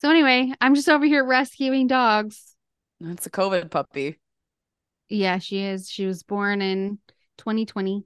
So 0.01 0.09
anyway, 0.09 0.53
I'm 0.59 0.73
just 0.73 0.89
over 0.89 1.05
here 1.05 1.23
rescuing 1.23 1.85
dogs. 1.85 2.55
That's 2.99 3.25
a 3.25 3.31
COVID 3.31 3.71
puppy. 3.71 4.19
Yeah, 5.09 5.39
she 5.39 5.59
is. 5.63 5.89
She 5.89 6.05
was 6.05 6.23
born 6.23 6.61
in 6.61 6.99
2020. 7.37 8.05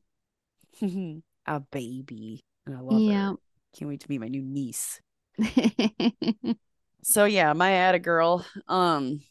a 1.48 1.60
baby. 1.60 2.44
And 2.66 2.76
I 2.76 2.80
love 2.80 3.06
Yeah. 3.06 3.06
her. 3.06 3.34
Can't 3.76 3.90
wait 3.90 4.02
to 4.02 4.10
meet 4.10 4.20
my 4.20 4.28
new 4.28 4.42
niece. 4.42 5.02
So 7.04 7.26
yeah, 7.26 7.54
my 7.54 7.72
Atta 7.74 8.00
girl. 8.00 8.46
Um 8.68 9.22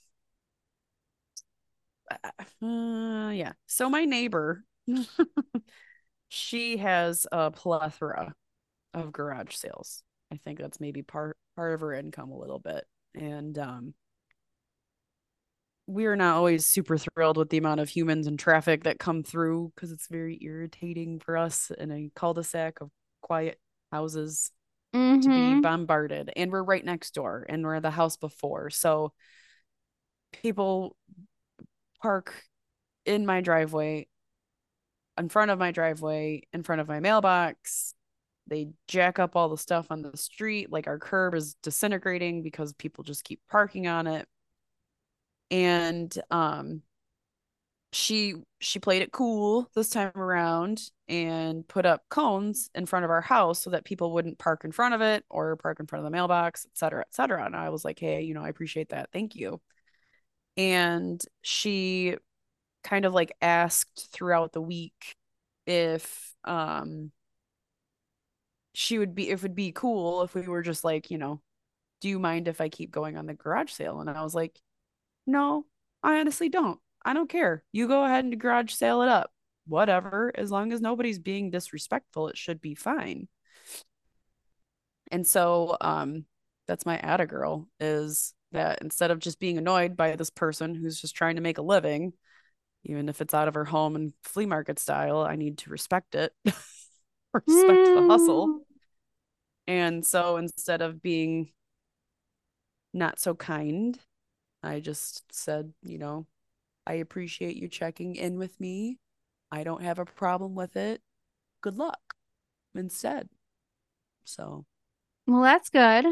uh, 2.63 3.31
yeah. 3.35 3.53
So 3.67 3.89
my 3.89 4.05
neighbor, 4.05 4.65
she 6.29 6.77
has 6.79 7.27
a 7.33 7.51
plethora 7.51 8.35
of 8.95 9.13
garage 9.13 9.55
sales. 9.55 10.03
I 10.33 10.37
think 10.37 10.59
that's 10.59 10.81
maybe 10.81 11.03
part 11.03 11.37
part 11.57 11.75
of 11.75 11.81
her 11.81 11.95
income 11.95 12.31
a 12.31 12.39
little 12.39 12.59
bit. 12.59 12.87
And 13.15 13.59
um 13.59 13.95
we're 15.91 16.15
not 16.15 16.37
always 16.37 16.65
super 16.65 16.97
thrilled 16.97 17.37
with 17.37 17.51
the 17.51 17.59
amount 17.59 17.81
of 17.81 17.89
humans 17.89 18.29
and 18.29 18.39
traffic 18.39 18.85
that 18.85 19.01
come 19.01 19.25
through 19.25 19.73
because 19.75 19.91
it's 19.91 20.07
very 20.07 20.39
irritating 20.41 21.19
for 21.19 21.37
us 21.37 21.73
in 21.79 21.91
a 21.91 22.11
cul-de-sac 22.15 22.81
of 22.81 22.91
quiet 23.23 23.59
houses 23.91 24.53
to 24.93 24.99
be 24.99 25.29
Mhm. 25.29 25.63
bombarded 25.63 26.33
and 26.37 26.53
we're 26.53 26.63
right 26.63 26.85
next 26.85 27.13
door 27.15 27.45
and 27.49 27.65
we're 27.65 27.81
the 27.81 27.91
house 27.91 28.17
before 28.17 28.71
so 28.71 29.13
people 30.33 30.97
park 32.01 32.45
in 33.05 33.27
my 33.27 33.41
driveway 33.41 34.07
in 35.19 35.29
front 35.29 35.51
of 35.51 35.59
my 35.59 35.73
driveway 35.73 36.43
in 36.53 36.63
front 36.63 36.81
of 36.81 36.89
my 36.89 37.01
mailbox 37.01 37.95
they 38.47 38.69
jack 38.89 39.19
up 39.19 39.37
all 39.37 39.49
the 39.49 39.59
stuff 39.59 39.87
on 39.91 40.03
the 40.03 40.17
street 40.17 40.71
like 40.71 40.87
our 40.87 40.99
curb 40.99 41.35
is 41.35 41.55
disintegrating 41.63 42.43
because 42.43 42.73
people 42.75 43.05
just 43.05 43.25
keep 43.25 43.41
parking 43.49 43.87
on 43.87 44.07
it 44.07 44.27
and 45.51 46.17
um 46.31 46.83
she 47.93 48.35
she 48.61 48.79
played 48.79 49.03
it 49.03 49.11
cool 49.13 49.69
this 49.75 49.89
time 49.91 50.13
around 50.15 50.81
and 51.09 51.67
put 51.67 51.85
up 51.87 52.03
cones 52.09 52.71
in 52.75 52.87
front 52.87 53.05
of 53.05 53.11
our 53.11 53.21
house 53.21 53.63
so 53.63 53.71
that 53.71 53.85
people 53.85 54.13
wouldn't 54.13 54.39
park 54.39 54.65
in 54.65 54.71
front 54.71 54.95
of 54.95 55.01
it 55.01 55.25
or 55.29 55.57
park 55.57 55.81
in 55.81 55.87
front 55.87 56.01
of 56.01 56.05
the 56.05 56.17
mailbox, 56.17 56.67
et 56.67 56.77
cetera, 56.79 57.01
et 57.01 57.13
cetera. 57.13 57.45
And 57.45 57.57
I 57.57 57.71
was 57.71 57.85
like, 57.85 57.99
hey, 57.99 58.23
you 58.23 58.35
know, 58.35 58.45
I 58.45 58.49
appreciate 58.49 58.91
that. 58.91 59.11
Thank 59.13 59.35
you. 59.35 59.61
And 60.57 61.21
she 61.43 62.17
kind 62.85 63.05
of 63.05 63.15
like 63.15 63.35
asked 63.43 64.09
throughout 64.13 64.53
the 64.53 64.63
week 64.63 65.17
if 65.67 66.35
um 66.45 67.13
she 68.73 68.99
would 68.99 69.15
be 69.15 69.31
if 69.31 69.41
it 69.41 69.43
would 69.43 69.55
be 69.55 69.73
cool 69.73 70.23
if 70.23 70.35
we 70.35 70.43
were 70.43 70.63
just 70.63 70.85
like, 70.85 71.11
you 71.11 71.19
know, 71.19 71.41
do 72.01 72.09
you 72.09 72.19
mind 72.19 72.49
if 72.49 72.61
I 72.61 72.69
keep 72.69 72.91
going 72.91 73.17
on 73.17 73.27
the 73.27 73.35
garage 73.35 73.73
sale? 73.73 74.01
And 74.01 74.11
I 74.11 74.23
was 74.23 74.35
like, 74.35 74.59
no, 75.27 75.67
I 76.03 76.21
honestly 76.21 76.49
don't. 76.49 76.79
I 77.05 77.15
don't 77.15 77.31
care. 77.31 77.65
You 77.73 77.89
go 77.89 78.05
ahead 78.05 78.25
and 78.25 78.39
garage 78.39 78.73
sale 78.73 79.03
it 79.03 79.09
up. 79.09 79.33
Whatever. 79.67 80.33
As 80.35 80.51
long 80.51 80.73
as 80.73 80.81
nobody's 80.81 81.19
being 81.19 81.51
disrespectful, 81.51 82.29
it 82.29 82.37
should 82.37 82.61
be 82.61 82.75
fine. 82.75 83.29
And 85.11 85.27
so 85.27 85.77
um 85.81 86.25
that's 86.67 86.87
my 86.87 86.99
Atta 86.99 87.27
girl 87.27 87.69
is 87.81 88.33
that 88.53 88.81
instead 88.83 89.11
of 89.11 89.19
just 89.19 89.41
being 89.41 89.59
annoyed 89.59 89.97
by 89.97 90.15
this 90.17 90.31
person 90.31 90.75
who's 90.75 91.01
just 91.01 91.17
trying 91.17 91.37
to 91.37 91.43
make 91.43 91.59
a 91.59 91.63
living, 91.63 92.13
even 92.85 93.09
if 93.09 93.21
it's 93.21 93.35
out 93.35 93.49
of 93.49 93.55
her 93.55 93.65
home 93.65 93.97
and 93.97 94.13
flea 94.23 94.47
market 94.47 94.79
style, 94.79 95.19
I 95.19 95.37
need 95.37 95.59
to 95.59 95.71
respect 95.71 96.15
it. 96.15 96.33
respect 96.45 97.85
the 97.85 98.07
hustle. 98.09 98.49
Mm. 98.49 98.59
And 99.67 100.07
so 100.07 100.37
instead 100.37 100.83
of 100.83 101.03
being 101.03 101.53
not 102.93 103.21
so 103.21 103.35
kind, 103.35 103.99
I 104.63 104.81
just 104.81 105.33
said, 105.33 105.73
you 105.83 105.99
know, 105.99 106.27
I 106.87 106.95
appreciate 106.95 107.57
you 107.57 107.69
checking 107.69 108.17
in 108.17 108.39
with 108.39 108.61
me. 108.61 108.99
I 109.51 109.65
don't 109.65 109.83
have 109.83 109.99
a 109.99 110.05
problem 110.05 110.55
with 110.55 110.77
it. 110.77 111.03
Good 111.63 111.77
luck 111.77 112.15
instead. 112.75 113.29
So, 114.25 114.67
Well, 115.27 115.43
that's 115.43 115.71
good. 115.71 116.07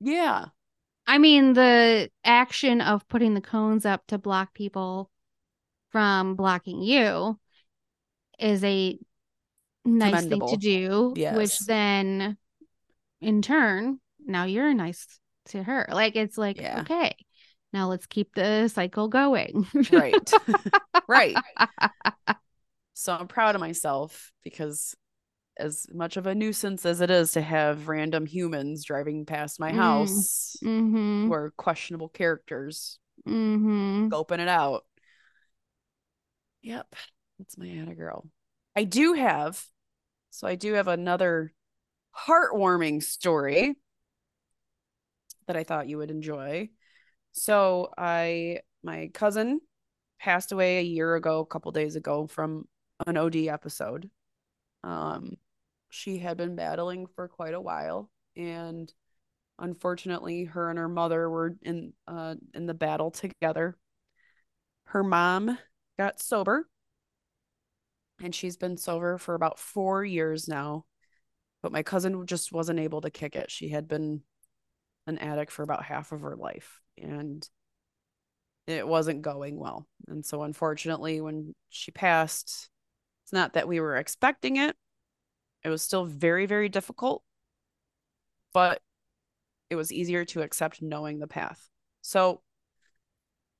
yeah. 0.00 0.46
I 1.06 1.18
mean, 1.18 1.54
the 1.54 2.10
action 2.24 2.80
of 2.80 3.06
putting 3.08 3.34
the 3.34 3.40
cones 3.40 3.84
up 3.84 4.06
to 4.08 4.18
block 4.18 4.54
people 4.54 5.10
from 5.90 6.36
blocking 6.36 6.82
you 6.82 7.38
is 8.38 8.62
a 8.64 8.98
nice 9.84 10.24
thing 10.24 10.42
to 10.46 10.56
do, 10.56 11.20
which 11.28 11.58
then 11.60 12.36
in 13.20 13.42
turn, 13.42 14.00
now 14.24 14.44
you're 14.44 14.74
nice 14.74 15.06
to 15.46 15.62
her. 15.62 15.86
Like 15.90 16.16
it's 16.16 16.38
like, 16.38 16.60
Yeah. 16.60 16.80
okay, 16.80 17.14
now 17.72 17.88
let's 17.88 18.06
keep 18.06 18.34
the 18.34 18.68
cycle 18.68 19.08
going. 19.08 19.66
Right. 19.92 20.32
right. 21.08 21.36
So 22.94 23.14
I'm 23.14 23.28
proud 23.28 23.54
of 23.54 23.60
myself 23.60 24.32
because 24.42 24.94
as 25.56 25.86
much 25.92 26.16
of 26.16 26.26
a 26.26 26.34
nuisance 26.34 26.86
as 26.86 27.00
it 27.00 27.10
is 27.10 27.32
to 27.32 27.40
have 27.42 27.88
random 27.88 28.26
humans 28.26 28.84
driving 28.84 29.26
past 29.26 29.60
my 29.60 29.72
Mm. 29.72 29.76
house 29.76 30.56
mm-hmm. 30.62 31.26
who 31.26 31.32
are 31.32 31.52
questionable 31.56 32.08
characters 32.08 32.98
Mm-hmm. 33.28 34.08
scoping 34.08 34.38
it 34.38 34.48
out. 34.48 34.84
Yep, 36.62 36.94
that's 37.38 37.58
my 37.58 37.66
Anna 37.66 37.94
girl. 37.94 38.26
I 38.74 38.84
do 38.84 39.12
have, 39.14 39.62
so 40.30 40.46
I 40.46 40.54
do 40.54 40.74
have 40.74 40.88
another 40.88 41.52
heartwarming 42.16 43.02
story 43.02 43.76
that 45.46 45.56
I 45.56 45.64
thought 45.64 45.88
you 45.88 45.98
would 45.98 46.10
enjoy. 46.10 46.70
So 47.32 47.92
I, 47.96 48.60
my 48.82 49.10
cousin 49.14 49.60
passed 50.18 50.52
away 50.52 50.78
a 50.78 50.82
year 50.82 51.14
ago, 51.14 51.40
a 51.40 51.46
couple 51.46 51.72
days 51.72 51.96
ago 51.96 52.26
from 52.26 52.66
an 53.06 53.16
OD 53.16 53.48
episode. 53.48 54.10
Um, 54.84 55.36
she 55.90 56.18
had 56.18 56.36
been 56.36 56.56
battling 56.56 57.06
for 57.06 57.28
quite 57.28 57.54
a 57.54 57.60
while, 57.60 58.10
and 58.36 58.92
unfortunately, 59.58 60.44
her 60.44 60.70
and 60.70 60.78
her 60.78 60.88
mother 60.88 61.28
were 61.30 61.56
in 61.62 61.92
uh 62.06 62.36
in 62.54 62.66
the 62.66 62.74
battle 62.74 63.10
together. 63.10 63.76
Her 64.84 65.02
mom 65.02 65.58
got 65.96 66.20
sober, 66.20 66.68
and 68.22 68.34
she's 68.34 68.56
been 68.56 68.76
sober 68.76 69.18
for 69.18 69.34
about 69.34 69.58
four 69.58 70.04
years 70.04 70.48
now. 70.48 70.84
But 71.62 71.72
my 71.72 71.82
cousin 71.82 72.26
just 72.26 72.52
wasn't 72.52 72.80
able 72.80 73.02
to 73.02 73.10
kick 73.10 73.36
it. 73.36 73.50
She 73.50 73.68
had 73.68 73.88
been 73.88 74.22
an 75.10 75.18
addict 75.18 75.52
for 75.52 75.62
about 75.62 75.84
half 75.84 76.12
of 76.12 76.22
her 76.22 76.36
life, 76.36 76.80
and 76.96 77.46
it 78.66 78.86
wasn't 78.86 79.22
going 79.22 79.58
well. 79.58 79.86
And 80.08 80.24
so, 80.24 80.42
unfortunately, 80.42 81.20
when 81.20 81.54
she 81.68 81.90
passed, 81.90 82.70
it's 83.24 83.32
not 83.32 83.52
that 83.54 83.68
we 83.68 83.80
were 83.80 83.96
expecting 83.96 84.56
it. 84.56 84.76
It 85.62 85.68
was 85.68 85.82
still 85.82 86.04
very, 86.04 86.46
very 86.46 86.68
difficult, 86.68 87.22
but 88.54 88.80
it 89.68 89.76
was 89.76 89.92
easier 89.92 90.24
to 90.26 90.42
accept 90.42 90.80
knowing 90.80 91.18
the 91.18 91.26
path. 91.26 91.68
So, 92.00 92.40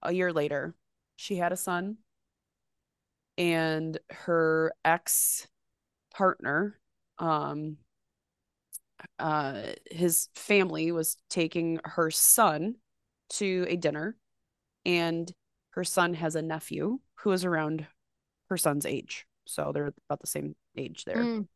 a 0.02 0.12
year 0.12 0.32
later, 0.32 0.74
she 1.16 1.36
had 1.36 1.52
a 1.52 1.56
son, 1.56 1.98
and 3.36 3.98
her 4.10 4.72
ex 4.84 5.46
partner, 6.14 6.78
um, 7.18 7.76
uh, 9.18 9.62
his 9.90 10.28
family 10.34 10.92
was 10.92 11.16
taking 11.28 11.80
her 11.84 12.10
son 12.10 12.76
to 13.30 13.66
a 13.68 13.76
dinner 13.76 14.16
and 14.84 15.32
her 15.70 15.84
son 15.84 16.14
has 16.14 16.34
a 16.34 16.42
nephew 16.42 16.98
who 17.16 17.32
is 17.32 17.44
around 17.44 17.86
her 18.48 18.56
son's 18.56 18.86
age. 18.86 19.26
So 19.46 19.70
they're 19.72 19.92
about 20.08 20.20
the 20.20 20.26
same 20.26 20.56
age 20.76 21.04
there. 21.04 21.46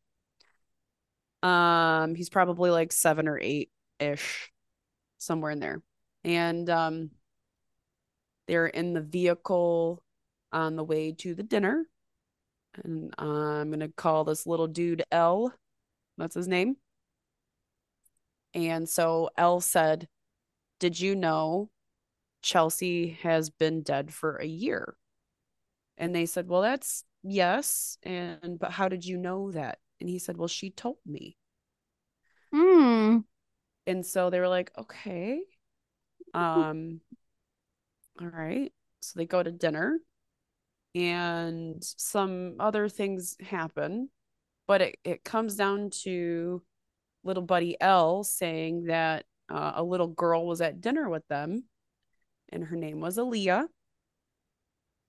Mm. 1.42 1.48
Um, 1.48 2.14
he's 2.14 2.30
probably 2.30 2.70
like 2.70 2.92
seven 2.92 3.28
or 3.28 3.38
eight 3.40 3.70
ish, 4.00 4.50
somewhere 5.18 5.50
in 5.50 5.60
there. 5.60 5.82
And 6.24 6.68
um, 6.70 7.10
they're 8.46 8.66
in 8.66 8.94
the 8.94 9.02
vehicle 9.02 10.02
on 10.52 10.76
the 10.76 10.84
way 10.84 11.12
to 11.18 11.34
the 11.34 11.42
dinner. 11.42 11.84
And 12.82 13.14
I'm 13.18 13.70
gonna 13.70 13.88
call 13.88 14.24
this 14.24 14.46
little 14.46 14.66
dude 14.66 15.04
L. 15.12 15.52
That's 16.16 16.34
his 16.34 16.48
name. 16.48 16.76
And 18.54 18.88
so 18.88 19.30
L 19.36 19.60
said, 19.60 20.08
Did 20.78 21.00
you 21.00 21.14
know 21.14 21.70
Chelsea 22.44 23.18
has 23.22 23.48
been 23.48 23.82
dead 23.82 24.12
for 24.12 24.36
a 24.36 24.46
year. 24.46 24.96
And 25.96 26.14
they 26.14 26.26
said, 26.26 26.46
Well, 26.46 26.60
that's 26.60 27.04
yes. 27.22 27.96
And 28.02 28.58
but 28.58 28.70
how 28.70 28.88
did 28.88 29.04
you 29.04 29.16
know 29.16 29.50
that? 29.52 29.78
And 29.98 30.08
he 30.08 30.18
said, 30.18 30.36
Well, 30.36 30.48
she 30.48 30.70
told 30.70 30.98
me. 31.06 31.38
Hmm. 32.52 33.18
And 33.86 34.04
so 34.04 34.28
they 34.28 34.40
were 34.40 34.48
like, 34.48 34.70
Okay. 34.78 35.40
Um, 36.34 37.00
all 38.20 38.28
right. 38.28 38.72
So 39.00 39.18
they 39.18 39.26
go 39.26 39.42
to 39.42 39.50
dinner 39.50 39.98
and 40.94 41.82
some 41.82 42.56
other 42.60 42.88
things 42.88 43.36
happen, 43.40 44.10
but 44.66 44.82
it, 44.82 44.98
it 45.02 45.24
comes 45.24 45.56
down 45.56 45.90
to 46.02 46.62
little 47.24 47.42
buddy 47.42 47.76
L 47.80 48.24
saying 48.24 48.84
that 48.84 49.24
uh, 49.48 49.72
a 49.76 49.82
little 49.82 50.08
girl 50.08 50.46
was 50.46 50.60
at 50.60 50.80
dinner 50.80 51.08
with 51.08 51.26
them 51.28 51.64
and 52.50 52.64
her 52.64 52.76
name 52.76 53.00
was 53.00 53.18
Aaliyah. 53.18 53.66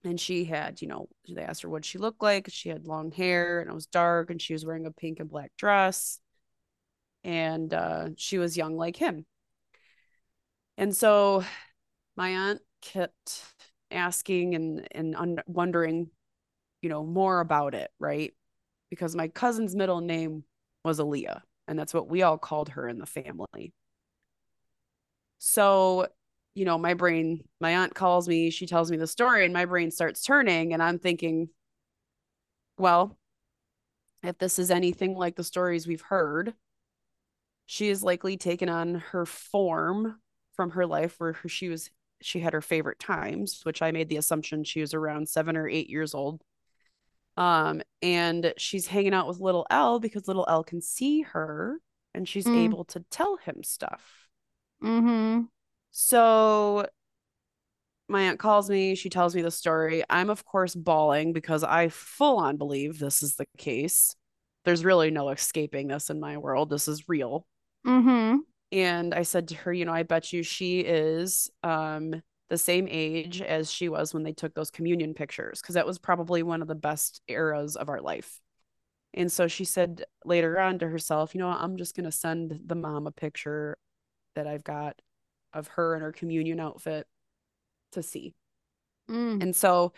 And 0.04 0.20
she 0.20 0.46
had, 0.46 0.82
you 0.82 0.88
know, 0.88 1.08
they 1.28 1.42
asked 1.42 1.64
her 1.64 1.70
what 1.70 1.84
she 1.84 1.98
looked 1.98 2.22
like. 2.22 2.48
She 2.50 2.70
had 2.70 2.86
long 2.86 3.12
hair 3.12 3.60
and 3.60 3.70
it 3.70 3.74
was 3.74 3.88
dark, 3.88 4.30
and 4.30 4.40
she 4.40 4.54
was 4.54 4.64
wearing 4.64 4.86
a 4.86 4.92
pink 4.92 5.20
and 5.20 5.30
black 5.30 5.52
dress. 5.58 6.20
And 7.24 7.74
uh, 7.74 8.10
she 8.16 8.38
was 8.38 8.56
young 8.56 8.78
like 8.78 8.96
him. 8.96 9.26
And 10.78 10.96
so 10.96 11.44
my 12.16 12.30
aunt 12.30 12.62
kept 12.82 13.44
asking 13.90 14.54
and 14.54 14.88
and 14.92 15.16
un- 15.16 15.44
wondering, 15.48 16.12
you 16.82 16.90
know, 16.90 17.04
more 17.04 17.40
about 17.40 17.74
it, 17.74 17.90
right? 18.00 18.32
Because 18.92 19.16
my 19.16 19.28
cousin's 19.28 19.76
middle 19.76 20.02
name 20.02 20.44
was 20.84 21.00
Aaliyah, 21.00 21.42
and 21.68 21.78
that's 21.78 21.94
what 21.94 22.10
we 22.10 22.22
all 22.22 22.38
called 22.38 22.70
her 22.70 22.88
in 22.88 23.00
the 23.00 23.06
family. 23.06 23.74
So 25.38 26.08
you 26.56 26.64
know, 26.64 26.78
my 26.78 26.94
brain, 26.94 27.44
my 27.60 27.76
aunt 27.76 27.94
calls 27.94 28.28
me, 28.28 28.50
she 28.50 28.66
tells 28.66 28.90
me 28.90 28.98
the 28.98 29.06
story, 29.06 29.44
and 29.44 29.54
my 29.54 29.66
brain 29.66 29.92
starts 29.92 30.24
turning. 30.24 30.74
And 30.74 30.82
I'm 30.82 30.98
thinking, 30.98 31.50
well, 32.78 33.18
if 34.24 34.38
this 34.38 34.58
is 34.58 34.72
anything 34.72 35.16
like 35.16 35.36
the 35.36 35.44
stories 35.44 35.86
we've 35.86 36.02
heard, 36.02 36.54
she 37.66 37.90
is 37.90 38.04
likely 38.04 38.38
taken 38.38 38.70
on 38.70 38.96
her 39.12 39.26
form 39.26 40.20
from 40.56 40.72
her 40.72 40.86
life 40.86 41.16
where 41.18 41.36
she 41.48 41.68
was 41.68 41.90
she 42.22 42.40
had 42.40 42.54
her 42.54 42.62
favorite 42.62 42.98
times, 42.98 43.60
which 43.64 43.82
I 43.82 43.92
made 43.92 44.08
the 44.08 44.18
assumption 44.18 44.64
she 44.64 44.80
was 44.80 44.94
around 44.94 45.28
seven 45.28 45.58
or 45.58 45.68
eight 45.68 45.90
years 45.90 46.14
old. 46.16 46.42
Um, 47.38 47.82
and 48.02 48.54
she's 48.58 48.88
hanging 48.88 49.14
out 49.14 49.28
with 49.28 49.40
little 49.40 49.68
L 49.70 50.00
because 50.00 50.28
little 50.28 50.46
L 50.48 50.64
can 50.64 50.82
see 50.82 51.22
her 51.22 51.80
and 52.14 52.28
she's 52.28 52.46
mm. 52.46 52.64
able 52.64 52.86
to 52.86 53.04
tell 53.12 53.38
him 53.38 53.62
stuff. 53.64 54.28
Mm-hmm. 54.82 55.42
So 55.92 56.88
my 58.08 58.22
aunt 58.22 58.40
calls 58.40 58.70
me, 58.70 58.96
she 58.96 59.10
tells 59.10 59.36
me 59.36 59.42
the 59.42 59.52
story. 59.52 60.04
I'm, 60.10 60.30
of 60.30 60.46
course, 60.46 60.76
bawling 60.76 61.34
because 61.34 61.64
I 61.64 61.90
full 61.90 62.38
on 62.38 62.58
believe 62.58 63.00
this 63.00 63.24
is 63.24 63.36
the 63.36 63.48
case. 63.58 64.16
There's 64.64 64.86
really 64.86 65.12
no 65.12 65.30
escaping 65.30 65.88
this 65.88 66.10
in 66.10 66.20
my 66.20 66.38
world. 66.38 66.70
This 66.70 66.88
is 66.88 67.10
real. 67.10 67.46
Mm-hmm. 67.86 68.38
And 68.72 69.14
I 69.14 69.24
said 69.24 69.50
to 69.50 69.56
her, 69.56 69.74
you 69.74 69.86
know, 69.86 69.94
I 69.94 70.04
bet 70.04 70.34
you 70.34 70.44
she 70.44 70.80
is 70.82 71.50
um, 71.64 72.22
the 72.50 72.58
same 72.58 72.88
age 72.90 73.42
as 73.42 73.72
she 73.72 73.90
was 73.90 74.14
when 74.14 74.24
they 74.24 74.34
took 74.34 74.54
those 74.54 74.72
communion 74.72 75.14
pictures, 75.14 75.62
because 75.62 75.76
that 75.76 75.88
was 75.88 75.98
probably 75.98 76.44
one 76.44 76.62
of 76.62 76.68
the 76.68 76.76
best 76.76 77.22
eras 77.28 77.76
of 77.76 77.90
our 77.90 78.02
life. 78.02 78.40
And 79.14 79.32
so 79.32 79.48
she 79.48 79.66
said 79.66 80.04
later 80.26 80.60
on 80.60 80.80
to 80.80 80.88
herself, 80.88 81.34
you 81.34 81.40
know, 81.40 81.48
I'm 81.48 81.78
just 81.78 81.96
going 81.96 82.06
to 82.06 82.12
send 82.12 82.60
the 82.66 82.76
mom 82.76 83.08
a 83.08 83.12
picture 83.12 83.78
that 84.36 84.46
I've 84.46 84.64
got 84.64 85.02
of 85.54 85.68
her 85.70 85.96
in 85.96 86.02
her 86.02 86.12
communion 86.12 86.60
outfit 86.60 87.08
to 87.94 88.04
see. 88.04 88.36
Mm. 89.10 89.42
And 89.42 89.56
so 89.56 89.94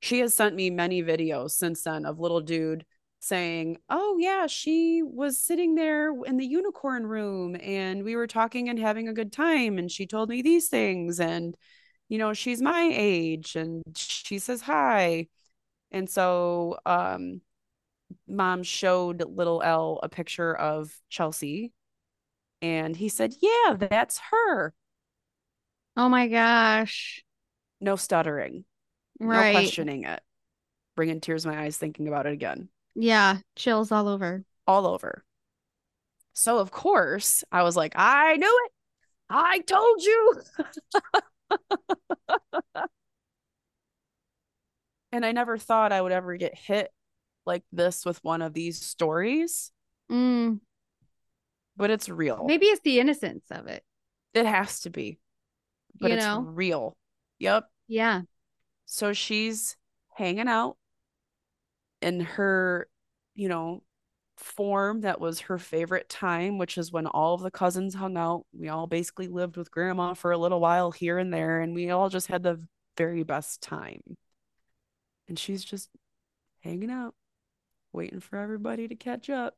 she 0.00 0.20
has 0.20 0.34
sent 0.34 0.54
me 0.54 0.70
many 0.70 1.02
videos 1.02 1.52
since 1.52 1.82
then 1.82 2.04
of 2.04 2.20
little 2.20 2.42
dude 2.42 2.84
saying, 3.20 3.78
Oh, 3.88 4.18
yeah, 4.20 4.46
she 4.46 5.02
was 5.02 5.40
sitting 5.40 5.74
there 5.74 6.12
in 6.24 6.36
the 6.36 6.46
unicorn 6.46 7.06
room 7.06 7.56
and 7.60 8.04
we 8.04 8.14
were 8.14 8.26
talking 8.26 8.68
and 8.68 8.78
having 8.78 9.08
a 9.08 9.14
good 9.14 9.32
time. 9.32 9.78
And 9.78 9.90
she 9.90 10.06
told 10.06 10.28
me 10.28 10.42
these 10.42 10.68
things. 10.68 11.18
And, 11.18 11.56
you 12.08 12.18
know, 12.18 12.32
she's 12.32 12.62
my 12.62 12.90
age 12.92 13.56
and 13.56 13.82
she 13.96 14.38
says 14.38 14.62
hi. 14.62 15.28
And 15.90 16.08
so, 16.08 16.78
um, 16.84 17.40
mom 18.26 18.62
showed 18.62 19.22
little 19.22 19.62
L 19.62 20.00
a 20.02 20.08
picture 20.08 20.54
of 20.54 20.94
Chelsea 21.08 21.72
and 22.62 22.96
he 22.96 23.08
said, 23.08 23.34
Yeah, 23.40 23.76
that's 23.78 24.20
her. 24.30 24.74
Oh 25.96 26.08
my 26.08 26.28
gosh. 26.28 27.24
No 27.80 27.96
stuttering. 27.96 28.64
Right. 29.20 29.52
No 29.52 29.60
questioning 29.60 30.04
it. 30.04 30.20
Bringing 30.96 31.20
tears 31.20 31.42
to 31.42 31.48
my 31.48 31.62
eyes 31.62 31.76
thinking 31.76 32.08
about 32.08 32.26
it 32.26 32.32
again. 32.32 32.68
Yeah. 32.94 33.38
Chills 33.56 33.92
all 33.92 34.08
over. 34.08 34.44
All 34.66 34.86
over. 34.86 35.24
So, 36.32 36.58
of 36.58 36.70
course, 36.70 37.42
I 37.50 37.62
was 37.62 37.76
like, 37.76 37.94
I 37.96 38.36
knew 38.36 38.60
it. 38.66 38.72
I 39.28 39.60
told 39.60 40.02
you. 40.02 40.34
and 45.12 45.24
I 45.24 45.32
never 45.32 45.58
thought 45.58 45.92
I 45.92 46.00
would 46.00 46.12
ever 46.12 46.36
get 46.36 46.56
hit 46.56 46.90
like 47.46 47.64
this 47.72 48.04
with 48.04 48.22
one 48.22 48.42
of 48.42 48.54
these 48.54 48.80
stories. 48.80 49.72
Mm. 50.10 50.60
But 51.76 51.90
it's 51.90 52.08
real. 52.08 52.44
Maybe 52.46 52.66
it's 52.66 52.82
the 52.82 53.00
innocence 53.00 53.44
of 53.50 53.66
it. 53.66 53.84
It 54.34 54.46
has 54.46 54.80
to 54.80 54.90
be 54.90 55.18
but 56.00 56.10
you 56.10 56.16
it's 56.16 56.24
know? 56.24 56.40
real. 56.40 56.96
Yep. 57.38 57.64
Yeah. 57.86 58.22
So 58.86 59.12
she's 59.12 59.76
hanging 60.14 60.48
out 60.48 60.76
in 62.00 62.20
her, 62.20 62.88
you 63.34 63.48
know, 63.48 63.82
form 64.38 65.02
that 65.02 65.20
was 65.20 65.40
her 65.40 65.58
favorite 65.58 66.08
time, 66.08 66.58
which 66.58 66.78
is 66.78 66.92
when 66.92 67.06
all 67.06 67.34
of 67.34 67.42
the 67.42 67.50
cousins 67.50 67.94
hung 67.94 68.16
out. 68.16 68.44
We 68.52 68.68
all 68.68 68.86
basically 68.86 69.28
lived 69.28 69.56
with 69.56 69.70
grandma 69.70 70.14
for 70.14 70.32
a 70.32 70.38
little 70.38 70.60
while 70.60 70.90
here 70.90 71.18
and 71.18 71.32
there, 71.32 71.60
and 71.60 71.74
we 71.74 71.90
all 71.90 72.08
just 72.08 72.28
had 72.28 72.42
the 72.42 72.64
very 72.96 73.22
best 73.22 73.60
time. 73.62 74.02
And 75.28 75.38
she's 75.38 75.64
just 75.64 75.90
hanging 76.60 76.90
out, 76.90 77.14
waiting 77.92 78.20
for 78.20 78.38
everybody 78.38 78.88
to 78.88 78.94
catch 78.94 79.28
up, 79.28 79.54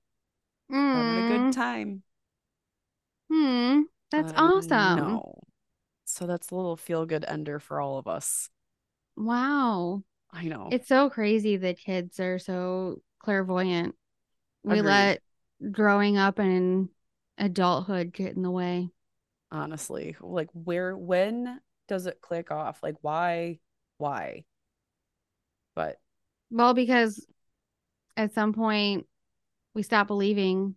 mm. 0.71 0.95
having 0.95 1.25
a 1.25 1.39
good 1.39 1.53
time. 1.53 2.03
Hmm. 3.31 3.83
That's 4.11 4.33
awesome. 4.35 4.99
No. 4.99 5.43
So 6.05 6.27
that's 6.27 6.51
a 6.51 6.57
little 6.57 6.77
feel 6.77 7.07
good 7.07 7.25
ender 7.29 7.61
for 7.61 7.81
all 7.81 7.99
of 7.99 8.09
us. 8.09 8.51
Wow. 9.17 10.03
I 10.33 10.45
know. 10.45 10.69
It's 10.73 10.89
so 10.89 11.11
crazy 11.11 11.57
that 11.59 11.79
kids 11.79 12.19
are 12.19 12.39
so 12.39 13.01
clairvoyant. 13.21 13.95
We 14.63 14.81
Agreed. 14.81 14.87
let 14.87 15.23
growing 15.71 16.17
up 16.17 16.39
and 16.39 16.89
adulthood 17.39 18.13
get 18.13 18.37
in 18.37 18.43
the 18.43 18.51
way. 18.51 18.91
honestly. 19.51 20.17
Like 20.21 20.49
where 20.53 20.97
when 20.97 21.61
does 21.89 22.07
it 22.07 22.21
click 22.21 22.51
off? 22.51 22.83
Like 22.83 22.97
why 23.03 23.59
why? 23.99 24.45
But 25.75 25.99
Well, 26.51 26.75
because 26.75 27.27
at 28.17 28.35
some 28.35 28.53
point 28.53 29.07
we 29.75 29.85
stop 29.85 30.07
believing. 30.09 30.77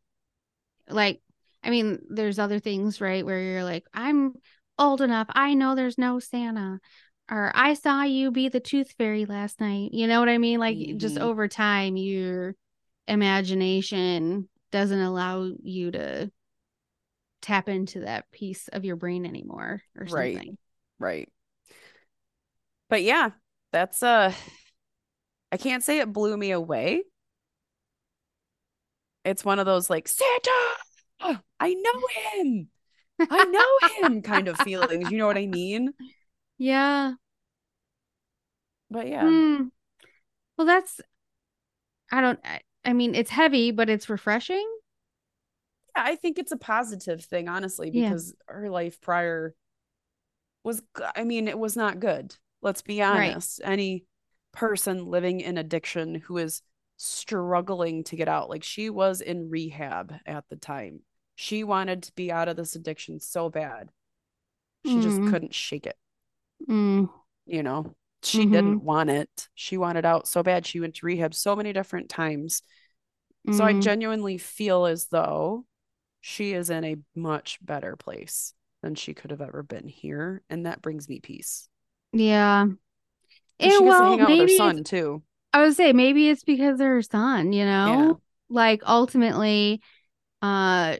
Like, 0.89 1.21
I 1.63 1.69
mean, 1.69 1.99
there's 2.09 2.39
other 2.39 2.59
things, 2.59 3.01
right? 3.01 3.25
Where 3.25 3.41
you're 3.41 3.63
like, 3.63 3.85
I'm 3.93 4.33
old 4.79 5.01
enough. 5.01 5.27
I 5.31 5.53
know 5.53 5.75
there's 5.75 5.97
no 5.97 6.19
Santa. 6.19 6.79
Or 7.31 7.51
I 7.55 7.75
saw 7.75 8.03
you 8.03 8.31
be 8.31 8.49
the 8.49 8.59
tooth 8.59 8.93
fairy 8.97 9.25
last 9.25 9.61
night. 9.61 9.93
You 9.93 10.07
know 10.07 10.19
what 10.19 10.29
I 10.29 10.37
mean? 10.39 10.59
Like, 10.59 10.77
just 10.97 11.17
Mhm. 11.17 11.21
over 11.21 11.47
time, 11.47 11.97
your 11.97 12.55
imagination 13.07 14.49
doesn't 14.71 14.99
allow 14.99 15.51
you 15.61 15.91
to 15.91 16.31
tap 17.41 17.67
into 17.69 18.01
that 18.01 18.31
piece 18.31 18.67
of 18.69 18.85
your 18.85 18.95
brain 18.95 19.25
anymore 19.25 19.81
or 19.99 20.07
something. 20.07 20.35
right. 20.35 20.57
Right. 20.99 21.29
But 22.89 23.03
yeah, 23.03 23.31
that's 23.71 24.01
uh 24.03 24.33
I 25.51 25.57
can't 25.57 25.83
say 25.83 25.99
it 25.99 26.11
blew 26.11 26.35
me 26.37 26.51
away. 26.51 27.03
It's 29.25 29.45
one 29.45 29.59
of 29.59 29.65
those 29.65 29.89
like 29.89 30.07
Santa, 30.07 30.73
I 31.59 31.73
know 31.73 32.41
him. 32.41 32.67
I 33.19 33.43
know 33.45 34.07
him 34.07 34.21
kind 34.23 34.47
of 34.47 34.57
feelings. 34.57 35.11
You 35.11 35.17
know 35.17 35.27
what 35.27 35.37
I 35.37 35.47
mean? 35.47 35.93
Yeah. 36.57 37.13
But 38.89 39.07
yeah. 39.07 39.29
Hmm. 39.29 39.63
Well, 40.57 40.67
that's, 40.67 40.99
I 42.11 42.21
don't, 42.21 42.39
I, 42.43 42.61
I 42.85 42.93
mean, 42.93 43.15
it's 43.15 43.29
heavy, 43.29 43.71
but 43.71 43.89
it's 43.89 44.09
refreshing. 44.09 44.67
Yeah, 45.95 46.03
I 46.05 46.15
think 46.15 46.37
it's 46.37 46.51
a 46.51 46.57
positive 46.57 47.23
thing, 47.23 47.47
honestly, 47.47 47.89
Yeah. 47.91 48.09
because 48.09 48.33
her 48.47 48.69
life 48.69 48.99
prior 49.01 49.55
was, 50.63 50.81
I 51.15 51.23
mean, 51.23 51.47
it 51.47 51.57
was 51.59 51.75
not 51.75 51.99
good. 51.99 52.35
Let's 52.61 52.81
be 52.81 53.01
Right. 53.01 53.31
honest. 53.31 53.61
Any 53.63 54.05
person 54.51 55.05
living 55.07 55.41
in 55.41 55.57
addiction 55.57 56.15
who 56.15 56.37
is 56.37 56.61
struggling 56.97 58.03
to 58.05 58.15
get 58.15 58.27
out, 58.27 58.49
like 58.49 58.63
she 58.63 58.89
was 58.89 59.19
in 59.21 59.49
rehab 59.49 60.13
at 60.25 60.47
the 60.49 60.55
time. 60.55 61.01
She 61.35 61.63
wanted 61.63 62.03
to 62.03 62.13
be 62.13 62.31
out 62.31 62.47
of 62.47 62.55
this 62.55 62.75
addiction 62.75 63.19
so 63.19 63.49
bad. 63.49 63.91
She 64.85 64.99
just 65.01 65.19
Mm. 65.21 65.29
couldn't 65.29 65.53
shake 65.55 65.85
it, 65.87 65.97
Mm. 66.67 67.09
you 67.45 67.63
know? 67.63 67.95
She 68.25 68.45
Mhm. 68.45 68.45
didn't 68.45 68.83
want 68.83 69.09
it. 69.09 69.49
She 69.55 69.77
wanted 69.77 70.05
out 70.05 70.27
so 70.27 70.43
bad. 70.43 70.65
She 70.65 70.79
went 70.79 70.95
to 70.95 71.05
rehab 71.05 71.33
so 71.33 71.55
many 71.55 71.73
different 71.73 72.09
times. 72.09 72.61
So 73.51 73.65
I 73.65 73.73
Mm. 73.73 73.73
genuinely 73.73 74.37
feel 74.37 74.85
as 74.85 75.07
though 75.07 75.65
she 76.21 76.53
is 76.53 76.69
in 76.69 76.83
a 76.85 76.97
much 77.15 77.59
better 77.65 77.95
place 77.97 78.53
than 78.83 78.95
she 78.95 79.13
could 79.13 79.31
have 79.31 79.41
ever 79.41 79.63
been 79.63 79.87
here. 79.87 80.43
And 80.49 80.65
that 80.65 80.81
brings 80.81 81.09
me 81.09 81.19
peace. 81.19 81.69
Yeah. 82.11 82.67
And 83.61 83.71
Eh, 83.71 83.73
she 83.73 83.83
gets 83.83 83.97
to 83.97 84.05
well, 84.05 84.05
hang 84.05 84.21
out 84.21 84.31
with 84.31 84.39
her 84.39 84.47
son 84.47 84.83
too. 84.83 85.23
I 85.53 85.61
would 85.63 85.75
say 85.75 85.93
maybe 85.93 86.29
it's 86.29 86.43
because 86.43 86.79
of 86.79 86.87
her 86.87 87.01
son, 87.01 87.53
you 87.53 87.65
know? 87.65 88.21
Like 88.49 88.81
ultimately, 88.87 89.81
uh, 90.41 90.97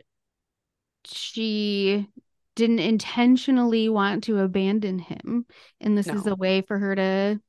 she 1.06 2.08
didn't 2.56 2.80
intentionally 2.80 3.90
want 3.90 4.26
to 4.26 4.40
abandon 4.40 5.00
him, 5.00 5.46
and 5.82 5.98
this 5.98 6.08
is 6.08 6.28
a 6.28 6.36
way 6.36 6.62
for 6.62 6.78
her 6.78 6.96
to 6.96 7.42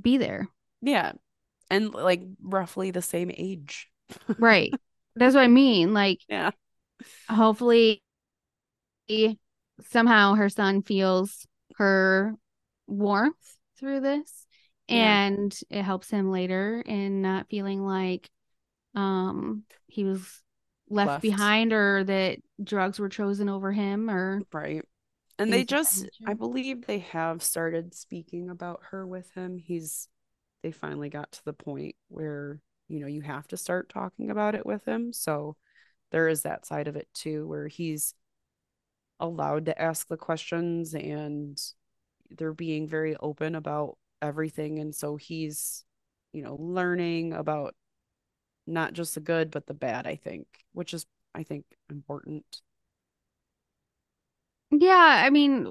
be 0.00 0.16
there. 0.18 0.48
Yeah. 0.80 1.12
And 1.70 1.92
like 1.92 2.22
roughly 2.42 2.90
the 2.90 3.02
same 3.02 3.30
age. 3.36 3.88
Right. 4.38 4.72
That's 5.16 5.34
what 5.34 5.44
I 5.44 5.48
mean. 5.48 5.92
Like, 5.92 6.20
Yeah. 6.28 6.52
hopefully, 7.28 8.02
somehow 9.90 10.34
her 10.34 10.48
son 10.48 10.82
feels 10.82 11.46
her 11.76 12.34
warmth 12.86 13.56
through 13.78 14.00
this, 14.00 14.46
Yeah. 14.88 15.26
and 15.26 15.60
it 15.70 15.82
helps 15.82 16.10
him 16.10 16.30
later 16.30 16.82
in 16.84 17.22
not 17.22 17.48
feeling 17.48 17.84
like 17.84 18.28
um 18.94 19.64
he 19.86 20.04
was 20.04 20.42
left, 20.90 21.08
Left. 21.08 21.22
behind 21.22 21.72
or 21.72 22.04
that 22.04 22.38
drugs 22.62 22.98
were 22.98 23.08
chosen 23.08 23.48
over 23.48 23.72
him 23.72 24.10
or 24.10 24.42
Right. 24.52 24.84
And 25.38 25.52
they 25.52 25.58
things 25.58 25.62
of 25.62 25.68
that 25.68 25.76
just, 25.76 26.10
I 26.26 26.34
believe 26.34 26.86
they 26.86 26.98
have 26.98 27.42
started 27.42 27.94
speaking 27.94 28.50
about 28.50 28.80
her 28.90 29.06
with 29.06 29.30
him. 29.34 29.56
He's, 29.56 30.08
they 30.62 30.72
finally 30.72 31.08
got 31.08 31.30
to 31.32 31.44
the 31.44 31.52
point 31.52 31.94
where, 32.08 32.60
you 32.88 33.00
know, 33.00 33.06
you 33.06 33.20
have 33.20 33.46
to 33.48 33.56
start 33.56 33.88
talking 33.88 34.30
about 34.30 34.56
it 34.56 34.66
with 34.66 34.84
him. 34.84 35.12
So 35.12 35.56
there 36.10 36.28
is 36.28 36.42
that 36.42 36.66
side 36.66 36.88
of 36.88 36.96
it 36.96 37.06
too, 37.14 37.46
where 37.46 37.68
he's 37.68 38.14
allowed 39.20 39.66
to 39.66 39.80
ask 39.80 40.08
the 40.08 40.16
questions 40.16 40.94
and 40.94 41.60
they're 42.30 42.52
being 42.52 42.88
very 42.88 43.14
open 43.16 43.54
about 43.54 43.96
everything. 44.20 44.80
And 44.80 44.94
so 44.94 45.16
he's, 45.16 45.84
you 46.32 46.42
know, 46.42 46.56
learning 46.58 47.32
about 47.32 47.74
not 48.68 48.92
just 48.92 49.14
the 49.14 49.20
good, 49.20 49.50
but 49.50 49.66
the 49.66 49.74
bad, 49.74 50.06
I 50.06 50.16
think, 50.16 50.46
which 50.72 50.94
is, 50.94 51.06
I 51.34 51.42
think, 51.42 51.64
important. 51.90 52.62
yeah 54.70 55.22
i 55.24 55.30
mean 55.30 55.66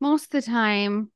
most 0.00 0.24
of 0.24 0.30
the 0.30 0.42
time 0.42 1.10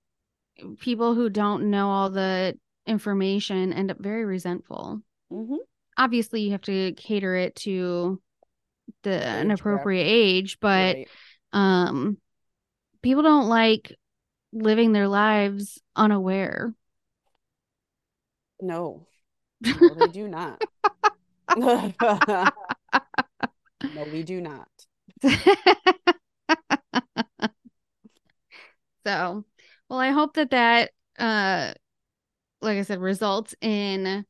people 0.79 1.15
who 1.15 1.29
don't 1.29 1.71
know 1.71 1.89
all 1.89 2.11
the 2.11 2.57
information 2.87 3.73
end 3.73 3.91
up 3.91 3.99
very 3.99 4.25
resentful 4.25 5.01
Mm-hmm. 5.33 5.57
obviously 5.97 6.43
you 6.43 6.53
have 6.53 6.63
to 6.63 6.93
cater 6.93 7.35
it 7.35 7.57
to 7.57 8.21
the 9.03 9.11
an 9.13 9.51
Age 9.51 9.61
appropriate 9.61 10.05
age 10.05 10.59
but 10.61 10.97
Right. 10.97 11.09
um 11.53 12.19
people 13.03 13.23
don't 13.23 13.49
like 13.49 13.97
living 14.53 14.93
their 14.93 15.09
lives 15.09 15.81
unaware 15.97 16.75
No. 18.61 19.07
No, 19.65 19.95
they 19.95 20.09
do 20.09 20.29
not. 20.29 20.61
no, 21.55 21.93
we 24.05 24.23
do 24.23 24.41
not. 24.41 24.69
so 29.07 29.45
well 29.89 29.99
i 29.99 30.11
hope 30.11 30.35
that 30.35 30.51
that 30.51 30.91
uh 31.19 31.73
like 32.63 32.79
i 32.79 32.83
said 32.83 33.01
results 33.01 33.55
in 33.61 34.25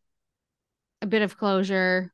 a 1.02 1.06
bit 1.06 1.22
of 1.22 1.36
closure 1.36 2.12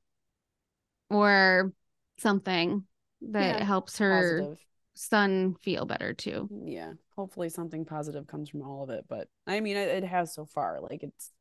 or 1.10 1.72
something 2.18 2.84
that 3.22 3.56
Yeah, 3.56 3.62
helps 3.62 3.98
her 3.98 4.38
Positive. 4.38 4.58
son 4.94 5.54
feel 5.54 5.84
better 5.84 6.14
too 6.14 6.48
Yeah. 6.64 6.92
Hopefully 7.16 7.48
something 7.48 7.84
positive 7.84 8.26
comes 8.26 8.48
from 8.48 8.62
all 8.62 8.82
of 8.82 8.90
it. 8.90 9.04
But 9.08 9.28
I 9.46 9.60
mean, 9.60 9.76
it, 9.76 9.88
it 9.88 10.04
has 10.04 10.32
so 10.32 10.46
far. 10.46 10.80
Like 10.80 11.02
it's 11.02 11.32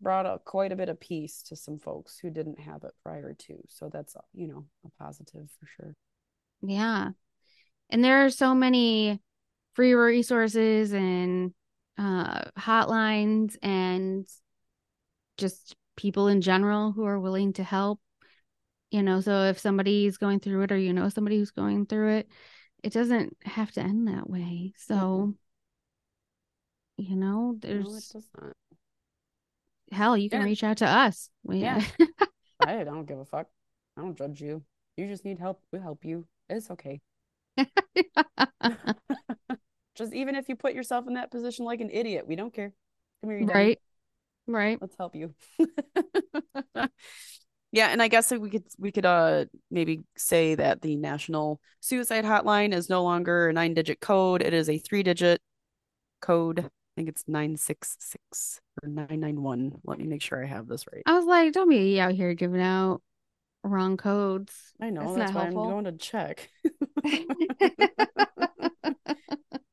brought 0.00 0.26
a, 0.26 0.38
quite 0.44 0.72
a 0.72 0.76
bit 0.76 0.88
of 0.88 1.00
peace 1.00 1.42
to 1.42 1.56
some 1.56 1.78
folks 1.78 2.18
who 2.18 2.30
didn't 2.30 2.60
have 2.60 2.84
it 2.84 2.92
prior 3.02 3.34
to. 3.34 3.54
So 3.68 3.90
that's, 3.92 4.16
you 4.32 4.48
know, 4.48 4.66
a 4.84 4.90
positive 5.02 5.48
for 5.58 5.66
sure. 5.66 5.94
yeah 6.62 7.10
and 7.90 8.04
there 8.04 8.24
are 8.24 8.30
so 8.30 8.54
many 8.54 9.20
free 9.74 9.94
resources 9.94 10.92
and 10.92 11.54
uh 11.98 12.42
hotlines 12.58 13.56
and 13.62 14.26
just 15.36 15.76
people 15.96 16.28
in 16.28 16.40
general 16.40 16.92
who 16.92 17.04
are 17.04 17.18
willing 17.20 17.52
to 17.52 17.62
help 17.62 18.00
you 18.90 19.02
know 19.02 19.20
so 19.20 19.44
if 19.44 19.58
somebody's 19.58 20.16
going 20.16 20.40
through 20.40 20.62
it 20.62 20.72
or 20.72 20.78
you 20.78 20.92
know 20.92 21.08
somebody 21.08 21.38
who's 21.38 21.50
going 21.50 21.86
through 21.86 22.16
it 22.18 22.28
it 22.82 22.92
doesn't 22.92 23.36
have 23.44 23.70
to 23.72 23.80
end 23.80 24.08
that 24.08 24.28
way 24.28 24.72
so 24.76 25.34
you 26.96 27.16
know 27.16 27.56
No, 27.58 27.58
there's 27.60 28.14
not. 28.34 28.56
Hell 29.92 30.16
you 30.16 30.30
can 30.30 30.40
Yeah. 30.40 30.46
reach 30.46 30.64
out 30.64 30.78
to 30.78 30.86
us 30.86 31.30
we, 31.42 31.58
Yeah. 31.58 31.82
I 32.60 32.84
don't 32.84 33.06
give 33.06 33.18
a 33.18 33.24
fuck. 33.24 33.46
I 33.96 34.02
don't 34.02 34.16
judge 34.16 34.40
you. 34.40 34.62
You 34.96 35.06
just 35.06 35.24
need 35.24 35.38
help. 35.38 35.60
We'll 35.72 35.82
help 35.82 36.04
you. 36.04 36.26
It's 36.48 36.70
okay. 36.70 37.00
Just 39.96 40.12
even 40.14 40.36
if 40.36 40.48
you 40.48 40.54
put 40.56 40.74
yourself 40.74 41.06
in 41.08 41.14
that 41.14 41.30
position 41.30 41.64
like 41.64 41.80
an 41.80 41.90
idiot, 41.90 42.26
we 42.26 42.36
don't 42.36 42.52
care. 42.54 42.72
Come 43.22 43.30
here, 43.30 43.46
right 43.46 43.78
right 44.46 44.78
Let's 44.80 44.96
help 44.96 45.14
you. 45.16 45.34
Yeah, 47.70 47.88
and 47.88 48.00
I 48.00 48.08
guess 48.08 48.30
we 48.32 48.48
could 48.48 48.64
we 48.78 48.92
could 48.92 49.04
uh 49.04 49.44
maybe 49.70 50.00
say 50.16 50.54
that 50.54 50.80
the 50.80 50.96
National 50.96 51.60
Suicide 51.80 52.24
Hotline 52.24 52.72
is 52.72 52.88
no 52.88 53.02
longer 53.02 53.48
a 53.48 53.52
nine 53.52 53.74
digit 53.74 54.00
code. 54.00 54.40
It 54.42 54.54
is 54.54 54.70
a 54.70 54.78
three 54.78 55.02
digit 55.02 55.40
code. 56.22 56.70
I 56.98 57.00
think 57.00 57.10
it's 57.10 57.28
966 57.28 58.60
or 58.82 58.88
991. 58.88 59.82
Let 59.84 60.00
me 60.00 60.04
make 60.06 60.20
sure 60.20 60.42
I 60.42 60.48
have 60.48 60.66
this 60.66 60.84
right. 60.92 61.04
i 61.06 61.16
was 61.16 61.26
like 61.26 61.52
don't 61.52 61.68
be 61.68 62.00
out 62.00 62.10
here 62.10 62.34
giving 62.34 62.60
out 62.60 63.02
wrong 63.62 63.96
codes 63.96 64.52
I 64.80 64.90
know 64.90 65.14
that's 65.14 65.30
that's 65.30 65.32
why 65.32 65.42
I'm 65.42 65.54
going 65.54 65.84
to 65.84 65.92
check. 65.92 66.50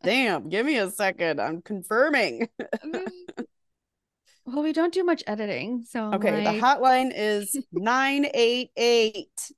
Damn, 0.04 0.50
give 0.50 0.68
me 0.68 0.78
a 0.78 0.92
second. 0.92 1.42
I'm 1.42 1.64
confirming. 1.64 2.48
Mm. 2.62 3.08
well, 4.46 4.62
we 4.62 4.72
don't 4.72 4.94
do 4.94 5.04
much 5.04 5.24
editing, 5.26 5.84
so 5.90 6.14
Okay, 6.14 6.46
like, 6.46 6.56
the 6.56 6.62
hotline 6.62 7.12
is 7.16 7.58
988. 7.72 9.52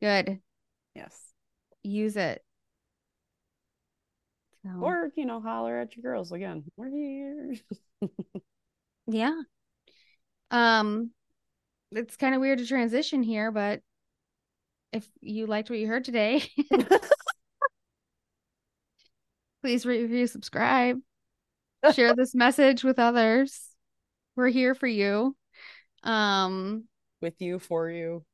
good. 0.00 0.40
yes. 0.94 1.20
Use 1.82 2.16
it. 2.16 2.42
So, 4.64 4.70
Or, 4.80 5.10
you 5.16 5.24
know, 5.24 5.40
holler 5.40 5.78
at 5.78 5.96
your 5.96 6.02
girls 6.02 6.32
again. 6.32 6.64
We're 6.76 6.90
here. 6.90 7.54
yeah. 9.06 9.40
Um, 10.50 11.10
it's 11.92 12.16
kind 12.16 12.34
of 12.34 12.40
weird 12.40 12.58
to 12.58 12.66
transition 12.66 13.22
here, 13.22 13.50
but 13.50 13.80
if 14.92 15.08
you 15.20 15.46
liked 15.46 15.70
what 15.70 15.78
you 15.78 15.86
heard 15.86 16.04
today, 16.04 16.42
please 19.62 19.86
rate, 19.86 20.02
review, 20.02 20.26
subscribe, 20.26 20.98
share 21.94 22.14
this 22.14 22.34
message 22.34 22.84
with 22.84 22.98
others. 22.98 23.68
We're 24.36 24.48
here 24.48 24.74
for 24.74 24.86
you. 24.86 25.36
Um, 26.02 26.84
With 27.20 27.40
you, 27.40 27.58
for 27.58 27.90
you, 27.90 28.24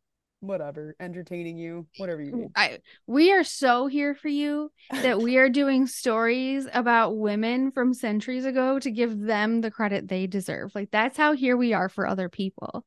whatever, 0.46 0.94
entertaining 1.00 1.56
you, 1.56 1.86
whatever 1.96 2.22
you 2.22 2.32
need. 2.32 2.48
I 2.56 2.78
we 3.06 3.32
are 3.32 3.44
so 3.44 3.86
here 3.86 4.14
for 4.14 4.28
you 4.28 4.70
that 4.90 5.20
we 5.20 5.36
are 5.36 5.48
doing 5.48 5.86
stories 5.86 6.66
about 6.72 7.16
women 7.16 7.70
from 7.70 7.94
centuries 7.94 8.44
ago 8.44 8.78
to 8.78 8.90
give 8.90 9.18
them 9.20 9.60
the 9.60 9.70
credit 9.70 10.08
they 10.08 10.26
deserve. 10.26 10.74
Like 10.74 10.90
that's 10.90 11.16
how 11.16 11.32
here 11.32 11.56
we 11.56 11.72
are 11.72 11.88
for 11.88 12.06
other 12.06 12.28
people. 12.28 12.84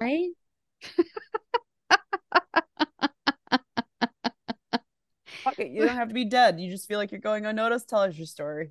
Right? 0.00 0.30
Fuck 5.44 5.58
it, 5.58 5.70
you 5.70 5.84
don't 5.86 5.96
have 5.96 6.08
to 6.08 6.14
be 6.14 6.24
dead. 6.24 6.60
You 6.60 6.70
just 6.70 6.88
feel 6.88 6.98
like 6.98 7.10
you're 7.10 7.20
going 7.20 7.46
unnoticed. 7.46 7.88
Tell 7.88 8.00
us 8.00 8.16
your 8.16 8.26
story. 8.26 8.70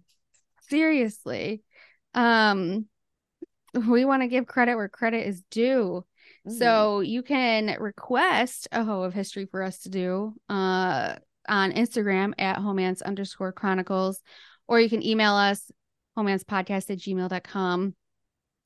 Seriously. 0.69 1.63
Um 2.13 2.87
we 3.73 4.05
want 4.05 4.21
to 4.23 4.27
give 4.27 4.45
credit 4.47 4.75
where 4.75 4.89
credit 4.89 5.27
is 5.27 5.41
due. 5.51 6.05
Mm. 6.47 6.57
So 6.57 6.99
you 7.01 7.23
can 7.23 7.75
request 7.79 8.67
a 8.71 8.83
hoe 8.83 9.03
of 9.03 9.13
history 9.13 9.45
for 9.45 9.63
us 9.63 9.79
to 9.79 9.89
do 9.89 10.33
uh, 10.49 11.15
on 11.47 11.71
Instagram 11.71 12.33
at 12.37 12.57
homance 12.57 13.01
underscore 13.03 13.51
chronicles, 13.51 14.21
or 14.67 14.79
you 14.79 14.89
can 14.89 15.05
email 15.05 15.33
us 15.33 15.69
homancepodcast 16.17 16.89
at 16.89 16.99
gmail.com. 16.99 17.95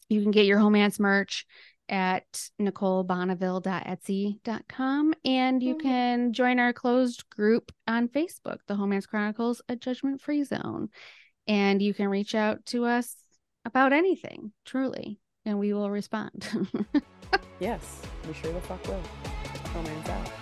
You 0.10 0.22
can 0.22 0.32
get 0.32 0.46
your 0.46 0.60
homance 0.60 1.00
merch 1.00 1.46
at 1.90 2.50
nicolebonneville.etsy.com 2.62 5.14
and 5.26 5.64
you 5.64 5.76
Mhm. 5.76 5.82
can 5.82 6.34
join 6.34 6.60
our 6.60 6.74
closed 6.74 7.28
group 7.30 7.72
on 7.88 8.08
Facebook, 8.08 8.60
the 8.68 8.76
Homance 8.76 9.08
Chronicles, 9.08 9.62
a 9.68 9.76
judgment 9.76 10.22
free 10.22 10.44
zone. 10.44 10.90
And 11.48 11.82
you 11.82 11.94
can 11.94 12.08
reach 12.08 12.36
out 12.36 12.66
to 12.68 12.86
us 12.86 13.16
about 13.66 13.94
anything, 13.94 14.54
truly, 14.66 15.20
and 15.46 15.60
we 15.60 15.74
will 15.74 15.90
respond. 15.90 16.48
yes, 17.60 18.02
we 18.28 18.34
sure 18.34 18.54
the 18.54 18.62
fuck 18.62 18.86
will. 18.88 19.02
Homance 19.74 20.10
out. 20.10 20.41